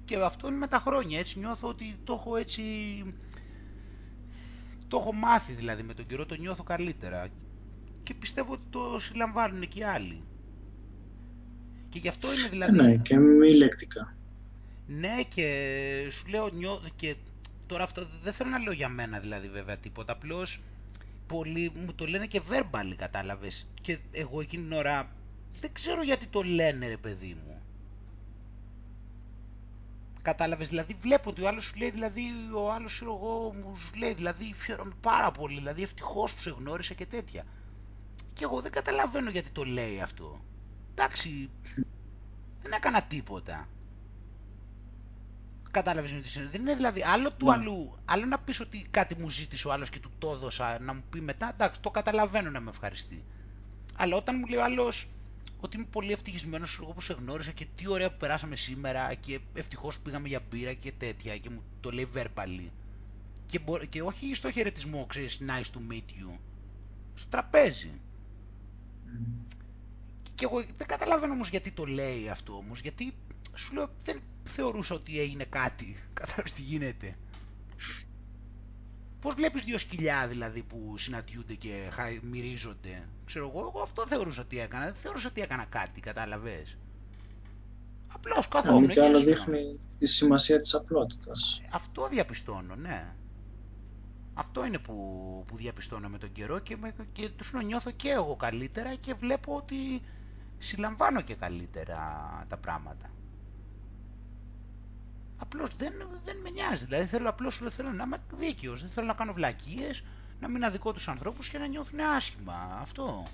[0.09, 2.63] Και αυτό είναι με τα χρόνια, έτσι νιώθω ότι το έχω έτσι...
[4.87, 7.27] Το έχω μάθει δηλαδή με τον καιρό, το νιώθω καλύτερα.
[8.03, 10.23] Και πιστεύω ότι το συλλαμβάνουν και οι άλλοι.
[11.89, 12.79] Και γι' αυτό είναι δηλαδή...
[12.79, 14.17] Ε, ναι, και μη λεκτικά.
[14.87, 15.47] Ναι, και
[16.11, 17.15] σου λέω νιώθω και
[17.65, 20.61] τώρα αυτό δεν θέλω να λέω για μένα δηλαδή βέβαια τίποτα, απλώς
[21.27, 25.11] πολλοί μου το λένε και verbal κατάλαβες και εγώ εκείνη την ώρα
[25.59, 27.48] δεν ξέρω γιατί το λένε ρε παιδί μου.
[30.21, 32.23] Κατάλαβες, δηλαδή βλέπω ότι ο άλλος σου λέει, δηλαδή
[32.55, 36.93] ο άλλος εγώ μου σου λέει, δηλαδή χαίρομαι πάρα πολύ, δηλαδή ευτυχώς που σε γνώρισα
[36.93, 37.43] και τέτοια.
[38.33, 40.41] Και εγώ δεν καταλαβαίνω γιατί το λέει αυτό.
[40.91, 41.49] Εντάξει,
[42.61, 43.67] δεν έκανα τίποτα.
[45.71, 46.51] Κατάλαβες με τι σημαίνει.
[46.51, 49.89] Δεν είναι δηλαδή άλλο του αλλού, άλλο να πεις ότι κάτι μου ζήτησε ο άλλος
[49.89, 53.23] και του το έδωσα να μου πει μετά, εντάξει, το καταλαβαίνω να με ευχαριστεί.
[53.97, 55.07] Αλλά όταν μου λέει ο άλλος,
[55.59, 59.39] ότι είμαι πολύ ευτυχισμένος εγώ που σε γνώρισα και τι ωραία που περάσαμε σήμερα και
[59.53, 62.69] ευτυχώς πήγαμε για μπύρα και τέτοια και μου το λέει verbally.
[63.45, 63.59] Και,
[63.89, 66.37] και όχι στο χαιρετισμό, ξέρεις, nice to meet you.
[67.15, 67.91] Στο τραπέζι.
[69.05, 69.57] Mm.
[70.35, 73.13] Και εγώ δεν καταλαβαίνω όμως γιατί το λέει αυτό όμως, γιατί
[73.55, 75.95] σου λέω δεν θεωρούσα ότι έγινε κάτι.
[76.19, 77.17] Κατάλαβες τι γίνεται.
[79.21, 81.89] Πώς βλέπεις δύο σκυλιά δηλαδή που συναντιούνται και
[82.21, 84.85] μυρίζονται; Ξέρω εγώ, εγώ αυτό θεωρούσα ότι έκανα.
[84.85, 86.77] Δεν θεωρούσα ότι έκανα κάτι, κατάλαβες;
[88.07, 91.61] Απλώς καθόμουν και άλλο δείχνει τη σημασία της απλότητας.
[91.71, 93.15] Αυτό διαπιστώνω, ναι.
[94.33, 94.93] Αυτό είναι που,
[95.47, 99.55] που διαπιστώνω με τον καιρό και, με, και τους νιώθω και εγώ καλύτερα και βλέπω
[99.55, 100.01] ότι
[100.57, 101.97] συλλαμβάνω και καλύτερα
[102.49, 103.09] τα πράγματα.
[105.39, 105.93] Απλώς δεν,
[106.25, 106.85] δεν με νοιάζει.
[106.85, 108.81] Δηλαδή θέλω απλώς θέλω να είμαι δίκαιος.
[108.81, 110.03] Δεν θέλω να κάνω βλακίες,
[110.39, 112.77] να μην αδικό τους ανθρώπους και να νιώθουν άσχημα.
[112.81, 113.27] Αυτό.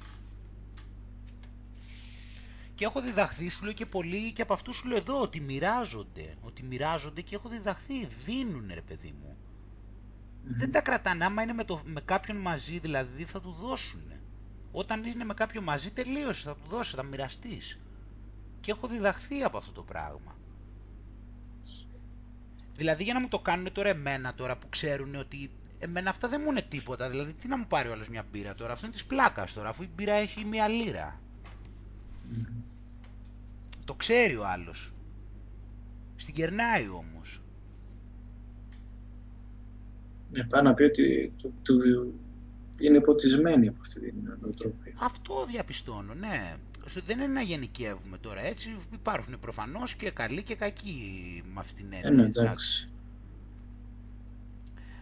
[2.75, 6.35] Και έχω διδαχθεί, σου λέω και πολύ, και από αυτούς σου λέω εδώ, ότι μοιράζονται.
[6.41, 8.05] Ότι μοιράζονται και έχω διδαχθεί.
[8.05, 9.37] Δίνουν, ρε παιδί μου.
[10.43, 11.25] Δεν τα κρατάνε.
[11.25, 14.11] Άμα είναι με, το, με κάποιον μαζί, δηλαδή, θα του δώσουν.
[14.71, 16.47] Όταν είναι με κάποιον μαζί, τελείωσε.
[16.49, 17.79] Θα του δώσει, θα μοιραστείς.
[18.61, 20.35] Και έχω διδαχθεί από αυτό το πράγμα.
[22.75, 26.41] Δηλαδή για να μου το κάνουν τώρα εμένα τώρα που ξέρουν ότι εμένα αυτά δεν
[26.43, 27.09] μου είναι τίποτα.
[27.09, 29.69] Δηλαδή τι να μου πάρει ο άλλος μια μπύρα τώρα; Αυτό είναι της πλάκας τώρα
[29.69, 31.19] αφού η μπύρα έχει μια λίρα.
[33.85, 34.93] Το ξέρει ο άλλος.
[36.15, 37.41] Στην κερνάει όμως.
[40.31, 41.79] Ναι, πάει να πει ότι του, του,
[42.77, 44.93] είναι ποτισμένοι από αυτή την νοοτροπία.
[44.97, 46.55] Αυτό διαπιστώνω, ναι.
[46.93, 48.75] Δεν είναι να γενικεύουμε τώρα έτσι.
[48.93, 52.09] Υπάρχουν προφανώς και καλοί και κακοί με αυτήν την έννοια.
[52.09, 52.89] Ε, ναι, εντάξει.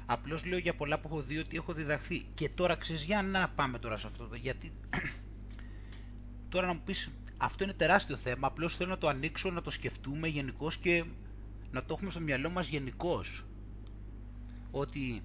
[0.06, 2.26] Απλώς λέω για πολλά που έχω δει ότι έχω διδαχθεί.
[2.34, 4.30] Και τώρα ξέρεις, για να πάμε τώρα σε αυτό.
[4.42, 4.72] Γιατί
[6.50, 8.48] τώρα να μου πεις, αυτό είναι τεράστιο θέμα.
[8.48, 11.04] Απλώς θέλω να το ανοίξω, να το σκεφτούμε γενικώς και
[11.72, 13.46] να το έχουμε στο μυαλό μας γενικώς.
[14.72, 15.22] Ότι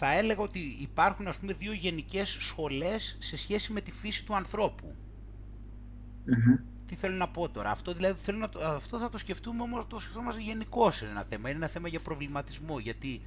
[0.00, 4.34] θα έλεγα ότι υπάρχουν ας πούμε δύο γενικές σχολές σε σχέση με τη φύση του
[4.34, 4.94] ανθρώπου.
[6.86, 7.70] Τι θέλω να πω τώρα.
[7.70, 11.48] Αυτό, δηλαδή, θέλω να, αυτό θα το σκεφτούμε όμως το σκεφτόμαστε γενικώ σε ένα θέμα.
[11.48, 12.78] Είναι ένα θέμα για προβληματισμό.
[12.78, 13.20] Γιατί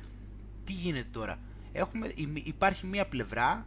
[0.63, 1.39] τι γίνεται τώρα.
[1.71, 2.11] Έχουμε,
[2.43, 3.65] υπάρχει μία πλευρά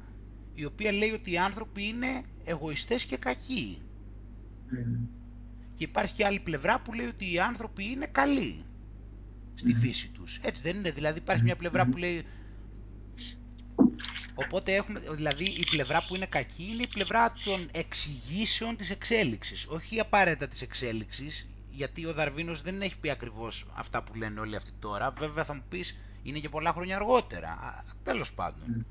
[0.54, 3.82] η οποία λέει ότι οι άνθρωποι είναι εγωιστές και κακοί.
[5.74, 8.64] Και υπάρχει και άλλη πλευρά που λέει ότι οι άνθρωποι είναι καλοί
[9.54, 10.40] στη φύση τους.
[10.42, 10.90] Έτσι δεν είναι.
[10.90, 12.24] Δηλαδή υπάρχει μια πλευρά που λέει
[14.34, 19.66] Οπότε έχουμε, δηλαδή η πλευρά που είναι κακή είναι η πλευρά των εξηγήσεων της εξέλιξης,
[19.66, 24.56] όχι απαραίτητα της εξέλιξης, γιατί ο Δαρβίνος δεν έχει πει ακριβώς αυτά που λένε όλοι
[24.56, 28.86] αυτοί τώρα, βέβαια θα μου πεις είναι και πολλά χρόνια αργότερα, τέλος πάντων.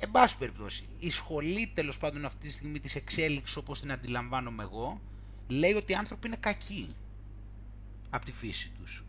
[0.00, 4.62] Εν πάση περιπτώσει, η σχολή τέλος πάντων αυτή τη στιγμή της εξέλιξης όπως την αντιλαμβάνομαι
[4.62, 5.00] εγώ,
[5.48, 6.94] λέει ότι οι άνθρωποι είναι κακοί
[8.10, 9.04] από τη φύση τους.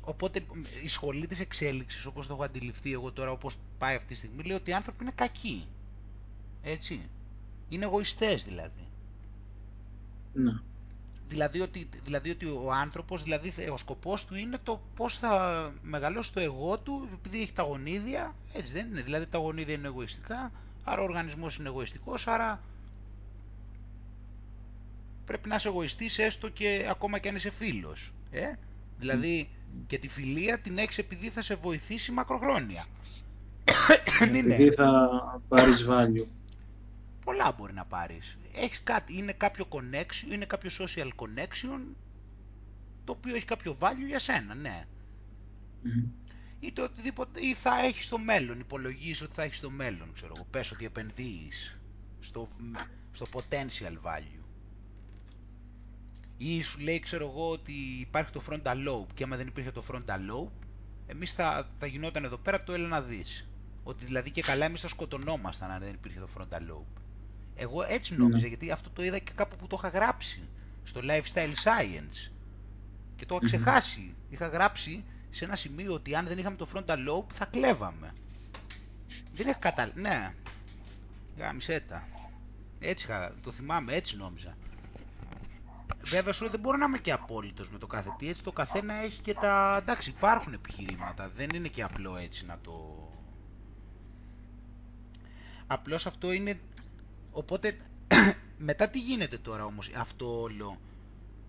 [0.00, 0.40] Οπότε
[0.84, 4.42] η σχολή της εξέλιξης, όπως το έχω αντιληφθεί εγώ τώρα, όπως πάει αυτή τη στιγμή,
[4.42, 5.68] λέει ότι οι άνθρωποι είναι κακοί.
[6.62, 7.10] Έτσι.
[7.68, 8.88] Είναι εγωιστές δηλαδή.
[10.32, 10.52] Ναι.
[11.28, 16.32] Δηλαδή ότι, δηλαδή ότι ο άνθρωπος, δηλαδή ο σκοπός του είναι το πώς θα μεγαλώσει
[16.32, 19.02] το εγώ του, επειδή έχει τα γονίδια, έτσι δεν είναι.
[19.02, 20.52] Δηλαδή τα γονίδια είναι εγωιστικά,
[20.84, 22.60] άρα ο οργανισμός είναι εγωιστικός, άρα
[25.24, 28.12] πρέπει να είσαι εγωιστής έστω και ακόμα και αν είσαι φίλος.
[28.30, 28.52] Ε;
[28.98, 29.48] Δηλαδή
[29.86, 32.86] και τη φιλία την έχεις επειδή θα σε βοηθήσει μακροχρόνια.
[34.18, 34.54] Δεν είναι.
[34.54, 35.08] Επειδή θα
[35.48, 36.26] πάρεις value.
[37.24, 38.38] Πολλά μπορεί να πάρεις.
[38.54, 41.80] Έχεις κάτι, είναι κάποιο connection, είναι κάποιο social connection
[43.04, 44.86] το οποίο έχει κάποιο value για σένα, ναι.
[46.60, 50.32] Ή, το οτιδήποτε, ή θα έχεις στο μέλλον, υπολογίζεις ότι θα έχεις στο μέλλον, ξέρω
[50.36, 51.78] εγώ, πες ότι επενδύεις
[52.20, 52.48] στο,
[53.12, 54.37] στο potential value.
[56.38, 59.84] Ή σου λέει, ξέρω εγώ, ότι υπάρχει το frontal lobe και άμα δεν υπήρχε το
[59.90, 60.50] frontal lobe,
[61.06, 63.48] εμείς θα, θα γινόταν εδώ πέρα το έλα να δεις.
[63.82, 67.00] Ότι δηλαδή και καλά εμείς θα σκοτωνόμασταν αν δεν υπήρχε το frontal lobe.
[67.54, 68.48] Εγώ έτσι νόμιζα, mm.
[68.48, 70.48] γιατί αυτό το είδα και κάπου που το είχα γράψει,
[70.84, 72.30] στο lifestyle science.
[73.16, 74.10] Και το είχα ξεχάσει.
[74.10, 74.32] Mm.
[74.32, 78.12] Είχα γράψει σε ένα σημείο ότι αν δεν είχαμε το frontal lobe θα κλέβαμε.
[79.34, 80.00] Δεν είχα καταλάβει.
[80.00, 80.34] Ναι.
[81.38, 82.08] Γάμισέτα.
[82.78, 84.56] Έτσι είχα, το θυμάμαι, έτσι νόμιζα.
[86.08, 88.28] Βέβαια σου δεν μπορώ να είμαι και απόλυτος με το κάθε τι.
[88.28, 89.78] Έτσι το καθένα έχει και τα.
[89.80, 91.30] Εντάξει, υπάρχουν επιχειρήματα.
[91.36, 92.72] Δεν είναι και απλό έτσι να το.
[95.66, 96.60] Απλώς αυτό είναι.
[97.30, 97.76] Οπότε
[98.68, 100.78] μετά τι γίνεται τώρα όμως αυτό όλο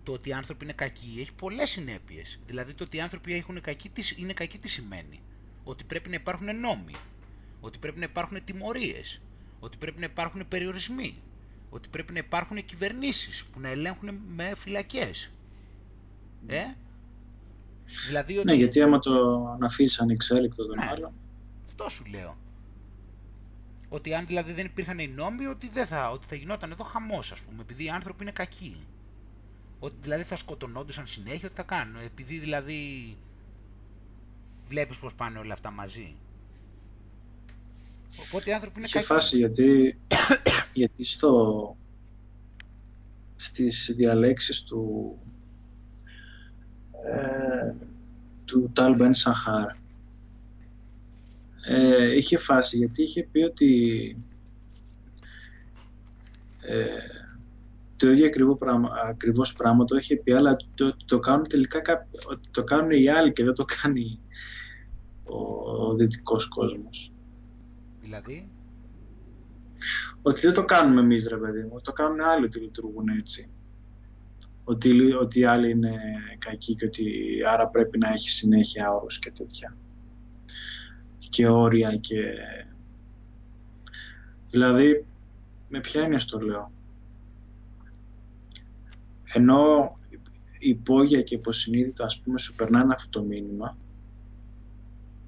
[0.02, 2.40] το ότι οι άνθρωποι είναι κακοί έχει πολλές συνέπειες.
[2.46, 5.22] Δηλαδή το ότι οι άνθρωποι έχουν κακοί, είναι κακοί τι σημαίνει;
[5.64, 6.94] Ότι πρέπει να υπάρχουν νόμοι.
[7.60, 9.20] Ότι πρέπει να υπάρχουν τιμωρίες.
[9.60, 11.22] Ότι πρέπει να υπάρχουν περιορισμοί
[11.70, 15.30] ότι πρέπει να υπάρχουν κυβερνήσεις που να ελέγχουν με φυλακές.
[16.46, 16.64] Ε;
[18.06, 18.46] Δηλαδή ότι...
[18.46, 19.12] Ναι, γιατί άμα το
[19.62, 21.12] αφήσεις ανεξέλεκτο τον ναι, άλλο.
[21.66, 22.36] Αυτό σου λέω.
[23.88, 27.32] Ότι αν δηλαδή δεν υπήρχαν οι νόμοι, ότι, δεν θα, ότι θα γινόταν εδώ χαμός,
[27.32, 28.76] ας πούμε, επειδή οι άνθρωποι είναι κακοί.
[29.78, 31.96] Ότι δηλαδή θα σκοτωνόντουσαν συνέχεια, ότι θα κάνουν.
[32.04, 33.16] Επειδή δηλαδή
[34.68, 36.14] βλέπεις πώς πάνε όλα αυτά μαζί.
[38.28, 39.06] Οπότε οι άνθρωποι είναι κακοί.
[39.06, 39.98] φάση γιατί,
[40.72, 41.76] γιατί στο,
[43.36, 45.14] στις διαλέξεις του
[47.04, 47.74] ε,
[48.44, 49.66] του Τάλ Σαχάρ
[51.68, 54.16] ε, είχε φάση γιατί είχε πει ότι
[56.60, 56.84] ε,
[57.96, 62.48] το ίδιο ακριβό πράγμα, ακριβώς πράγμα το έχει πει, αλλά το, το κάνουν τελικά ότι
[62.50, 64.18] το κάνουν οι άλλοι και δεν το κάνει
[65.24, 65.36] ο,
[65.86, 67.12] ο δυτικός κόσμος.
[68.02, 68.48] Δηλαδή;
[70.22, 73.50] Ότι δεν το κάνουμε εμείς ρε παιδί μου, το κάνουν άλλοι ότι λειτουργούν έτσι.
[74.64, 75.96] Ότι, ότι οι άλλοι είναι
[76.38, 77.04] κακοί και ότι
[77.52, 79.76] άρα πρέπει να έχει συνέχεια όρους και τέτοια.
[81.18, 82.22] Και όρια και...
[84.50, 85.04] Δηλαδή,
[85.68, 86.72] με ποια έννοια στο λέω;
[89.32, 89.92] Ενώ
[90.58, 93.76] υπόγεια και υποσυνείδητα ας πούμε σου περνάνε αυτό το μήνυμα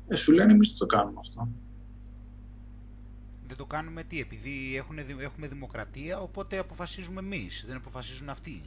[0.09, 1.49] ε, σου λένε εμείς δεν το κάνουμε αυτό.
[3.53, 8.63] Δεν το κάνουμε τι, επειδή έχουν, έχουμε δημοκρατία οπότε αποφασίζουμε εμείς, δεν αποφασίζουν αυτοί.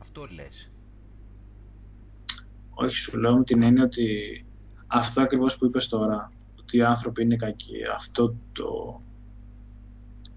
[0.00, 0.70] Αυτό λες.
[2.70, 4.44] Όχι, σου λέω με την έννοια ότι
[4.86, 9.00] αυτό ακριβώς που είπες τώρα, ότι οι άνθρωποι είναι κακοί, αυτό το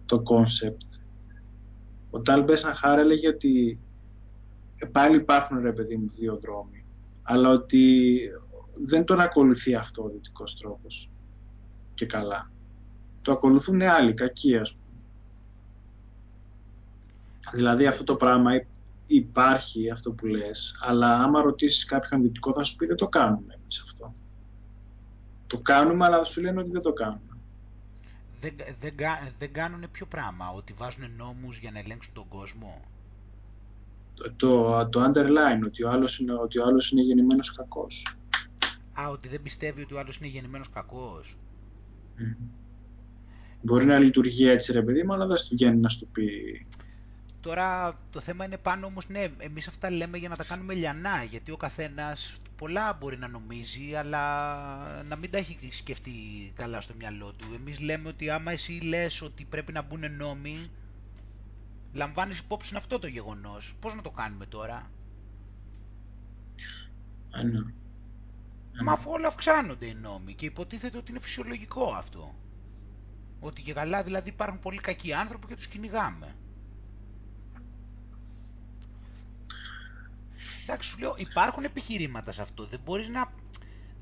[0.05, 0.89] το concept.
[2.09, 3.79] Ο Τάλ Μπέσαν έλεγε ότι
[4.91, 6.85] πάλι υπάρχουν ρε παιδί μου δύο δρόμοι.
[7.23, 8.19] Αλλά ότι
[8.85, 11.09] δεν τον ακολουθεί αυτό ο δυτικός τρόπος.
[11.93, 12.51] Και καλά.
[13.29, 14.85] Το ακολουθούν άλλοι, κακοί ας πούμε.
[17.51, 18.51] Δηλαδή αυτό το πράγμα
[19.07, 23.53] υπάρχει αυτό που λες, αλλά άμα ρωτήσεις κάποιον δυτικό θα σου πει δεν το κάνουμε
[23.61, 24.13] εμείς αυτό.
[25.47, 27.37] Το κάνουμε αλλά σου λένε ότι δεν το κάνουμε.
[28.39, 28.93] Δεν, δεν,
[29.37, 32.81] δεν κάνουν ποιο πράγμα, ότι βάζουν νόμους για να ελέγξουν τον κόσμο;
[34.35, 38.17] Το, το underline, ότι ο άλλος είναι, ότι ο άλλος είναι γεννημένος κακός.
[38.99, 41.37] Α, ότι δεν πιστεύει ότι ο άλλος είναι γεννημένος κακός;
[43.61, 46.25] Μπορεί να λειτουργεί έτσι ρε παιδί μου, αλλά δεν σου βγαίνει να σου πει...
[47.41, 51.23] Τώρα το θέμα είναι πάνω όμως, ναι, εμείς αυτά λέμε για να τα κάνουμε λιανά,
[51.23, 56.11] γιατί ο καθένας πολλά μπορεί να νομίζει, αλλά να μην τα έχει σκεφτεί
[56.55, 57.45] καλά στο μυαλό του.
[57.59, 60.69] Εμείς λέμε ότι άμα εσύ λες ότι πρέπει να μπουν νόμοι,
[61.93, 63.75] Λαμβάνεις υπόψη αυτό το γεγονός.
[63.79, 64.91] Πώς να το κάνουμε τώρα;
[67.31, 67.71] Ανώ.
[68.83, 72.35] Μα αφού όλα αυξάνονται οι νόμοι και υποτίθεται ότι είναι φυσιολογικό αυτό.
[73.39, 76.35] Ότι και καλά δηλαδή υπάρχουν πολύ κακοί άνθρωποι και τους κυνηγάμε.
[80.63, 82.65] Εντάξει, σου λέω, υπάρχουν επιχειρήματα σε αυτό.
[82.65, 83.31] Δεν μπορείς να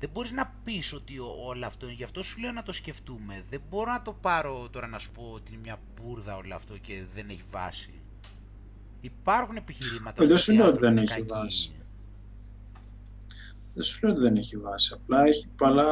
[0.00, 3.44] δεν μπορείς να πεις ότι όλο αυτό είναι, γι' αυτό σου λέω να το σκεφτούμε.
[3.50, 6.78] Δεν μπορώ να το πάρω τώρα να σου πω ότι είναι μια μπουρδα όλο αυτό
[6.78, 7.90] και δεν έχει βάση.
[9.00, 11.72] Υπάρχουν επιχειρήματα Δεν σου λέω ότι δεν έχει βάση.
[13.74, 14.92] Δεν σου λέω ότι δεν έχει βάση.
[14.94, 15.86] Απλά έχει πολλά,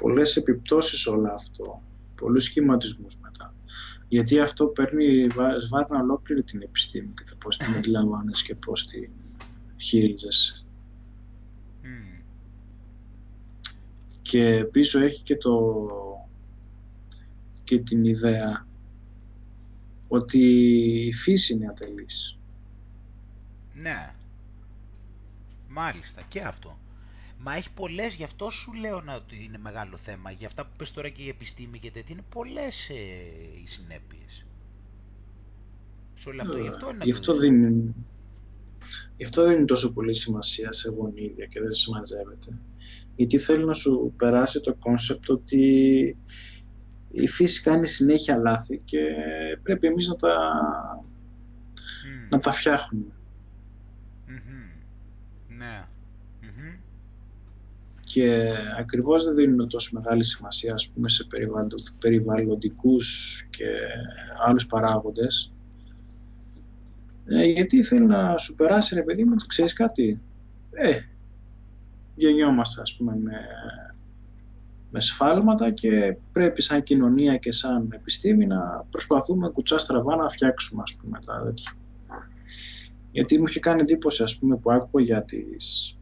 [0.00, 1.82] πολλές επιπτώσεις όλο αυτό.
[2.20, 3.54] Πολλούς σχηματισμούς μετά.
[4.08, 5.26] Γιατί αυτό παίρνει,
[5.66, 9.10] σβάρνα ολόκληρη την επιστήμη και το πώς την αντιλαμβάνεσαι και πώς την
[9.76, 10.62] χειρίζεσαι.
[14.28, 15.86] και πίσω έχει και, το,
[17.64, 18.66] και την ιδέα
[20.08, 20.38] ότι
[21.06, 22.38] η φύση είναι ατελής.
[23.72, 24.12] Ναι.
[25.68, 26.78] Μάλιστα και αυτό.
[27.38, 30.30] Μα έχει πολλές, γι' αυτό σου λέω να, ότι είναι μεγάλο θέμα.
[30.30, 32.94] Γι' αυτά που πες τώρα και η επιστήμη και τέτοια, είναι πολλές ε,
[33.62, 34.46] οι συνέπειες.
[36.14, 37.94] Σε όλο αυτό, γι' αυτό είναι γι αυτό, δίνει,
[39.16, 42.58] γι' αυτό δεν είναι τόσο πολύ σημασία σε γονίδια και δεν συμμαζεύεται
[43.18, 45.66] γιατί θέλει να σου περάσει το concept ότι
[47.10, 48.98] η φύση κάνει συνέχεια λάθη και
[49.62, 50.36] πρέπει εμείς να τα,
[52.30, 53.12] να τα φτιάχνουμε.
[55.48, 55.86] Ναι.
[58.08, 61.26] Και ακριβώς δεν δίνουν τόσο μεγάλη σημασία ας πούμε, σε
[61.98, 63.66] περιβαλλοντικούς και
[64.46, 65.52] άλλους παράγοντες
[67.30, 70.20] ε, γιατί θέλει να σου περάσει ρε παιδί μου, ξέρεις κάτι,
[70.70, 70.98] ε,
[72.14, 73.36] γεννιόμαστε ας πούμε με,
[74.90, 80.82] με σφάλματα και πρέπει σαν κοινωνία και σαν επιστήμη να προσπαθούμε κουτσά στραβά να φτιάξουμε
[80.82, 81.76] ας πούμε τα τέτοια.
[83.12, 85.97] Γιατί μου είχε κάνει εντύπωση ας πούμε που άκουγα για, τις,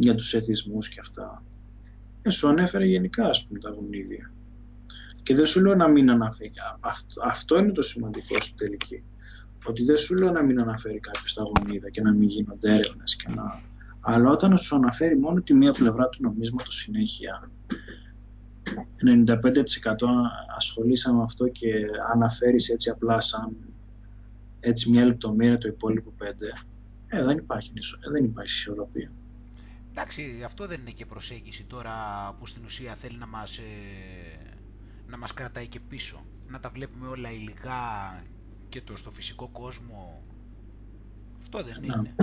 [0.00, 1.42] για τους εθισμούς και αυτά.
[2.22, 4.32] Ε, σου ανέφερε γενικά ας πούμε τα γονίδια.
[5.22, 6.52] Και δεν σου λέω να μην αναφέρει.
[6.80, 9.02] Αυτό, αυτό είναι το σημαντικό στην τελική.
[9.64, 13.16] Ότι δεν σου λέω να μην αναφέρει κάποιος τα γονίδια και να μην γίνονται έρευνες
[13.16, 13.62] και να
[14.00, 17.50] αλλά όταν σου αναφέρει μόνο τη μία πλευρά του νομίσματος συνέχεια,
[19.04, 19.36] 95%
[20.56, 21.72] ασχολήσαμε με αυτό και
[22.12, 23.56] αναφέρεις έτσι απλά σαν
[24.60, 26.24] έτσι μια λεπτομέρεια το υπόλοιπο 5,
[27.06, 27.72] ε, δεν υπάρχει,
[28.06, 29.12] ε, δεν υπάρχει ισορροπία.
[29.90, 31.94] Εντάξει, αυτό δεν είναι και προσέγγιση τώρα
[32.38, 33.62] που στην ουσία θέλει να μας, ε,
[35.06, 36.24] να μας κρατάει και πίσω.
[36.48, 38.24] Να τα βλέπουμε όλα υλικά
[38.68, 40.22] και το στο φυσικό κόσμο.
[41.38, 42.14] Αυτό δεν είναι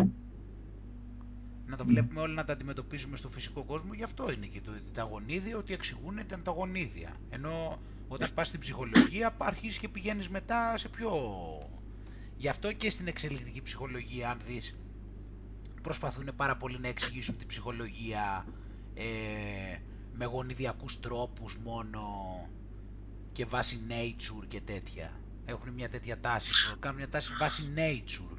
[1.68, 4.72] να τα βλέπουμε όλα να τα αντιμετωπίζουμε στο φυσικό κόσμο, γι' αυτό είναι και το,
[4.94, 7.16] τα γονίδια, ότι εξηγούν ήταν τα γονίδια.
[7.30, 11.12] Ενώ όταν πας στην ψυχολογία αρχίζεις και πηγαίνεις μετά σε πιο
[12.38, 14.76] Γι' αυτό και στην εξελικτική ψυχολογία, αν δεις,
[15.88, 18.46] προσπαθούν πάρα πολύ να εξηγήσουν την ψυχολογία
[18.94, 19.04] ε,
[20.14, 22.02] με γονιδιακούς τρόπους μόνο
[23.32, 25.12] και βάσει nature και τέτοια.
[25.46, 28.38] Έχουν μια τέτοια τάση, κάνουν μια τάση βάσει nature.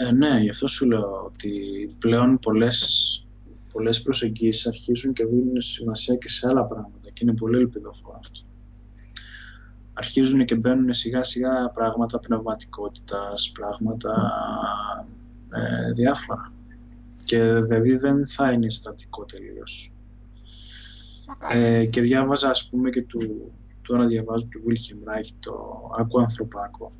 [0.00, 1.50] Ε, ναι, γι' αυτό σου λέω ότι
[1.98, 2.78] πλέον πολλές,
[3.72, 8.40] πολλές προσεγγίσεις αρχίζουν και δίνουν σημασία και σε άλλα πράγματα και είναι πολύ ελπιδοφόρο αυτό.
[9.92, 14.12] Αρχίζουν και μπαίνουν σιγά σιγά πράγματα πνευματικότητας, πράγματα
[15.54, 16.52] ε, διάφορα.
[17.24, 19.92] Και δηλαδή δεν θα είναι στατικό τελείως.
[21.52, 23.52] Ε, και διάβαζα ας πούμε και του,
[23.82, 25.54] τώρα διαβάζω του Wilhelm Reich το
[25.98, 26.92] «Άκου ανθρωπάκο»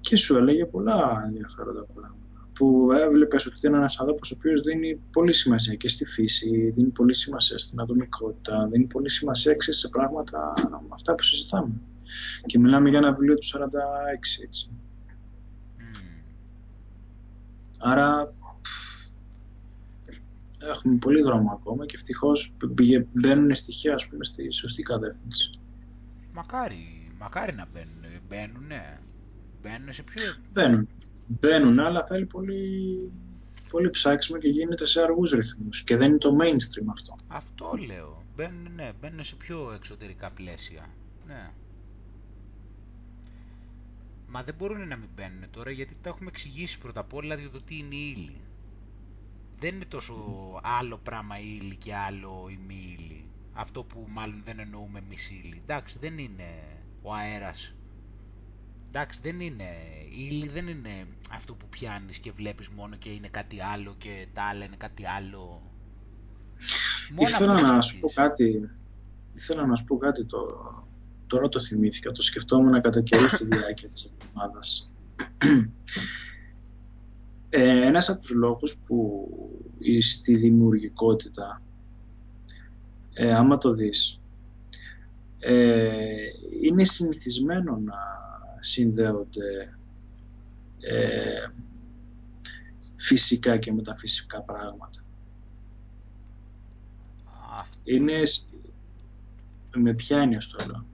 [0.00, 2.22] και σου έλεγε πολλά ενδιαφέροντα πράγματα
[2.52, 6.88] που έβλεπες ότι είναι ένας άνθρωπος ο οποίος δίνει πολύ σημασία και στη φύση, δίνει
[6.88, 11.72] πολύ σημασία στην ατομικότητα, δίνει πολύ σημασία σε πράγματα με αυτά που συζητάμε.
[12.46, 14.70] Και μιλάμε για ένα βιβλίο του 46, έτσι.
[17.82, 18.34] Άρα
[20.58, 22.52] έχουμε πολύ δρόμο ακόμα και ευτυχώς
[23.12, 25.50] μπαίνουν στοιχεία ας πούμε, στη σωστή κατεύθυνση.
[26.32, 28.20] Μακάρι, μακάρι να μπαίνουν.
[28.28, 28.98] Μπαίνουν, ναι.
[29.62, 30.22] Μπαίνουν σε ποιο...
[30.52, 30.88] Μπαίνουν.
[31.26, 33.12] Μπαίνουν, αλλά θέλει πολύ,
[33.70, 37.16] πολύ ψάξιμο και γίνεται σε αργούς ρυθμούς και δεν είναι το mainstream αυτό.
[37.28, 38.22] Αυτό λέω.
[38.36, 40.88] Μπαίνουν, ναι, μπαίνουν σε πιο εξωτερικά πλαίσια.
[41.26, 41.50] Ναι.
[44.34, 47.50] Μα δεν μπορούν να μην μπαίνουν τώρα γιατί τα έχουμε εξηγήσει πρώτα απ' όλα για
[47.50, 48.40] το τι είναι η ύλη.
[49.58, 50.14] Δεν είναι τόσο
[50.62, 53.30] άλλο πράγμα η ύλη και άλλο η μη ύλη.
[53.52, 55.60] Αυτό που μάλλον δεν εννοούμε εμείς ύλη.
[55.62, 56.44] Εντάξει, δεν είναι
[57.02, 57.74] ο αέρας
[58.88, 59.64] Εντάξει, δεν είναι,
[60.10, 64.26] η ύλη δεν είναι αυτό που πιάνεις και βλέπεις μόνο και είναι κάτι άλλο και
[64.32, 65.62] τα άλλα είναι κάτι άλλο.
[67.10, 68.70] Μόνο ήθελα να σου πω κάτι,
[69.34, 70.46] ήθελα να σου πω κάτι το,
[71.32, 74.92] τώρα το θυμήθηκα, το σκεφτόμουν κατά καιρό στη διάρκεια της εβδομάδας.
[77.54, 79.28] Ε, ένας από τους λόγους που
[80.00, 81.62] στη δημιουργικότητα,
[83.12, 84.20] ε, άμα το δεις,
[85.38, 86.26] ε,
[86.62, 87.98] είναι συνηθισμένο να
[88.60, 89.76] συνδέονται
[90.80, 91.48] ε,
[92.96, 95.04] φυσικά και μεταφυσικά πράγματα.
[97.84, 98.20] Είναι...
[99.74, 100.90] Με ποια έννοια στο λέω;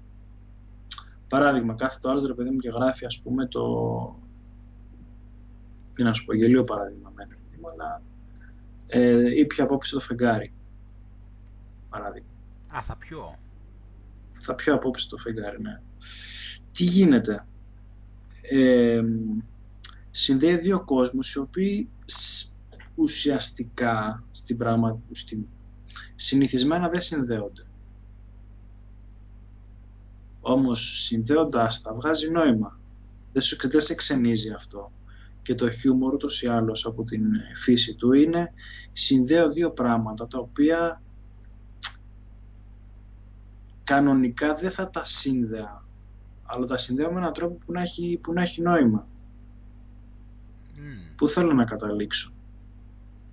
[1.28, 3.62] Παράδειγμα, κάθε το άλλο ρε παιδί μου και γράφει ας πούμε το...
[5.94, 7.36] Τι να σου πω, γελίο παράδειγμα μένει,
[7.72, 8.02] αλλά
[8.86, 10.52] ε, ήπια απόψε το φεγγάρι.
[11.88, 12.28] Παράδειγμα.
[12.68, 13.38] Α, θα πιω.
[14.32, 15.80] Θα πιω απόψε το φεγγάρι, ναι.
[16.72, 17.46] Τι γίνεται;
[18.40, 19.02] Ε,
[20.10, 21.88] συνδέει δύο κόσμους οι οποίοι
[22.94, 25.46] ουσιαστικά στην πράγμα, στην,
[26.14, 27.67] συνηθισμένα δεν συνδέονται.
[30.40, 32.78] Όμως συνδέοντας τα βγάζει νόημα.
[33.32, 34.92] Δεν, σου, δεν σε ξενίζει αυτό.
[35.42, 37.22] Και το χιούμορ ούτως ή άλλως από την
[37.62, 38.52] φύση του είναι
[38.92, 41.02] συνδέω δύο πράγματα τα οποία
[43.84, 45.82] κανονικά δεν θα τα σύνδεα
[46.50, 49.06] αλλά τα συνδέω με έναν τρόπο που να έχει, που να έχει νόημα.
[50.76, 51.12] Mm.
[51.16, 52.32] Πού θέλω να καταλήξω.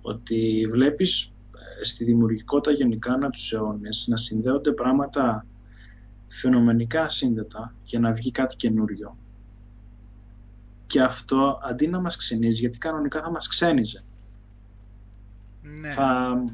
[0.02, 1.32] Ότι βλέπεις
[1.80, 5.46] ε, στη δημιουργικότητα γενικά να τους αιώνες να συνδέονται πράγματα
[6.36, 9.16] φαινομενικά σύνδετα για να βγει κάτι καινούριο.
[10.86, 14.04] Και αυτό αντί να μας ξενίζει, γιατί κανονικά θα μας ξένιζε.
[15.62, 15.92] Ναι.
[15.92, 16.44] Θα,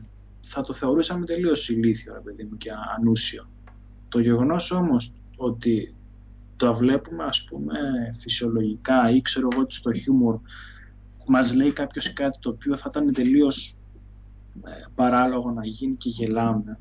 [0.40, 3.48] θα το θεωρούσαμε τελείως ηλίθιο, ρε παιδί μου, και ανούσιο.
[4.08, 5.94] Το γεγονός όμως ότι
[6.56, 7.78] το βλέπουμε ας πούμε
[8.18, 10.40] φυσιολογικά ή ξέρω εγώ ότι στο χιούμορ
[11.26, 13.78] μας λέει κάποιος κάτι το οποίο θα ήταν τελείως
[14.64, 16.78] ε, παράλογο να γίνει και γελάμε.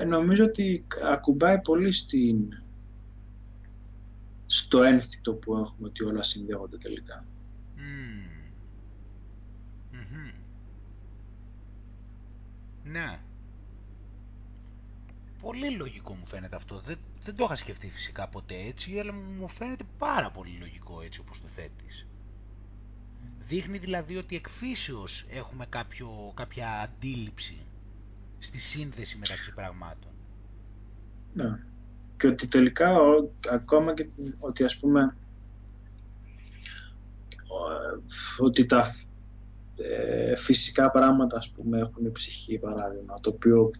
[0.00, 2.62] Ε, νομίζω ότι ακουμπάει πολύ στην,
[4.46, 7.24] στο ένθιτο που έχουμε ότι όλα συνδέονται τελικά.
[12.84, 13.20] Ναι.
[15.40, 16.80] Πολύ λογικό μου φαίνεται αυτό.
[16.84, 21.20] Δεν, δεν το είχα σκεφτεί φυσικά ποτέ έτσι, αλλά μου φαίνεται πάρα πολύ λογικό έτσι
[21.20, 22.06] όπως το θέτεις.
[23.38, 27.58] Δείχνει δηλαδή ότι εκφύσεως έχουμε κάποιο, κάποια αντίληψη
[28.40, 30.12] στη σύνδεση μεταξύ πραγμάτων.
[31.34, 31.58] Ναι.
[32.16, 32.96] Και ότι τελικά
[33.50, 34.08] ακόμα και
[34.38, 35.16] ότι ας πούμε
[38.38, 38.94] ότι τα
[39.76, 43.70] ε, φυσικά πράγματα ας πούμε έχουν ψυχή παράδειγμα το οποίο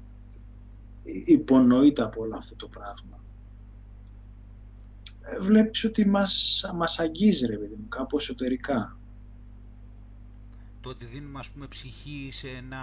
[1.24, 3.18] υπονοείται από όλο αυτό το πράγμα.
[5.22, 8.96] Ε, βλέπεις ότι μας, μας αγγίζει ρε παιδί μου, κάπου εσωτερικά.
[10.80, 12.80] Το ότι δίνουμε ας πούμε ψυχή σε ένα...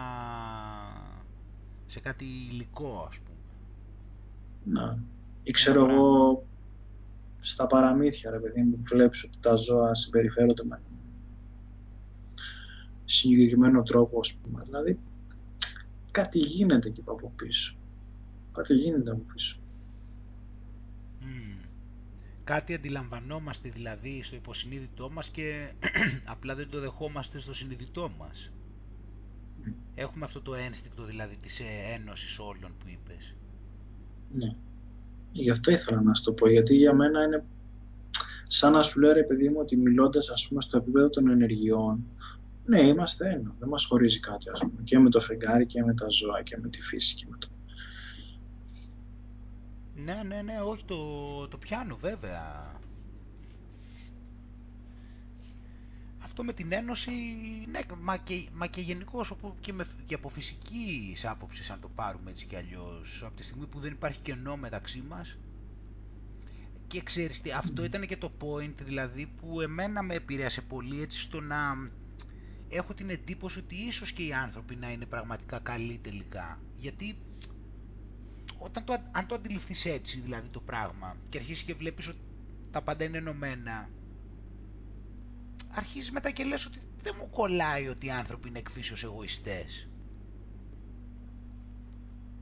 [1.88, 3.38] σε κάτι υλικό ας πούμε.
[4.64, 5.00] Να.
[5.44, 6.44] Ή ξέρω εγώ
[7.40, 10.82] στα παραμύθια, ρε παιδί μου, βλέπεις ότι τα ζώα συμπεριφέρονται με
[13.06, 14.62] συγκεκριμένο τρόπο, ας πούμε.
[14.66, 15.00] Δηλαδή,
[16.12, 17.76] κάτι γίνεται εκεί από πίσω.
[18.54, 19.60] Κάτι γίνεται από πίσω.
[22.48, 25.74] Κάτι αντιλαμβανόμαστε δηλαδή στο υποσυνείδητό μας και
[26.34, 28.52] απλά δεν το δεχόμαστε στο συνειδητό μας.
[29.96, 31.62] Έχουμε αυτό το ένστικτο δηλαδή της
[31.96, 33.36] ένωσης όλων που είπες.
[34.34, 34.56] Ναι.
[35.32, 37.44] Γι' αυτό ήθελα να σου το πω, γιατί για μένα είναι
[38.48, 42.06] σαν να σου λέω ρε παιδί μου ότι μιλώντας ας πούμε στο επίπεδο των ενεργειών
[42.66, 45.94] ναι είμαστε ένα, δεν μας χωρίζει κάτι ας πούμε και με το φεγγάρι και με
[45.94, 47.48] τα ζώα και με τη φύση και με το...
[49.96, 50.96] Ναι, ναι, ναι, όχι το,
[51.48, 52.76] το πιάνω βέβαια.
[56.40, 57.12] Αυτό με την ένωση,
[57.72, 59.26] ναι, μα και, μα και γενικώ
[59.60, 63.66] και, με, και από φυσικής άποψης, αν το πάρουμε έτσι κι αλλιώς, από τη στιγμή
[63.66, 65.38] που δεν υπάρχει κενό μεταξύ μας,
[66.88, 71.20] και ξέρεις τι, αυτό ήταν και το point δηλαδή που εμένα με επηρέασε πολύ έτσι
[71.22, 71.58] στο να
[72.70, 76.60] έχω την εντύπωση ότι ίσως και οι άνθρωποι να είναι πραγματικά καλοί τελικά.
[76.78, 77.18] Γιατί
[78.58, 82.20] όταν το, αν το αντιληφθείς έτσι δηλαδή το πράγμα και αρχίσεις και βλέπεις ότι
[82.72, 83.90] τα πάντα είναι ενωμένα
[85.78, 89.88] αρχίζεις μετά και λες ότι δεν μου κολλάει ότι οι άνθρωποι είναι εκφύσεως εγωιστές.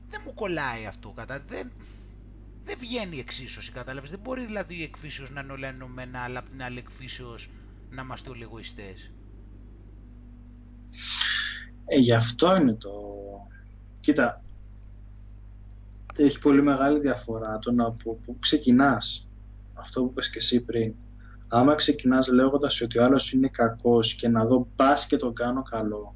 [0.08, 1.72] Δεν μου κολλάει αυτό κατά δεν,
[2.64, 4.10] δεν βγαίνει η εξίσωση κατάλαβες.
[4.10, 7.50] Δεν μπορεί δηλαδή η εκφύσεως να είναι όλα ενωμένα αλλά από την άλλη εκφύσεως
[7.90, 9.10] να είμαστε όλοι εγωιστές.
[11.86, 12.90] Ε, γι' αυτό είναι το...
[14.00, 14.42] Κοίτα,
[16.16, 19.28] έχει πολύ μεγάλη διαφορά το να που, που ξεκινάς.
[19.74, 20.94] Αυτό που είπες και εσύ πριν.
[21.48, 25.62] Άμα ξεκινάς λέγοντας ότι ο άλλος είναι κακός και να δω πας και το κάνω
[25.62, 26.14] καλό,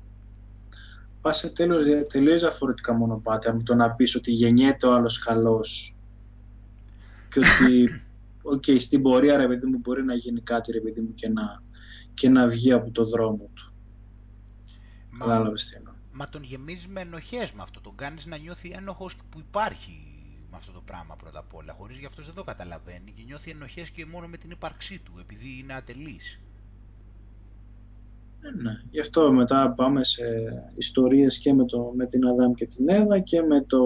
[1.20, 5.94] πας σε τέλος, τελείως διαφορετικά μονοπάτια με το να πεις ότι γεννιέται ο άλλος καλός
[7.28, 8.02] και ότι
[8.54, 11.62] okay, στην πορεία ρε παιδί μου μπορεί να γίνει κάτι ρε παιδί μου και να,
[12.14, 13.72] και να βγει από το δρόμο του.
[15.10, 15.52] Μα,
[16.12, 17.80] μα τον γεμίζει με ενοχές με αυτό.
[17.80, 20.09] Τον κάνεις να νιώθει ένοχος που υπάρχει
[20.50, 21.72] με αυτό το πράγμα πρώτα απ' όλα.
[21.72, 25.12] Χωρίς γι' αυτός δεν το καταλαβαίνει και νιώθει ενοχές και μόνο με την ύπαρξή του
[25.20, 26.40] επειδή είναι ατελής.
[28.40, 28.80] Ναι, ναι.
[28.90, 30.24] Γι' αυτό μετά πάμε σε
[30.76, 33.78] ιστορίες και με, το, με την Αδάμ και την Εύα και με το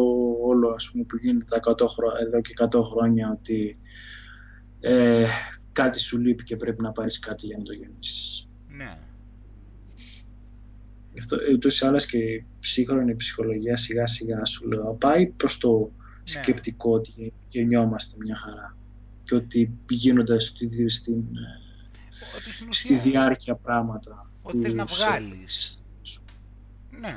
[0.42, 1.74] όλο ας πούμε, που γίνεται 100
[2.26, 3.76] εδώ και 100 χρόνια ότι
[4.80, 5.26] ε,
[5.72, 8.48] κάτι σου λείπει και πρέπει να πάρεις κάτι για να το γεννήσεις.
[8.68, 8.98] Ναι.
[11.12, 15.58] Γι' αυτό ούτως ή άλλως και η ψύχρονη ψυχολογία σιγά σιγά σου λέω πάει προς
[15.58, 16.03] το ναι.
[16.24, 18.76] Σκεπτικό ότι γεννιόμαστε μια χαρά
[19.24, 21.24] και ότι γίνονται στη, στην,
[22.36, 24.30] ότι στην ουσία, στη διάρκεια πράγματα.
[24.42, 25.82] Ότι θες να βγάλεις.
[27.00, 27.16] Ναι.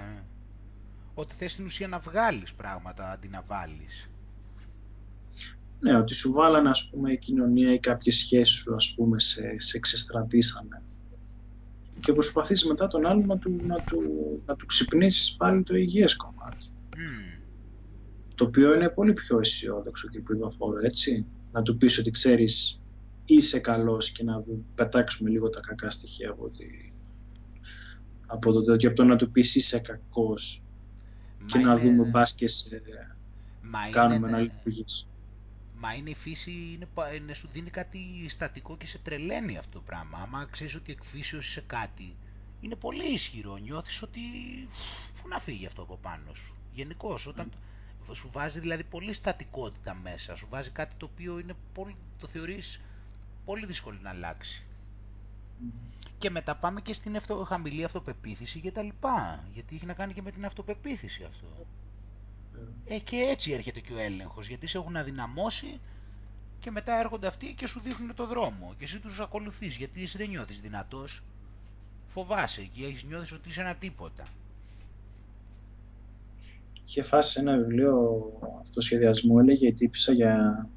[1.14, 4.10] Ότι θες στην ουσία να βγάλεις πράγματα αντί να βάλεις.
[5.80, 9.56] Ναι, ότι σου βάλανε ας πούμε η κοινωνία ή κάποιες σχέσεις σου ας πούμε σε,
[9.58, 10.82] σε ξεστρατήσανε
[12.00, 14.02] και προσπαθείς μετά τον άλλο να του, να του,
[14.46, 16.58] να του ξυπνήσεις πάλι το υγιές κομμάτι.
[18.38, 21.26] Το οποίο είναι πολύ πιο αισιόδοξο και πληροφόρο, έτσι.
[21.52, 22.82] Να του πεις ότι ξέρεις
[23.26, 24.40] είσαι καλός και να
[24.76, 26.66] πετάξουμε λίγο τα κακά στοιχεία από, τη...
[28.26, 30.62] από το τέτοιο, από το να του πεις είσαι κακός
[31.46, 32.82] και να δούμε μπας και σε...
[33.92, 35.08] κάνουμε να λειτουργήσει.
[35.76, 39.84] Μα είναι η φύση, είναι, είναι, σου δίνει κάτι στατικό και σε τρελαίνει αυτό το
[39.86, 40.18] πράγμα.
[40.18, 42.16] Άμα ξέρεις ότι εκφύσεως σε κάτι,
[42.62, 43.58] είναι πολύ ισχυρό.
[43.58, 44.20] Νιώθεις ότι
[45.22, 46.56] πού να φύγει αυτό από πάνω σου.
[46.74, 47.52] Γενικώς, όταν
[48.14, 52.82] σου βάζει δηλαδή πολύ στατικότητα μέσα, σου βάζει κάτι το οποίο είναι πολύ, το θεωρείς
[53.46, 54.66] πολύ δύσκολο να αλλάξει.
[56.18, 59.44] Και μετά πάμε και στην αυτο, χαμηλή αυτοπεποίθηση και τα λοιπά.
[59.54, 61.66] Γιατί έχει να κάνει και με την αυτοπεποίθηση αυτό.
[62.86, 65.80] Ε, και έτσι έρχεται και ο έλεγχος, γιατί σε έχουν αδυναμώσει
[66.60, 70.18] και μετά έρχονται αυτοί και σου δείχνουν το δρόμο και εσύ τους ακολουθείς, γιατί εσύ
[70.18, 71.24] δεν νιώθεις δυνατός,
[72.08, 74.24] φοβάσαι και έχεις νιώθεις ότι είσαι ένα τίποτα.
[76.88, 78.32] Είχε φάσει ένα βιβλίο
[78.62, 80.68] αυτοσχεδιασμού, έλεγε η τύπησα για,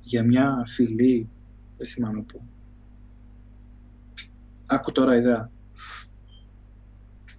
[0.00, 1.28] για μια φιλή,
[1.76, 2.42] δεν θυμάμαι πού.
[4.66, 5.50] Άκου τώρα ιδέα.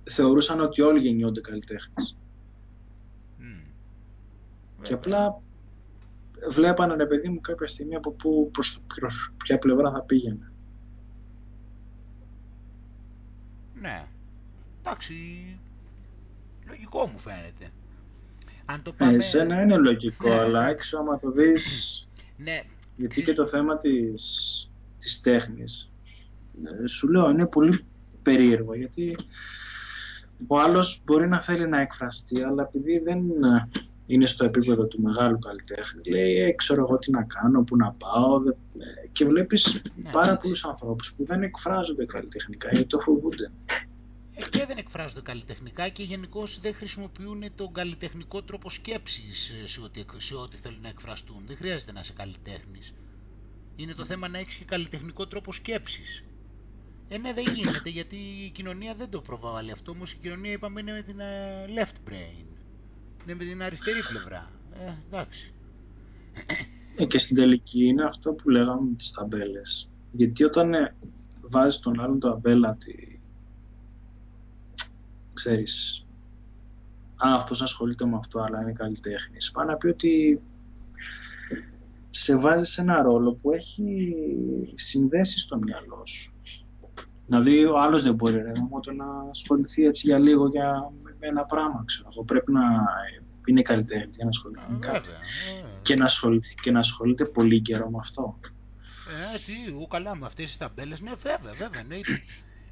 [0.10, 2.16] Θεωρούσαν ότι όλοι γεννιόνται καλλιτέχνες.
[4.82, 5.42] Και απλά
[6.50, 10.52] βλέπανε, ρε παιδί μου, κάποια στιγμή από πού, προς, προς ποια πλευρά θα πήγαινε.
[13.82, 14.06] Ναι.
[14.80, 15.16] Εντάξει,
[16.72, 17.72] λογικό μου φαίνεται.
[18.66, 19.14] Αν το πάμε...
[19.14, 22.08] Εσένα είναι λογικό, ναι, αλλά έξω άμα το δεις...
[22.46, 22.62] ναι.
[22.96, 25.92] Γιατί και το θέμα της, της τέχνης,
[26.84, 27.86] ε, σου λέω, είναι πολύ
[28.22, 29.16] περίεργο, γιατί
[30.48, 33.20] ο άλλος μπορεί να θέλει να εκφραστεί, αλλά επειδή δεν
[34.06, 37.92] είναι στο επίπεδο του μεγάλου καλλιτέχνη, λέει, ε, ξέρω εγώ τι να κάνω, πού να
[37.92, 38.42] πάω.
[38.48, 40.42] Ε, και βλέπεις Ναι, πάρα εντάξει.
[40.42, 43.52] πολλούς ανθρώπους που δεν εκφράζονται καλλιτεχνικά γιατί το φοβούνται.
[44.46, 49.82] Ε, και δεν εκφράζονται καλλιτεχνικά και γενικώ δεν χρησιμοποιούν τον καλλιτεχνικό τρόπο σκέψης ε, σε
[49.82, 51.44] ό,τι, εκ- σε ό,τι θέλουν να εκφραστούν.
[51.46, 52.94] Δεν χρειάζεται να είσαι καλλιτέχνης.
[53.76, 56.24] Είναι το θέμα να έχεις και καλλιτεχνικό τρόπο σκέψης.
[57.10, 59.92] Ε, ναι, δεν γίνεται γιατί η κοινωνία δεν το προβάλλει αυτό.
[59.92, 62.46] Όμως η κοινωνία είπαμε είναι με την ε, left brain.
[63.26, 64.52] Είναι με την αριστερή πλευρά.
[64.86, 65.54] Ε, εντάξει.
[66.96, 69.90] Ε, και στην τελική είναι αυτό που λέγαμε με τις ταμπέλες.
[70.12, 70.96] Γιατί όταν ε,
[71.42, 73.11] βάζεις τον άλλον ταμπέλα ότι
[75.44, 76.06] ξέρεις
[77.16, 80.42] α, αυτός ασχολείται με αυτό αλλά είναι καλλιτέχνης πάει να πει ότι
[82.10, 84.14] σε βάζει σε ένα ρόλο που έχει
[84.74, 86.34] συνδέσει στο μυαλό σου.
[87.26, 91.28] Δηλαδή ο άλλος δεν μπορεί ρε, γάμο, το να ασχοληθεί έτσι για λίγο για, με
[91.28, 92.10] ένα πράγμα ξέρω.
[92.12, 92.24] εγώ.
[92.24, 92.62] Πρέπει να
[93.46, 95.08] είναι καλλιτέχνης για να ασχοληθεί Ε, με κάτι.
[95.08, 95.20] βέβαια.
[95.20, 95.80] ε.
[95.82, 98.40] Και να, ασχοληθεί, και να ασχολείται πολύ καιρό με αυτό.
[99.34, 101.96] Ε, τι, ου, καλά με αυτές τις ταμπέλες, ναι βέβαια, βέβαια, ναι.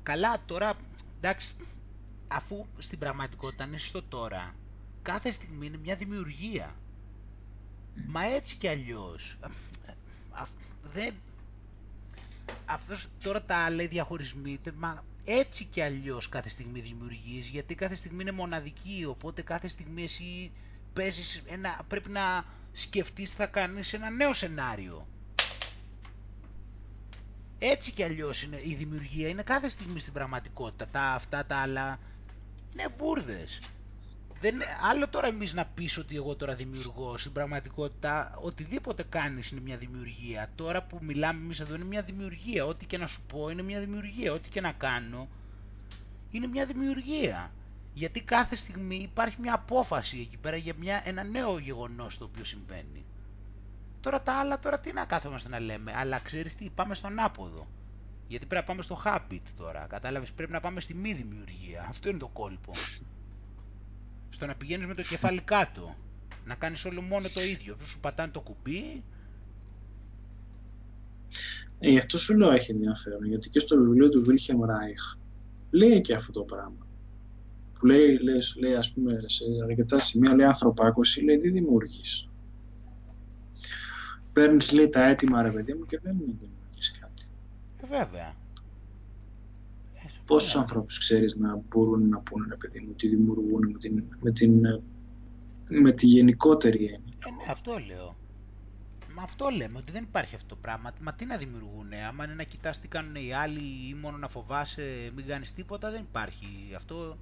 [0.04, 0.74] Καλά τώρα,
[1.22, 1.54] εντάξει,
[2.32, 4.56] αφού στην πραγματικότητα είναι στο τώρα,
[5.02, 6.76] κάθε στιγμή είναι μια δημιουργία.
[8.08, 9.38] Μα έτσι κι αλλιώς,
[10.32, 10.48] α-
[10.94, 11.14] δεν,
[12.66, 17.76] αυτός τώρα τα άλλα οι διαχωρισμοί, τε- μα έτσι κι αλλιώς κάθε στιγμή δημιουργείς, γιατί
[17.76, 20.52] κάθε στιγμή είναι μοναδική, οπότε κάθε στιγμή εσύ
[20.94, 25.08] παίζεις ένα, πρέπει να σκεφτείς θα κάνεις ένα νέο σενάριο.
[27.60, 30.88] Έτσι κι αλλιώς είναι η δημιουργία, είναι κάθε στιγμή στην πραγματικότητα.
[30.88, 32.00] Τα αυτά τα άλλα
[32.74, 33.60] είναι μπουρδες.
[34.42, 34.56] Δεν,
[34.92, 39.78] άλλο τώρα εμείς να πεις ότι εγώ τώρα δημιουργώ, στην πραγματικότητα οτιδήποτε κάνεις είναι μια
[39.78, 40.50] δημιουργία.
[40.56, 43.80] Τώρα που μιλάμε εμείς εδώ είναι μια δημιουργία, ό,τι και να σου πω είναι μια
[43.80, 45.28] δημιουργία, ό,τι και να κάνω
[46.32, 47.52] είναι μια δημιουργία.
[47.94, 52.44] Γιατί κάθε στιγμή υπάρχει μια απόφαση εκεί πέρα για μια, ένα νέο γεγονός το οποίο
[52.44, 53.06] συμβαίνει.
[54.02, 57.68] Τώρα τα άλλα, τώρα τι να κάθομαστε να λέμε, αλλά ξέρεις τι, πάμε στον άποδο.
[58.30, 61.86] Γιατί πρέπει να πάμε στο habit τώρα, κατάλαβες, πρέπει να πάμε στη μη δημιουργία.
[61.90, 62.72] Αυτό είναι το κόλπο.
[64.30, 65.96] Στο να πηγαίνεις με το κεφάλι κάτω.
[66.46, 67.78] Να κάνεις όλο μόνο το ίδιο.
[67.82, 69.04] Σου πατάνε το κουμπί.
[71.80, 75.18] Ε, γι' αυτό σου λέω έχει ενδιαφέρον, γιατί και στο βιβλίο του Wilhelm Reich
[75.70, 76.88] λέει και αυτό το πράγμα.
[77.80, 82.28] Που λέει, λέει, λέει ας πούμε, σε αρκετά σημεία, λέει ανθρωπάκωση, λέει δεν δημιουργείς.
[84.34, 86.59] Παίρνεις, λέει, τα έτοιμα, ρε παιδί μου, και δεν δημιουργείς κάτι.
[86.59, 86.59] Ε,
[87.88, 88.36] βέβαια.
[89.94, 90.60] Ε, Πόσους ναι.
[90.60, 94.62] ανθρώπους ξέρεις να μπορούν να πούνε, ρε παιδί μου, ότι δημιουργούν με την, με την,
[95.70, 97.14] με τη γενικότερη έννοια.
[97.28, 98.16] Ε, ναι, αυτό λέω.
[99.16, 100.92] Μα αυτό λέμε, ότι δεν υπάρχει αυτό το πράγμα.
[101.02, 104.28] Μα τι να δημιουργούν, άμα είναι να κοιτάς τι κάνουν οι άλλοι ή μόνο να
[104.28, 106.48] φοβάσαι μην κάνεις τίποτα, δεν υπάρχει.
[106.76, 107.18] Αυτό,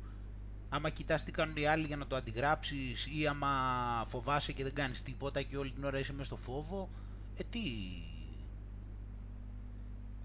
[0.69, 3.47] άμα κοιτάς τι κάνουν οι άλλοι για να το αντιγράψεις ή άμα
[4.07, 6.89] φοβάσαι και δεν κάνεις τίποτα και όλη την ώρα είσαι μέσα στο φόβο,
[7.37, 7.59] ε τι...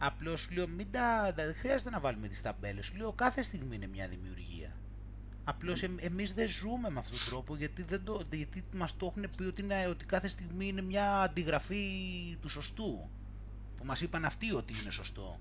[0.04, 2.86] Απλώς σου λέω, μην τα, δεν χρειάζεται να βάλουμε τις ταμπέλες.
[2.86, 4.76] Σου λέω, κάθε στιγμή είναι μια δημιουργία.
[5.44, 9.06] Απλώς εμ, εμείς δεν ζούμε με αυτόν τον τρόπο γιατί, δεν το, γιατί μας το
[9.06, 11.86] έχουν πει ότι, είναι, ότι κάθε στιγμή είναι μια αντιγραφή
[12.40, 13.10] του σωστού.
[13.76, 15.40] Που μας είπαν αυτοί ότι είναι σωστό.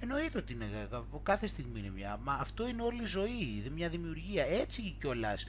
[0.00, 0.88] Εννοείται ότι είναι,
[1.22, 2.16] κάθε στιγμή είναι μια.
[2.16, 4.44] Μα αυτό είναι όλη η ζωή, μια δημιουργία.
[4.44, 5.46] Έτσι κιόλας.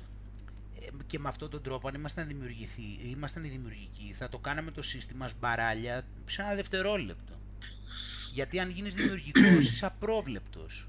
[1.08, 4.82] Και με αυτόν τον τρόπο, αν ήμασταν δημιουργηθεί, ήμασταν οι δημιουργικοί, θα το κάναμε το
[4.82, 7.36] σύστημα σμπαράλια σε ένα δευτερόλεπτο.
[8.34, 10.88] Γιατί αν γίνεις δημιουργικός, είσαι απρόβλεπτος.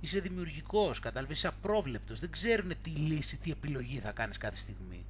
[0.00, 2.20] Είσαι δημιουργικός, κατάλαβες, είσαι απρόβλεπτος.
[2.20, 5.04] Δεν ξέρουν τι λύση, τι επιλογή θα κάνεις κάθε στιγμή.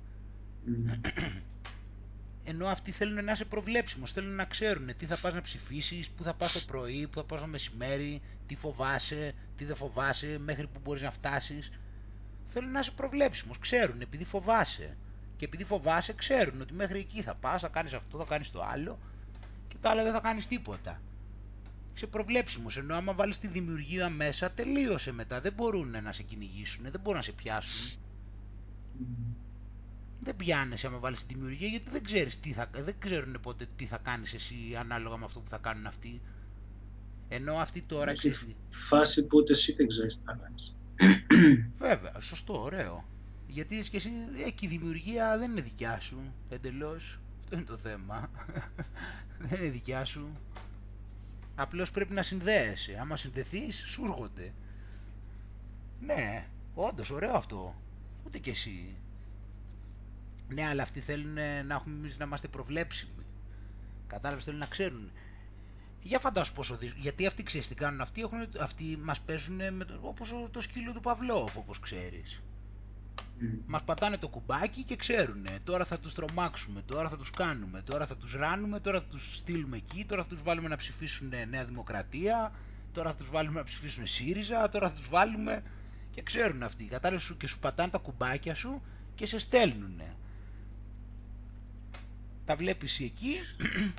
[2.45, 6.23] Ενώ αυτοί θέλουν να είσαι προβλέψιμος, θέλουν να ξέρουν τι θα πας να ψηφίσεις, πού
[6.23, 10.67] θα πας το πρωί, πού θα πας το μεσημέρι, τι φοβάσαι, τι δεν φοβάσαι, μέχρι
[10.67, 11.71] που μπορείς να φτάσεις.
[12.53, 14.97] Θέλουν να είσαι προβλέψιμος, ξέρουν, επειδή φοβάσαι.
[15.37, 18.63] Και επειδή φοβάσαι, ξέρουν ότι μέχρι εκεί θα πας, θα κάνεις αυτό, θα κάνεις το
[18.73, 18.99] άλλο
[19.69, 21.01] και το άλλο δεν θα κάνεις τίποτα.
[21.95, 25.41] Είσαι προβλέψιμος, ενώ άμα βάλεις τη δημιουργία μέσα, τελείωσε μετά.
[25.41, 27.99] Δεν μπορούν να σε κυνηγήσουν, δεν μπορούν να σε πιάσουν.
[30.21, 33.87] Δεν πιάνεσαι άμα βάλεις τη δημιουργία γιατί δεν ξέρεις τι θα, δεν ξέρουν πότε τι
[33.87, 36.21] θα κάνεις εσύ ανάλογα με αυτό που θα κάνουν αυτοί.
[37.29, 38.57] Ενώ αυτοί τώρα Έχει ξέρεις τι.
[38.69, 40.77] φάση που ούτε εσύ δεν ξέρεις τι θα κάνεις.
[41.79, 43.05] Βέβαια, σωστό, ωραίο.
[43.47, 44.11] Γιατί είσαι και εσύ,
[44.47, 47.21] ε, και η δημιουργία δεν είναι δικιά σου, εντελώς.
[47.45, 48.31] Αυτό είναι το θέμα.
[49.49, 50.29] δεν είναι δικιά σου.
[51.55, 52.99] Απλώς πρέπει να συνδέεσαι.
[53.01, 54.53] Άμα συνδεθείς, σου έρχονται.
[56.01, 57.75] Ναι, όντως, ωραίο αυτό.
[58.27, 58.97] Ούτε κι εσύ.
[60.49, 63.25] Ναι, αλλά αυτοί θέλουν ε, να έχουμε εμείς να είμαστε προβλέψιμοι.
[64.07, 65.11] Κατάλαβες, θέλουν να ξέρουν.
[66.03, 67.03] Για φαντάσου πόσο δύσκολο.
[67.03, 68.01] Γιατί αυτοί ξέρεις τι κάνουν.
[68.01, 72.43] Αυτοί, έχουν, αυτοί μας παίζουν με το, όπως το σκύλο του Παυλόφ, όπως ξέρεις.
[73.41, 73.45] Mm.
[73.67, 75.47] Μας πατάνε το κουμπάκι και ξέρουν.
[75.65, 79.37] Τώρα θα τους τρομάξουμε, τώρα θα τους κάνουμε, τώρα θα τους ράνουμε, τώρα θα τους
[79.37, 82.53] στείλουμε εκεί, τώρα θα τους βάλουμε να ψηφίσουν Νέα Δημοκρατία,
[82.93, 85.63] τώρα θα τους βάλουμε να ψηφίσουν ΣΥΡΙΖΑ, τώρα θα τους βάλουμε...
[86.11, 86.85] Και ξέρουν αυτοί.
[86.85, 88.83] Κατάλαβες σου και σου πατάνε τα κουμπάκια σου
[89.15, 90.01] και σε στέλνουν
[92.45, 93.35] τα βλέπεις εκεί,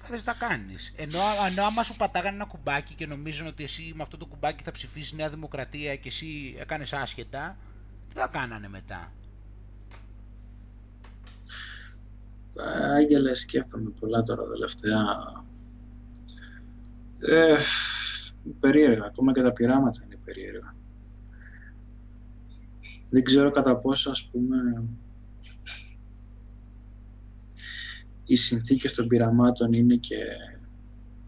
[0.10, 0.94] δεν τα κάνεις.
[0.96, 4.64] Ενώ, ενώ άμα σου πατάγανε ένα κουμπάκι και νομίζουν ότι εσύ με αυτό το κουμπάκι
[4.64, 7.58] θα ψηφίσεις Νέα Δημοκρατία και εσύ έκανες άσχετα,
[8.10, 9.12] τι θα κάνανε μετά;
[12.98, 15.06] Άγγελες, σκέφτομαι πολλά τώρα τελευταία.
[17.20, 17.56] Ε,
[18.60, 20.76] περίεργα, ακόμα και τα πειράματα είναι περίεργα.
[23.10, 24.84] Δεν ξέρω κατά πόσο, ας πούμε,
[28.26, 30.18] οι συνθήκες των πειραμάτων είναι και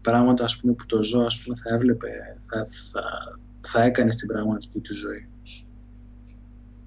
[0.00, 2.08] πράγματα ας πούμε, που το ζώο ας πούμε, θα έβλεπε,
[2.38, 3.02] θα, θα,
[3.60, 5.28] θα έκανε στην πραγματική του ζωή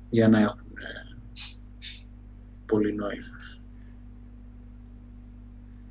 [0.10, 1.18] για να έχουν ε,
[2.66, 3.38] πολύ νόημα.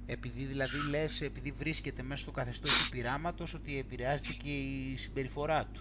[0.06, 5.68] Επειδή δηλαδή λες, επειδή βρίσκεται μέσα στο καθεστώς του πειράματος ότι επηρεάζεται και η συμπεριφορά
[5.72, 5.80] του.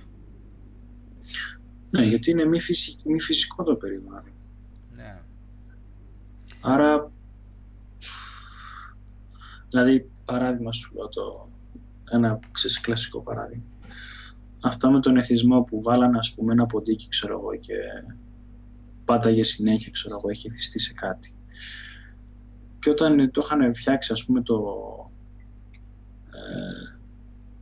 [1.90, 4.32] Ναι, γιατί είναι μη, φυσικό, μη φυσικό το περιβάλλον.
[4.96, 5.20] Ναι.
[6.62, 7.12] Άρα
[9.70, 11.50] Δηλαδή, παράδειγμα σου λέω το,
[12.12, 13.64] ένα ξέρεις, κλασικό παράδειγμα.
[14.62, 17.74] Αυτό με τον εθισμό που βάλανε ας πούμε ένα ποντίκι ξέρω εγώ και
[19.06, 21.34] πάταγε συνέχεια ξέρω εγώ, έχει εθιστεί σε κάτι.
[22.80, 24.64] Και όταν το είχαν φτιάξει ας πούμε το,
[26.26, 26.98] ε,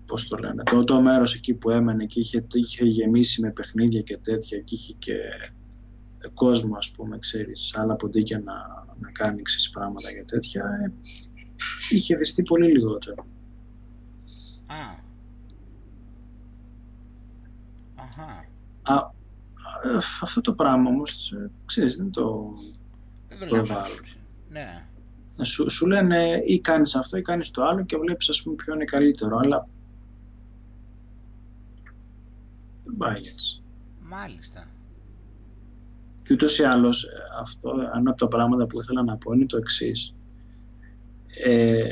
[0.06, 4.02] πώς το λένε, το, το μέρος εκεί που έμενε και είχε, είχε γεμίσει με παιχνίδια
[4.02, 5.16] και τέτοια και είχε και
[6.34, 8.54] κόσμο ας πούμε ξέρεις άλλα ποντίκια να,
[9.00, 10.92] να κάνει ξέρεις, πράγματα για τέτοια ε,
[11.90, 13.26] είχε δεστεί πολύ λιγότερο.
[14.66, 15.04] Α.
[17.96, 18.46] Αχα.
[18.84, 19.12] Α,
[20.22, 21.34] αυτό το πράγμα όμως,
[21.66, 22.54] ξέρεις, δεν το,
[23.28, 23.96] δεν το, το βάλω.
[24.50, 24.86] Ναι.
[25.42, 28.74] Σου, σου λένε ή κάνεις αυτό ή κάνεις το άλλο και βλέπεις ας πούμε ποιο
[28.74, 29.68] είναι καλύτερο, αλλά
[32.84, 33.62] δεν πάει έτσι.
[34.02, 34.68] Μάλιστα.
[36.24, 37.08] Και ούτως ή άλλως
[37.40, 40.16] αυτό, ένα από τα πράγματα που ήθελα να πω είναι το εξής
[41.44, 41.90] ε,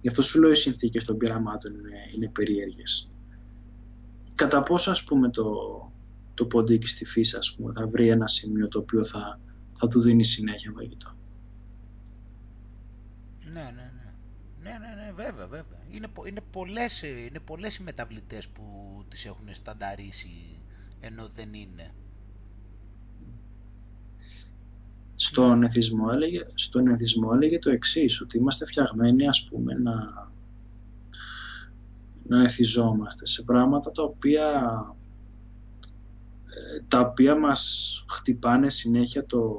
[0.00, 3.10] γι' αυτό σου λέω οι συνθήκες των πειραμάτων είναι, είναι περίεργες.
[4.34, 5.46] Κατά πόσο ας πούμε το,
[6.34, 9.40] το ποντίκι στη φύση ας πούμε, θα βρει ένα σημείο το οποίο θα,
[9.78, 11.16] θα του δίνει συνέχεια βαγητό.
[13.52, 14.02] Ναι, ναι, ναι.
[14.62, 15.78] Ναι, ναι, ναι, βέβαια, βέβαια.
[15.90, 18.64] Είναι, είναι, πολλές, είναι πολλές οι μεταβλητές που
[19.08, 20.60] τις έχουν στανταρίσει
[21.00, 21.90] ενώ δεν είναι.
[25.22, 30.28] Στον εθισμό έλεγε, στον εθισμό έλεγε το εξής ότι είμαστε φτιαγμένοι ας πούμε να,
[32.26, 34.46] να εθιζόμαστε σε πράγματα τα οποία
[36.46, 39.56] ε, τα οποία μας χτυπάνε συνέχεια το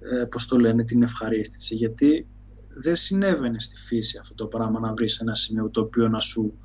[0.00, 1.74] ε, πώς το λένε την ευχαρίστηση.
[1.74, 2.26] Γιατί
[2.68, 6.58] δεν συνέβαινε στη φύση αυτό το πράγμα να βρεις ένα σημείο το οποίο να σου,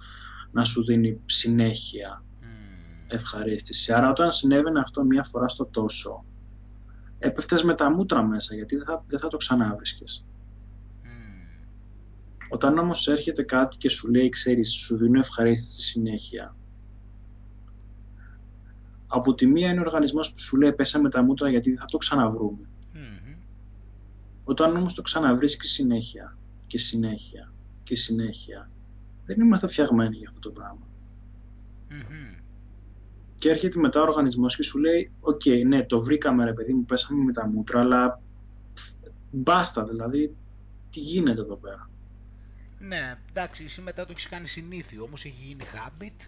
[0.51, 2.23] να σου δίνει συνέχεια
[3.07, 3.93] ευχαρίστηση.
[3.93, 6.23] Άρα όταν συνέβαινε αυτό μία φορά στο τόσο
[7.19, 10.25] έπεφτες με τα μούτρα μέσα γιατί δεν θα, δεν θα το ξανάβρισκες.
[11.03, 11.07] Mm.
[12.49, 16.55] Όταν όμως έρχεται κάτι και σου λέει, ξέρεις, σου δίνω ευχαρίστηση συνέχεια.
[19.07, 21.79] Από τη μία είναι ο οργανισμός που σου λέει πέσα με τα μούτρα γιατί δεν
[21.79, 22.69] θα το ξαναβρούμε.
[22.93, 23.37] Mm-hmm.
[24.43, 26.37] Όταν όμως το ξαναβρίσκεις συνέχεια
[26.67, 27.51] και συνέχεια
[27.83, 28.69] και συνέχεια
[29.25, 30.87] δεν είμαστε φτιαγμένοι για αυτό το πράγμα.
[31.89, 32.38] Mm-hmm
[33.39, 36.73] και έρχεται μετά ο οργανισμός και σου λέει: OK, okay, ναι, το βρήκαμε ρε παιδί
[36.73, 38.21] μου, πέσαμε με τα μούτρα, αλλά
[39.31, 40.35] μπάστα δηλαδή,
[40.91, 41.89] τι γίνεται εδώ πέρα;
[42.79, 46.27] Ναι, εντάξει, εσύ μετά το έχεις κάνει συνήθιο, όμως έχει γίνει habit.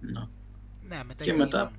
[0.00, 0.26] ναι.
[0.88, 1.72] ναι, μετά και, μετά,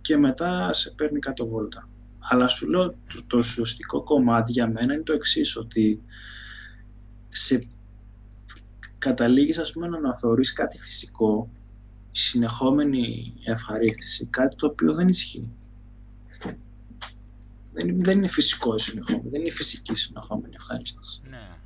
[0.00, 1.88] και μετά σε παίρνει κάτω βόλτα.
[2.18, 6.02] Αλλά σου λέω το, το σωστικό κομμάτι για μένα είναι το εξής ότι
[7.28, 7.66] σε
[8.98, 11.48] καταλήγεις ας πούμε να αναθεωρείς κάτι φυσικό
[12.12, 15.50] συνεχόμενη ευχαρίστηση, κάτι το οποίο δεν ισχύει.
[17.72, 21.20] Δεν, δεν είναι φυσικό η συνεχόμενη, δεν είναι φυσική η συνεχόμενη ευχαρίστηση.
[21.30, 21.56] Ναι.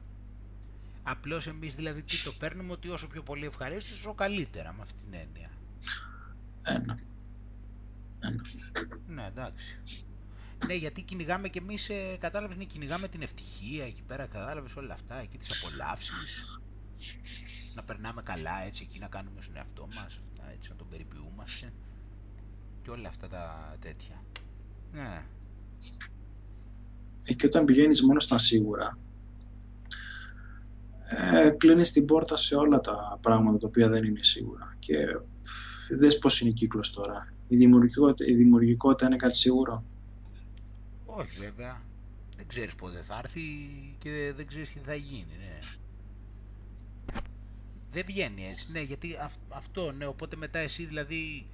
[1.02, 4.94] Απλώς εμείς δηλαδή τι το παίρνουμε ότι όσο πιο πολύ ευχαρίστηση, όσο καλύτερα με αυτή
[5.04, 5.50] την έννοια.
[6.62, 6.98] Ένα.
[8.20, 8.42] Ένα.
[9.08, 9.78] Ναι, εντάξει.
[10.66, 14.92] Ναι, γιατί κυνηγάμε κι εμείς, ε, κατάλαβες, ναι, κυνηγάμε την ευτυχία εκεί πέρα, κατάλαβες όλα
[14.92, 16.60] αυτά, εκεί τις απολαύσεις.
[17.76, 20.20] Να περνάμε καλά έτσι, εκεί να κάνουμε στον εαυτό μας
[20.54, 21.72] έτσι να τον περιποιούμαστε
[22.82, 24.22] και όλα αυτά τα τέτοια.
[24.92, 25.22] Ναι.
[27.24, 28.98] Ε, και όταν πηγαίνεις μόνο στα σίγουρα,
[31.08, 34.76] ε, κλείνεις την πόρτα σε όλα τα πράγματα τα οποία δεν είναι σίγουρα.
[34.78, 34.96] Και
[35.90, 37.32] δες πώς είναι η κύκλος τώρα.
[37.48, 39.84] Η δημιουργικότητα, η δημιουργικότητα είναι κάτι σίγουρο;
[41.04, 41.80] Όχι βέβαια.
[42.36, 43.40] Δεν ξέρεις πότε θα έρθει
[43.98, 45.36] και δεν ξέρεις τι θα γίνει.
[45.38, 45.58] Ναι.
[47.96, 48.70] Δεν βγαίνει έτσι.
[48.72, 49.16] Ναι, γιατί
[49.48, 50.06] αυτό, ναι.
[50.06, 51.46] Οπότε μετά εσύ δηλαδή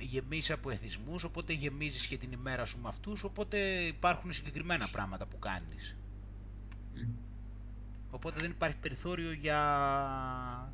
[0.00, 5.26] γεμίσει από εθισμούς, οπότε γεμίζεις και την ημέρα σου με αυτούς, οπότε υπάρχουν συγκεκριμένα πράγματα
[5.26, 5.96] που κάνεις.
[8.10, 10.72] Οπότε δεν υπάρχει περιθώριο για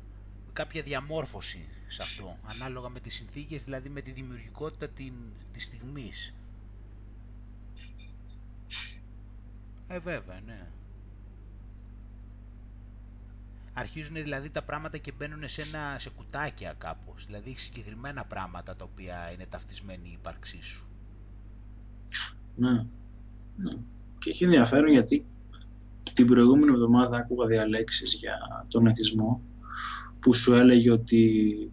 [0.53, 5.13] κάποια διαμόρφωση σε αυτό, ανάλογα με τις συνθήκες, δηλαδή με τη δημιουργικότητα την,
[5.53, 6.33] της στιγμής.
[9.87, 10.67] Ε, βέβαια, ναι.
[13.73, 17.25] Αρχίζουν δηλαδή τα πράγματα και μπαίνουν σε, ένα, σε κουτάκια κάπως.
[17.25, 20.87] Δηλαδή έχεις συγκεκριμένα πράγματα τα οποία είναι ταυτισμένη η ύπαρξή σου.
[22.55, 22.85] Ναι.
[23.57, 23.71] ναι.
[24.19, 25.25] Και έχει ενδιαφέρον γιατί
[26.13, 29.41] την προηγούμενη εβδομάδα άκουγα διαλέξεις για τον εθισμό
[30.19, 31.71] που σου έλεγε ότι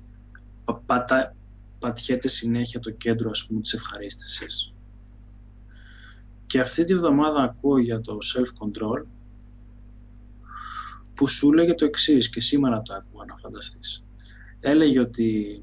[0.86, 1.34] πατά,
[1.78, 4.72] πατιέται συνέχεια το κέντρο ας πούμε της ευχαρίστησης.
[6.46, 9.04] Και αυτή τη βδομάδα ακούω για το self-control
[11.20, 14.04] που σου έλεγε το εξής και σήμερα το άκουγα να φανταστείς.
[14.60, 15.62] Έλεγε ότι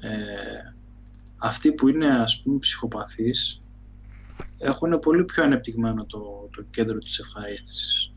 [0.00, 0.72] ε,
[1.36, 3.62] αυτοί που είναι ας πούμε ψυχοπαθείς
[4.58, 8.12] έχουν πολύ πιο ανεπτυγμένο το, το κέντρο της ευχαρίστησης.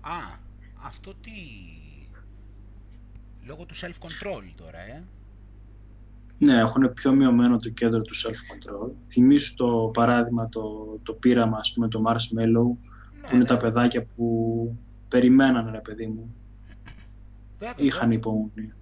[0.00, 0.38] Α,
[0.82, 1.30] αυτό τι...
[3.46, 5.04] Λόγω του self-control τώρα, ε.
[6.38, 8.90] Ναι, έχουν πιο μειωμένο το κέντρο του self-control.
[9.08, 12.95] Θυμήσου το παράδειγμα, το, το πείραμα, ας πούμε, το marshmallow,
[13.26, 13.60] που είναι ναι, τα ναι.
[13.60, 14.76] παιδάκια που
[15.08, 16.34] περιμένανε, ρε παιδί μου.
[17.58, 18.72] Βέβαια, Είχαν υπομονή.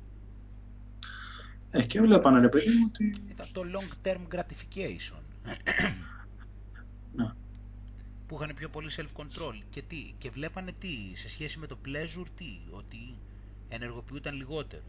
[1.70, 3.14] Ε, και βλέπανε, ρε παιδί μου, ότι...
[3.30, 5.22] Ήταν το long term gratification.
[7.16, 7.32] ναι.
[8.26, 9.62] Που είχαν πιο πολύ self-control.
[9.70, 13.14] Και, τι, και βλέπανε τι, σε σχέση με το pleasure, τι, ότι
[13.68, 14.82] ενεργοποιούνταν λιγότερο.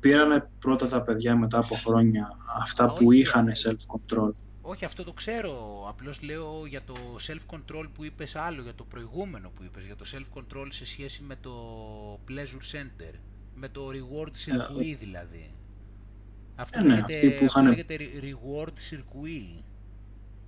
[0.00, 4.30] Πήρανε πρώτα τα παιδιά μετά από χρόνια αυτά που είχαν self-control
[4.62, 5.84] όχι, αυτό το ξέρω.
[5.88, 6.94] Απλώς λέω για το
[7.28, 11.36] self-control που είπες άλλο, για το προηγούμενο που είπες, για το self-control σε σχέση με
[11.40, 11.54] το
[12.28, 13.14] pleasure center,
[13.54, 15.50] με το reward circuit ε, δηλαδή.
[16.56, 19.62] Αυτό, ε, ναι, λέγεται, που αυτό λέγεται reward circuit.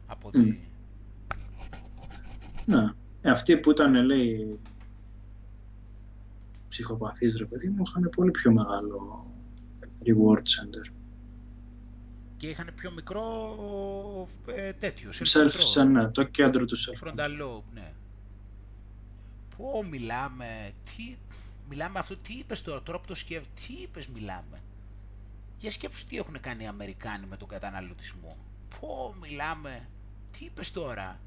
[0.07, 0.57] Από mm.
[2.67, 2.93] Ναι.
[3.23, 4.59] Ε, αυτοί που ήταν, λέει,
[6.69, 9.27] ψυχοπαθείς, ρε παιδί μου, είχαν πολύ πιο μεγάλο
[10.05, 10.93] reward center
[12.45, 13.25] και είχαν πιο μικρό
[14.47, 15.11] ε, τέτοιο.
[15.13, 17.09] Self, ναι, το κέντρο του self.
[17.09, 17.93] Frontal lobe, ναι.
[19.57, 21.17] Πω μιλάμε, τι,
[21.69, 24.63] μιλάμε αυτό, τι είπες τώρα, τώρα που το σκέφτεσαι, τι είπες μιλάμε.
[25.59, 28.37] Για σκέψου τι έχουν κάνει οι Αμερικάνοι με τον καταναλωτισμό.
[28.81, 29.89] Πω μιλάμε,
[30.31, 31.21] τι είπες τώρα.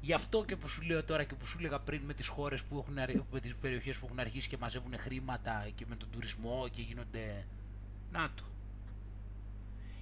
[0.00, 2.62] Γι' αυτό και που σου λέω τώρα και που σου έλεγα πριν με τις χώρες
[2.62, 6.68] που έχουν, με τις περιοχές που έχουν αρχίσει και μαζεύουν χρήματα και με τον τουρισμό
[6.72, 7.46] και γίνονται...
[8.12, 8.42] Να το.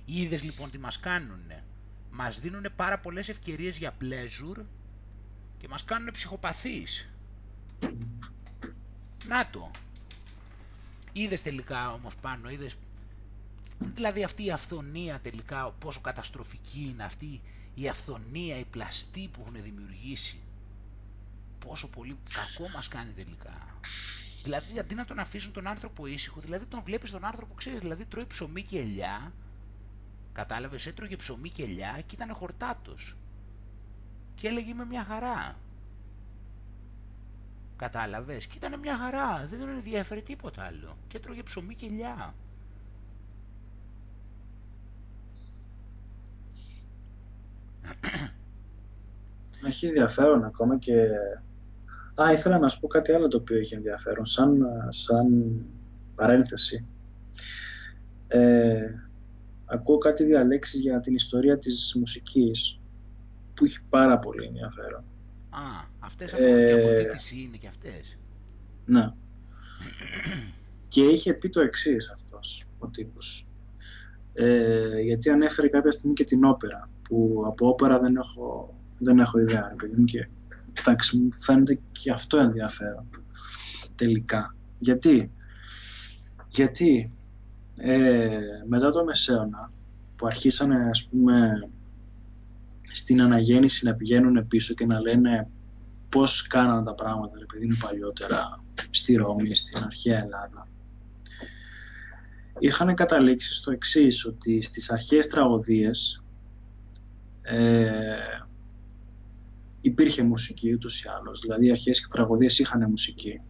[0.05, 1.65] Είδες λοιπόν τι μας κάνουνε.
[2.11, 4.63] Μας δίνουν πάρα πολλές ευκαιρίες για pleasure
[5.59, 7.09] και μας κάνουν ψυχοπαθείς.
[9.29, 9.71] Να το.
[11.13, 12.77] Είδες τελικά όμως πάνω, είδες...
[13.79, 17.41] Δηλαδή αυτή η αυθονία τελικά, πόσο καταστροφική είναι αυτή
[17.75, 20.39] η αυθονία, η πλαστή που έχουν δημιουργήσει.
[21.67, 23.79] Πόσο πολύ κακό μας κάνει τελικά.
[24.43, 28.05] Δηλαδή αντί να τον αφήσουν τον άνθρωπο ήσυχο, δηλαδή τον βλέπεις τον άνθρωπο, ξέρεις, δηλαδή
[28.05, 29.33] τρώει ψωμί και ελιά
[30.35, 33.17] Κατάλαβες, έτρωγε ψωμί και ελιά και ήταν χορτάτος.
[34.35, 35.57] Και έλεγε με μια χαρά.
[37.77, 40.97] Κατάλαβες, και ήταν μια χαρά, δεν τον ενδιαφέρει τίποτα άλλο.
[41.09, 42.35] Και έτρωγε ψωμί και ελιά.
[49.67, 51.09] Έχει ενδιαφέρον ακόμα και...
[52.23, 55.57] Α, ήθελα να σου πω κάτι άλλο το οποίο έχει ενδιαφέρον, σαν, σαν
[56.15, 56.85] παρένθεση.
[58.29, 58.91] Ε,
[59.75, 62.81] ακούω κάτι διαλέξει για την ιστορία της μουσικής
[63.55, 65.05] που έχει πάρα πολύ ενδιαφέρον.
[65.51, 68.19] Α, αυτές από, ε, και από τι είναι και αυτές.
[68.87, 69.13] Ναι.
[70.89, 73.47] και είχε πει το εξής αυτός ο τύπος.
[74.35, 79.39] Ε, γιατί ανέφερε κάποια στιγμή και την όπερα, που από όπερα δεν έχω, δεν έχω
[79.39, 80.29] ιδέα, παιδί και
[80.73, 83.07] εντάξει, μου φαίνεται και αυτό ενδιαφέρον
[83.97, 84.55] τελικά.
[84.79, 85.31] Γιατί,
[86.49, 87.11] γιατί
[87.77, 88.39] ε,
[88.69, 89.73] μετά το Μεσαίωνα
[90.17, 91.69] που αρχίσανε ας πούμε
[92.93, 95.49] στην αναγέννηση να πηγαίνουν πίσω και να λένε
[96.09, 100.69] πώς κάνανε τα πράγματα ρε παιδί μου παλιότερα στη Ρώμη, στην αρχαία Ελλάδα
[102.59, 106.23] είχαν καταλήξει στο εξής ότι στις αρχαίες τραγωδίες
[107.43, 108.17] ε,
[109.81, 111.41] υπήρχε μουσική ούτως ή άλλως.
[111.41, 113.41] Δηλαδή οι αρχαίες τραγωδίες είχαν μουσική.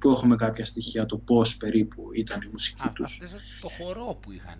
[0.00, 3.20] Που έχουμε κάποια στοιχεία το πώς περίπου ήταν η μουσική Α, τους.
[3.22, 4.58] Αυτές το χορό που είχαν.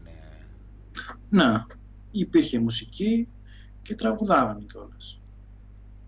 [1.29, 1.67] Να,
[2.11, 3.29] υπήρχε μουσική
[3.83, 5.21] και τραγουδάγανε κιόλας.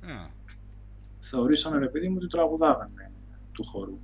[0.03, 0.31] Mm.
[1.21, 3.11] Θεωρήσανε ρε παιδί μου ότι τραγουδάγανε
[3.53, 3.99] του χορού.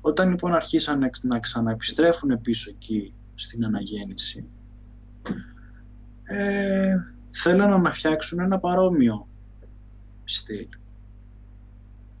[0.00, 4.44] Όταν λοιπόν αρχίσαν να ξαναεπιστρέφουν πίσω εκεί στην αναγέννηση,
[6.24, 6.94] ε,
[7.30, 9.28] θέλανε να φτιάξουν ένα παρόμοιο
[10.24, 10.68] στυλ.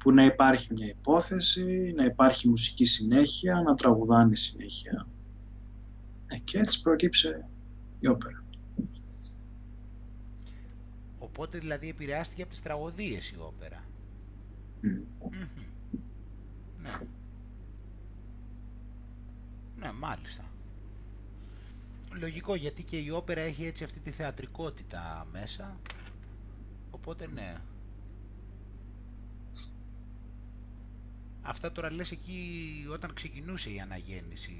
[0.04, 5.06] Που να υπάρχει μια υπόθεση, να υπάρχει μουσική συνέχεια, να τραγουδάνε συνέχεια.
[6.26, 7.48] Ε, και έτσι προκύψε
[8.00, 8.44] η όπερα.
[11.18, 13.84] Οπότε δηλαδή επηρεάστηκε από τις τραγωδίες η όπερα.
[14.80, 15.00] Ναι.
[19.78, 20.44] Ναι, μάλιστα.
[22.12, 25.76] Λογικό γιατί και η όπερα έχει έτσι αυτή τη θεατρικότητα μέσα.
[26.90, 27.54] Οπότε ναι.
[31.46, 32.38] Αυτά τώρα λες εκεί
[32.92, 34.52] όταν ξεκινούσε η αναγέννηση.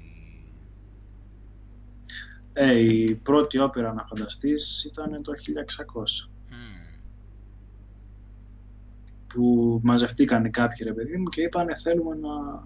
[2.53, 6.29] Ε, η πρώτη όπερα να φανταστείς ήταν το 1600.
[9.27, 12.63] Που μαζευτήκαν κάποιοι ρε παιδί μου και είπανε θέλουμε να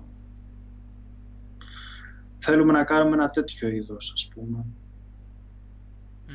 [2.40, 4.66] θέλουμε να κάνουμε ένα τέτοιο είδος ας πούμε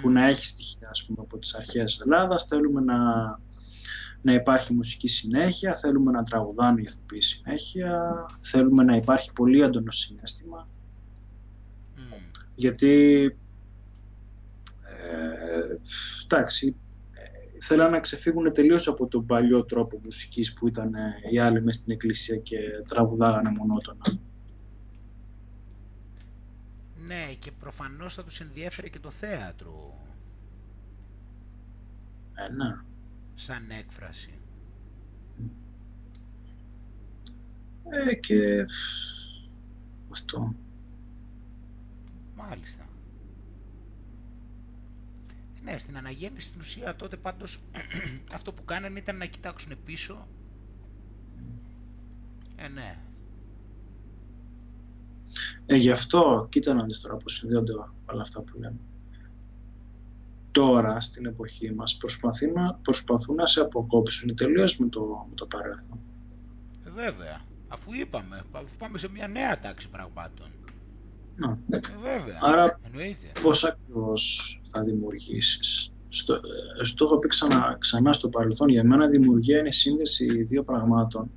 [0.00, 2.94] που να έχει στοιχεία ας πούμε, από τις αρχές Ελλάδας θέλουμε να,
[4.24, 9.90] να υπάρχει μουσική συνέχεια θέλουμε να τραγουδάνε οι ηθοποιοί συνέχεια θέλουμε να υπάρχει πολύ έντονο
[9.90, 10.68] συνέστημα
[12.54, 13.24] γιατί
[14.82, 15.76] ε,
[16.24, 16.76] εντάξει
[17.60, 20.94] θέλαν να ξεφύγουν τελείως από τον παλιό τρόπο μουσικής που ήταν
[21.30, 24.18] οι άλλοι μες στην εκκλησία και τραγουδάγανε μονότονα.
[27.06, 29.98] Ναι, και προφανώς θα τους ενδιέφερε και το θέατρο.
[32.34, 32.76] Ε, ναι.
[33.34, 34.38] Σαν έκφραση.
[37.90, 38.66] Ε, και
[40.10, 40.54] αυτό.
[42.36, 42.88] Μάλιστα.
[45.62, 47.60] Ναι, στην αναγέννηση στην ουσία τότε πάντως
[48.34, 50.26] αυτό που κάνανε ήταν να κοιτάξουν πίσω.
[52.56, 52.98] Ε, ναι.
[55.66, 57.72] Ε, γι' αυτό, κοίτα να δεις τώρα πώς συνδέονται
[58.06, 58.78] όλα αυτά που λέμε.
[60.54, 65.46] Τώρα, στην εποχή μας, προσπαθούν να, προσπαθούν να σε αποκόψουν τελείως με το, με το
[65.46, 65.98] παρελθόν.
[66.86, 67.40] Ε, βέβαια.
[67.68, 70.46] Αφού είπαμε, αφού πάμε σε μια νέα τάξη πραγμάτων.
[71.36, 71.58] Να.
[71.70, 72.38] Ε, βέβαια.
[72.40, 73.40] Άρα, Εννοείται.
[73.42, 78.68] πώς ακριβώς θα δημιουργήσεις; Στο, ε, στο έχω πει ξανά, ξανά στο παρελθόν.
[78.68, 81.30] Για μένα δημιουργία είναι σύνδεση δύο πραγμάτων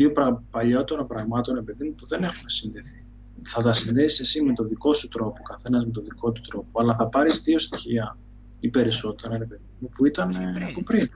[0.00, 0.42] δύο πρα...
[0.50, 3.04] παλιότερων πραγμάτων επειδή που δεν έχουν συνδεθεί.
[3.42, 6.80] Θα τα συνδέσει εσύ με το δικό σου τρόπο, καθένας με το δικό του τρόπο,
[6.80, 8.18] αλλά θα πάρεις δύο στοιχεία
[8.60, 9.62] ή περισσότερα ρε παιδί
[9.94, 10.64] που ήταν πριν.
[10.64, 11.10] από πριν.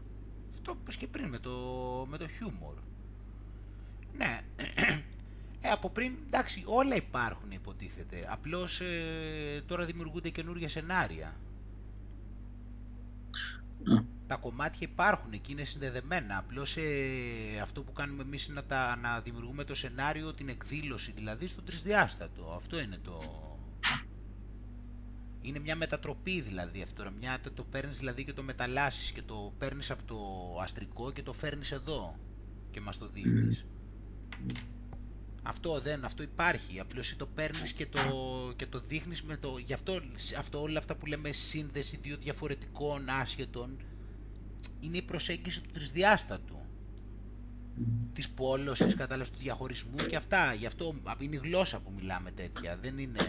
[0.53, 1.51] Αυτό που και πριν με το,
[2.11, 2.75] με το χιούμορ.
[4.17, 4.41] Ναι.
[5.61, 8.27] Ε, από πριν, εντάξει, όλα υπάρχουν υποτίθεται.
[8.29, 11.37] Απλώς ε, τώρα δημιουργούνται καινούργια σενάρια.
[13.85, 16.39] Ναι τα κομμάτια υπάρχουν εκεί, είναι συνδεδεμένα.
[16.39, 21.13] Απλώς ε, αυτό που κάνουμε εμείς είναι να, τα, να δημιουργούμε το σενάριο, την εκδήλωση
[21.13, 22.53] δηλαδή στο τρισδιάστατο.
[22.57, 23.21] Αυτό είναι το...
[25.41, 29.91] Είναι μια μετατροπή δηλαδή αυτό, μια, το παίρνεις δηλαδή και το μεταλλάσσεις και το παίρνεις
[29.91, 30.19] από το
[30.63, 32.19] αστρικό και το φέρνεις εδώ
[32.71, 33.67] και μας το δείχνεις.
[35.43, 38.01] Αυτό δεν, αυτό υπάρχει, απλώς το παίρνεις και το,
[38.57, 39.59] και το δείχνεις με το...
[39.59, 40.01] Γι' αυτό,
[40.39, 43.79] αυτό όλα αυτά που λέμε σύνδεση δύο διαφορετικών άσχετων
[44.85, 46.59] είναι η προσέγγιση του τρισδιάστατου.
[48.13, 50.55] Της πόλωσης, κατάλαβες του διαχωρισμού και αυτά.
[50.55, 52.77] Γι' αυτό είναι η γλώσσα που μιλάμε τέτοια.
[52.77, 53.23] Δεν είναι...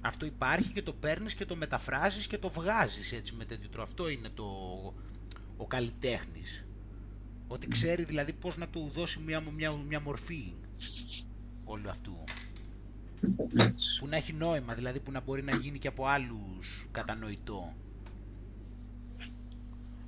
[0.00, 3.88] Αυτό υπάρχει και το παίρνεις και το μεταφράζεις και το βγάζεις έτσι με τέτοιο τρόπο.
[3.88, 4.44] Αυτό είναι το...
[5.56, 6.64] ο καλλιτέχνης.
[7.48, 10.52] Ότι ξέρει δηλαδή πώς να του δώσει μια, μια, μια μορφή
[11.64, 12.24] όλου αυτού.
[13.98, 17.74] Που να έχει νόημα, δηλαδή που να μπορεί να γίνει και από άλλους κατανοητό.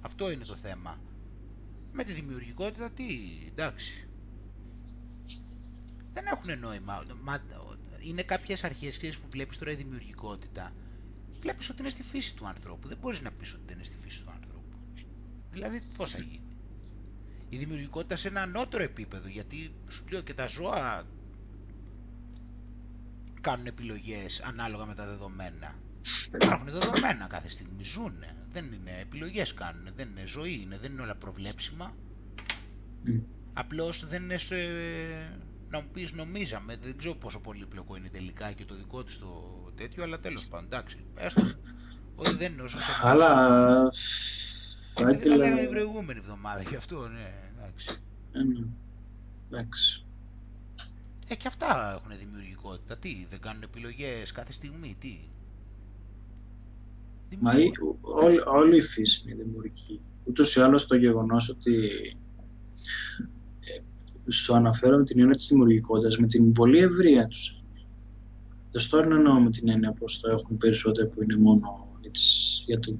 [0.05, 1.01] Αυτό είναι το θέμα.
[1.93, 3.05] Με τη δημιουργικότητα τι,
[3.47, 4.09] εντάξει.
[6.13, 7.05] Δεν έχουν νόημα.
[7.23, 7.43] Μα,
[8.01, 10.73] είναι κάποιες αρχές που βλέπεις τώρα η δημιουργικότητα.
[11.41, 12.89] Βλέπεις ότι είναι στη φύση του ανθρώπου.
[12.89, 14.79] Δεν μπορείς να πεις ότι δεν είναι στη φύση του ανθρώπου.
[15.51, 16.57] Δηλαδή πώς θα γίνει;
[17.49, 21.07] Η δημιουργικότητα σε ένα ανώτερο επίπεδο, γιατί σου λέω και τα ζώα
[23.41, 25.75] κάνουν επιλογές ανάλογα με τα δεδομένα.
[26.43, 28.25] Υπάρχουν δεδομένα κάθε στιγμή, ζουν.
[28.55, 31.95] Δεν είναι επιλογές κάνουν, δεν είναι ζωή, είναι, δεν είναι όλα προβλέψιμα.
[33.07, 33.21] Mm.
[33.53, 34.57] Απλώς δεν είναι σε...
[35.69, 39.29] να μου πεις νομίζαμε, δεν ξέρω πόσο πολύπλοκο είναι τελικά και το δικό της το
[39.77, 41.43] τέτοιο, αλλά τέλος πάντων, εντάξει, έστω
[42.15, 43.91] Ότι δεν είναι όσο σε Αλλά...
[44.97, 48.03] Επειδή τα λέγαμε την προηγούμενη εβδομάδα γι' αυτό, ναι, εντάξει.
[48.33, 48.67] Ε, ναι.
[49.51, 50.05] Εντάξει.
[51.29, 52.97] Ε, και αυτά έχουν δημιουργικότητα.
[52.99, 55.19] Τι, δεν κάνουν επιλογές κάθε στιγμή, τι;
[57.41, 57.53] Μα
[58.01, 60.01] όλη, όλη η φύση είναι δημιουργική.
[60.25, 61.89] Ούτως ή άλλως το γεγονός ότι
[63.61, 63.83] ε,
[64.27, 67.59] στο αναφέρω με την έννοια της δημιουργικότητας, με την πολύ ευρεία τους.
[68.71, 71.85] Δεν στο εννοώ με την έννοια πως το έχουν περισσότερο που είναι μόνο
[72.67, 72.99] για το,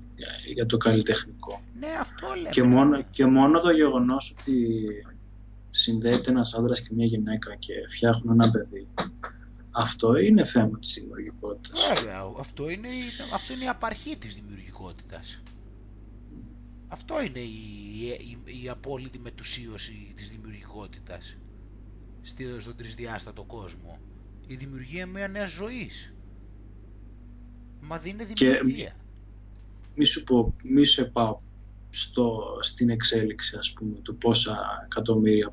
[0.55, 1.63] για το καλλιτεχνικό.
[1.81, 2.49] Ναι, αυτό λέμε.
[2.49, 4.77] Και μόνο, και μόνο το γεγονός ότι
[5.71, 8.87] συνδέεται ένας άντρας και μια γυναίκα και φτιάχνουν ένα παιδί.
[9.77, 11.81] Αυτό είναι θέμα της δημιουργικότητας.
[11.95, 12.89] Βέβαια, αυτό είναι,
[13.35, 15.43] αυτό είναι η απαρχή της δημιουργικότητας.
[16.89, 17.59] Αυτό είναι η,
[18.09, 21.37] η, η απόλυτη μετουσίωση της δημιουργικότητας
[22.59, 23.99] στον τρισδιάστατο κόσμο.
[24.47, 26.15] Η δημιουργία μια νέας ζωής.
[27.81, 28.89] Μα δίνει δημιουργία.
[28.89, 28.93] Και
[29.95, 31.39] μη σου πω, μη σε πάω
[31.91, 35.53] στο, στην εξέλιξη ας πούμε του πόσα εκατομμύρια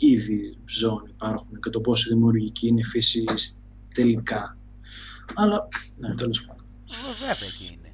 [0.00, 3.24] ήδη ζώων υπάρχουν και το πόσο δημιουργική είναι η φύση
[3.94, 4.58] τελικά.
[5.34, 5.68] Αλλά,
[5.98, 6.64] ναι, τέλος πάντων.
[7.20, 7.92] Βέβαια και είναι.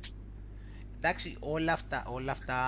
[0.97, 2.59] Εντάξει, όλα αυτά, όλα αυτά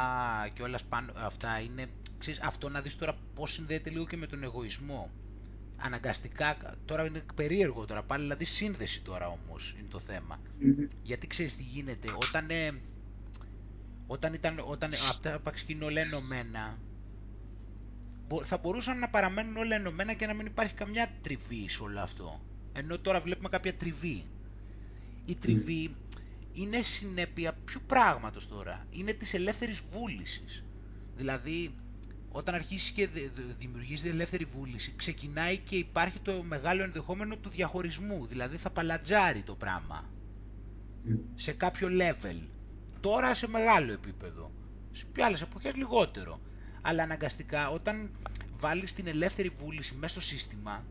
[0.54, 1.86] και όλας πάνω, αυτά είναι,
[2.18, 5.10] ξέρεις, αυτό να δεις τώρα πώς συνδέεται λίγο και με τον εγωισμό.
[5.76, 10.40] Αναγκαστικά, τώρα είναι περίεργο τώρα πάλι, δηλαδή σύνδεση τώρα όμως είναι το θέμα.
[11.02, 12.70] Γιατί ξέρεις τι γίνεται, όταν, ε,
[14.06, 16.78] όταν, ήταν, όταν αυτά τα είναι όλα ενωμένα,
[18.44, 22.40] θα μπορούσαν να παραμένουν όλα ενωμένα και να μην υπάρχει καμιά τριβή σε όλο αυτό.
[22.72, 24.24] Ενώ τώρα βλέπουμε κάποια τριβή.
[25.24, 25.94] Η τριβή
[26.52, 30.64] είναι συνέπεια ποιου πράγματος τώρα; Είναι της ελεύθερης βούλησης.
[31.16, 31.74] Δηλαδή,
[32.28, 33.08] όταν αρχίσεις και
[33.58, 38.26] δημιουργείς την ελεύθερη βούληση, ξεκινάει και υπάρχει το μεγάλο ενδεχόμενο του διαχωρισμού.
[38.26, 40.10] Δηλαδή θα παλατζάρει το πράγμα.
[41.34, 42.42] Σε κάποιο level.
[43.00, 44.50] Τώρα σε μεγάλο επίπεδο.
[44.92, 46.40] Σε άλλες εποχές λιγότερο.
[46.82, 48.10] Αλλά αναγκαστικά όταν
[48.58, 50.86] βάλεις την ελεύθερη βούληση μέσα στο σύστημα,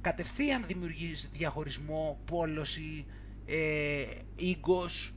[0.00, 3.06] κατευθείαν δημιουργείς διαχωρισμό, πόλωση,
[3.46, 4.04] ε,
[4.36, 5.14] οίκος,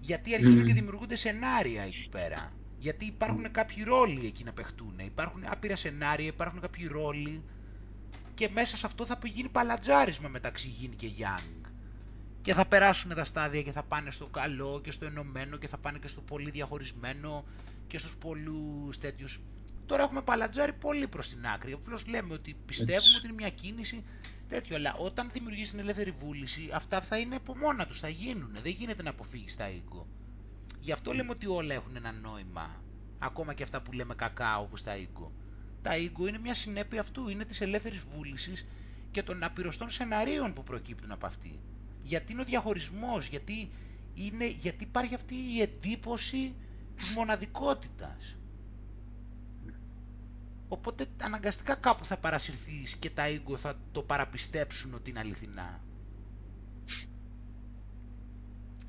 [0.00, 2.52] γιατί αρχίζουν και δημιουργούνται σενάρια εκεί πέρα.
[2.78, 7.42] Γιατί υπάρχουν κάποιοι ρόλοι εκεί να παιχτούν, υπάρχουν άπειρα σενάρια, υπάρχουν κάποιοι ρόλοι.
[8.34, 11.68] Και μέσα σε αυτό θα γίνει παλατζάρισμα μεταξύ Yin και Yang.
[12.42, 15.78] Και θα περάσουν τα στάδια και θα πάνε στο καλό και στο ενωμένο και θα
[15.78, 17.44] πάνε και στο πολύ διαχωρισμένο
[17.86, 19.40] και στους πολλούς τέτοιους.
[19.86, 21.72] Τώρα έχουμε παλατζάρει πολύ προς την άκρη.
[21.72, 24.04] Απλώς λέμε ότι πιστεύουμε ότι είναι μια κίνηση
[24.48, 24.76] τέτοιο.
[24.76, 28.58] Αλλά όταν δημιουργήσει την ελεύθερη βούληση, αυτά θα είναι από μόνα τους, θα γίνουν.
[28.62, 30.06] Δεν γίνεται να αποφύγεις τα οίκο.
[30.80, 32.82] Γι' αυτό λέμε ότι όλα έχουν ένα νόημα.
[33.18, 35.32] Ακόμα και αυτά που λέμε κακά όπως τα οίκο.
[35.82, 38.66] Τα οίκο είναι μια συνέπεια αυτού, είναι της ελεύθερης βούλησης
[39.10, 41.60] και των απειροστών σεναρίων που προκύπτουν από αυτή.
[42.02, 43.70] Γιατί είναι ο διαχωρισμός, γιατί,
[44.14, 46.54] είναι, γιατί υπάρχει αυτή η εντύπωση
[46.96, 48.36] της μοναδικότητας.
[50.68, 55.80] Οπότε αναγκαστικά κάπου θα παρασυρθείς και τα ίγκο θα το παραπιστέψουν ότι είναι αληθινά.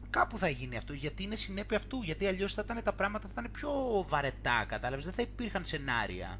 [0.09, 3.34] Κάπου θα γίνει αυτό, γιατί είναι συνέπεια αυτού, γιατί αλλιώς θα ήταν τα πράγματα θα
[3.39, 3.71] ήταν πιο
[4.09, 6.39] βαρετά, κατάλαβες, δεν θα υπήρχαν σενάρια.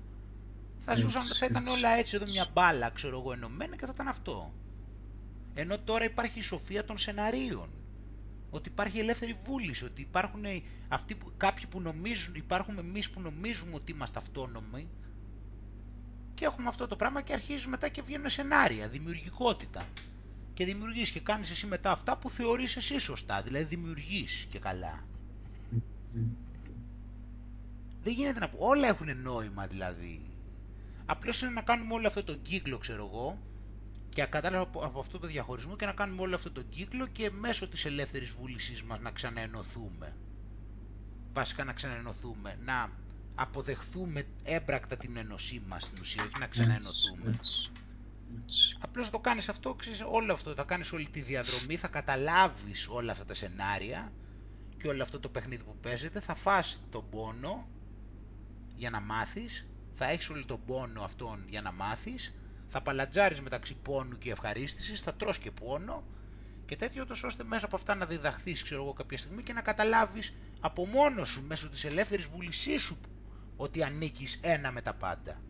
[0.80, 4.08] Θα, ζούσαν, θα ήταν όλα έτσι εδώ μια μπάλα, ξέρω εγώ, ενωμένα και θα ήταν
[4.08, 4.54] αυτό.
[5.54, 7.70] Ενώ τώρα υπάρχει η σοφία των σεναρίων
[8.50, 10.44] ότι υπάρχει ελεύθερη βούληση, ότι υπάρχουν
[10.88, 14.88] αυτοί που, κάποιοι που νομίζουν, υπάρχουν εμείς που νομίζουμε ότι είμαστε αυτόνομοι
[16.34, 19.84] και έχουμε αυτό το πράγμα και αρχίζεις μετά και βγαίνουν σενάρια, δημιουργικότητα.
[20.54, 25.04] Και δημιουργείς και κάνεις εσύ μετά αυτά που θεωρείς εσύ σωστά, δηλαδή δημιουργείς και καλά.
[28.04, 30.22] Δεν γίνεται να πω, όλα έχουν νόημα δηλαδή.
[31.06, 33.40] Απλώς είναι να κάνουμε όλο αυτό τον κύκλο, ξέρω εγώ,
[34.18, 37.68] και κατάλαβα από αυτό το διαχωρισμό και να κάνουμε όλο αυτό τον κύκλο και μέσω
[37.68, 40.16] της ελεύθερης βούλησής μας να ξαναενωθούμε.
[41.34, 42.90] Βασικά να ξαναενωθούμε, να
[43.36, 47.40] αποδεχθούμε έμπρακτα την ενωσή μας στην ουσία, όχι να ξαναενωθούμε.
[48.80, 53.12] Απλώς το κάνεις αυτό, ξέρεις, όλο αυτό, θα κάνεις όλη τη διαδρομή, θα καταλάβεις όλα
[53.12, 54.12] αυτά τα σενάρια
[54.78, 57.68] και όλο αυτό το παιχνίδι που παίζεται, θα φας τον πόνο
[58.76, 62.34] για να μάθεις, θα έχεις όλο τον πόνο αυτόν για να μάθεις
[62.68, 66.04] θα παλατζάρεις μεταξύ πόνου και ευχαρίστησης, θα τρως και πόνο
[66.66, 69.62] και τέτοιο τόσο ώστε μέσα από αυτά να διδαχθείς ξέρω εγώ κάποια στιγμή και να
[69.62, 72.98] καταλάβεις από μόνος σου μέσω της ελεύθερης βούλησής σου
[73.56, 75.42] ότι ανήκεις ένα με τα πάντα.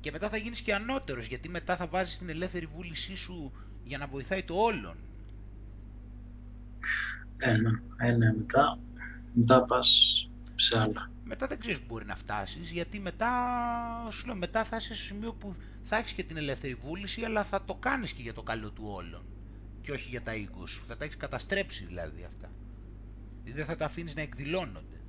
[0.00, 3.52] Και μετά θα γίνεις και ανώτερος γιατί μετά θα βάζεις την ελεύθερη βούλησή σου
[3.84, 4.96] για να βοηθάει το όλον.
[7.38, 8.78] Ένα, ένα μετά,
[9.34, 13.30] μετά πας σε άλλα μετά δεν ξέρεις που μπορεί να φτάσεις, γιατί μετά,
[14.10, 17.44] σου λέω, μετά θα είσαι σε σημείο που θα έχεις και την ελεύθερη βούληση, αλλά
[17.44, 19.24] θα το κάνεις και για το καλό του όλων.
[19.82, 20.84] και όχι για τα 20 σου.
[20.86, 22.50] Θα τα έχεις καταστρέψει δηλαδή αυτά.
[23.44, 25.00] Δεν θα τα αφήνεις να εκδηλώνονται.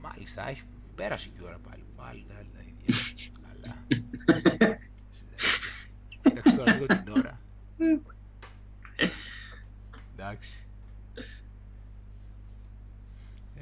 [0.00, 0.62] Μάλιστα, έχει
[0.94, 1.84] πέρασε και η ώρα πάλι.
[1.96, 2.94] Πάλι τα άλλα ίδια.
[3.48, 4.07] Καλά.
[6.22, 7.40] Κοίταξε τώρα λίγο την ώρα.
[10.16, 10.58] Εντάξει.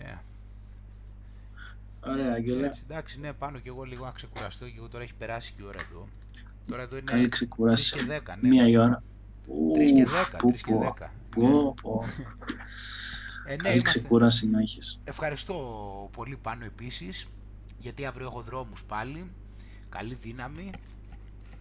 [0.03, 0.19] Yeah.
[2.01, 2.67] Ωραία, Άγγελε.
[2.67, 5.63] Έτσι, εντάξει, ναι, πάνω και εγώ λίγο να ξεκουραστώ και εγώ τώρα έχει περάσει και
[5.63, 6.09] η ώρα εδώ.
[6.69, 7.95] Τώρα εδώ είναι Καλή 3 ξεκούραση.
[7.97, 8.49] και 10, ναι.
[8.49, 9.03] Μία η ώρα.
[9.75, 10.95] 3 και Ουφ, 10, πω, 3 και πω.
[11.01, 11.11] 10.
[11.31, 12.05] Πω, πω.
[13.47, 13.99] Ε, ναι, Καλή είμαστε.
[13.99, 15.01] ξεκούραση να έχεις.
[15.05, 15.55] Ευχαριστώ
[16.13, 17.27] πολύ πάνω επίσης,
[17.79, 19.31] γιατί αύριο έχω δρόμους πάλι.
[19.97, 20.71] Καλή δύναμη.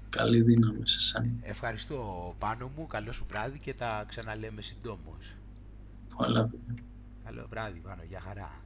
[0.10, 1.30] Καλή δύναμη σε σένα.
[1.41, 5.36] Ευχαριστώ πάνω μου, καλό σου βράδυ και τα ξαναλέμε συντόμως.
[6.16, 6.84] Πολλά παιδιά.
[7.24, 8.65] Καλό βράδυ πάνω, για χαρά.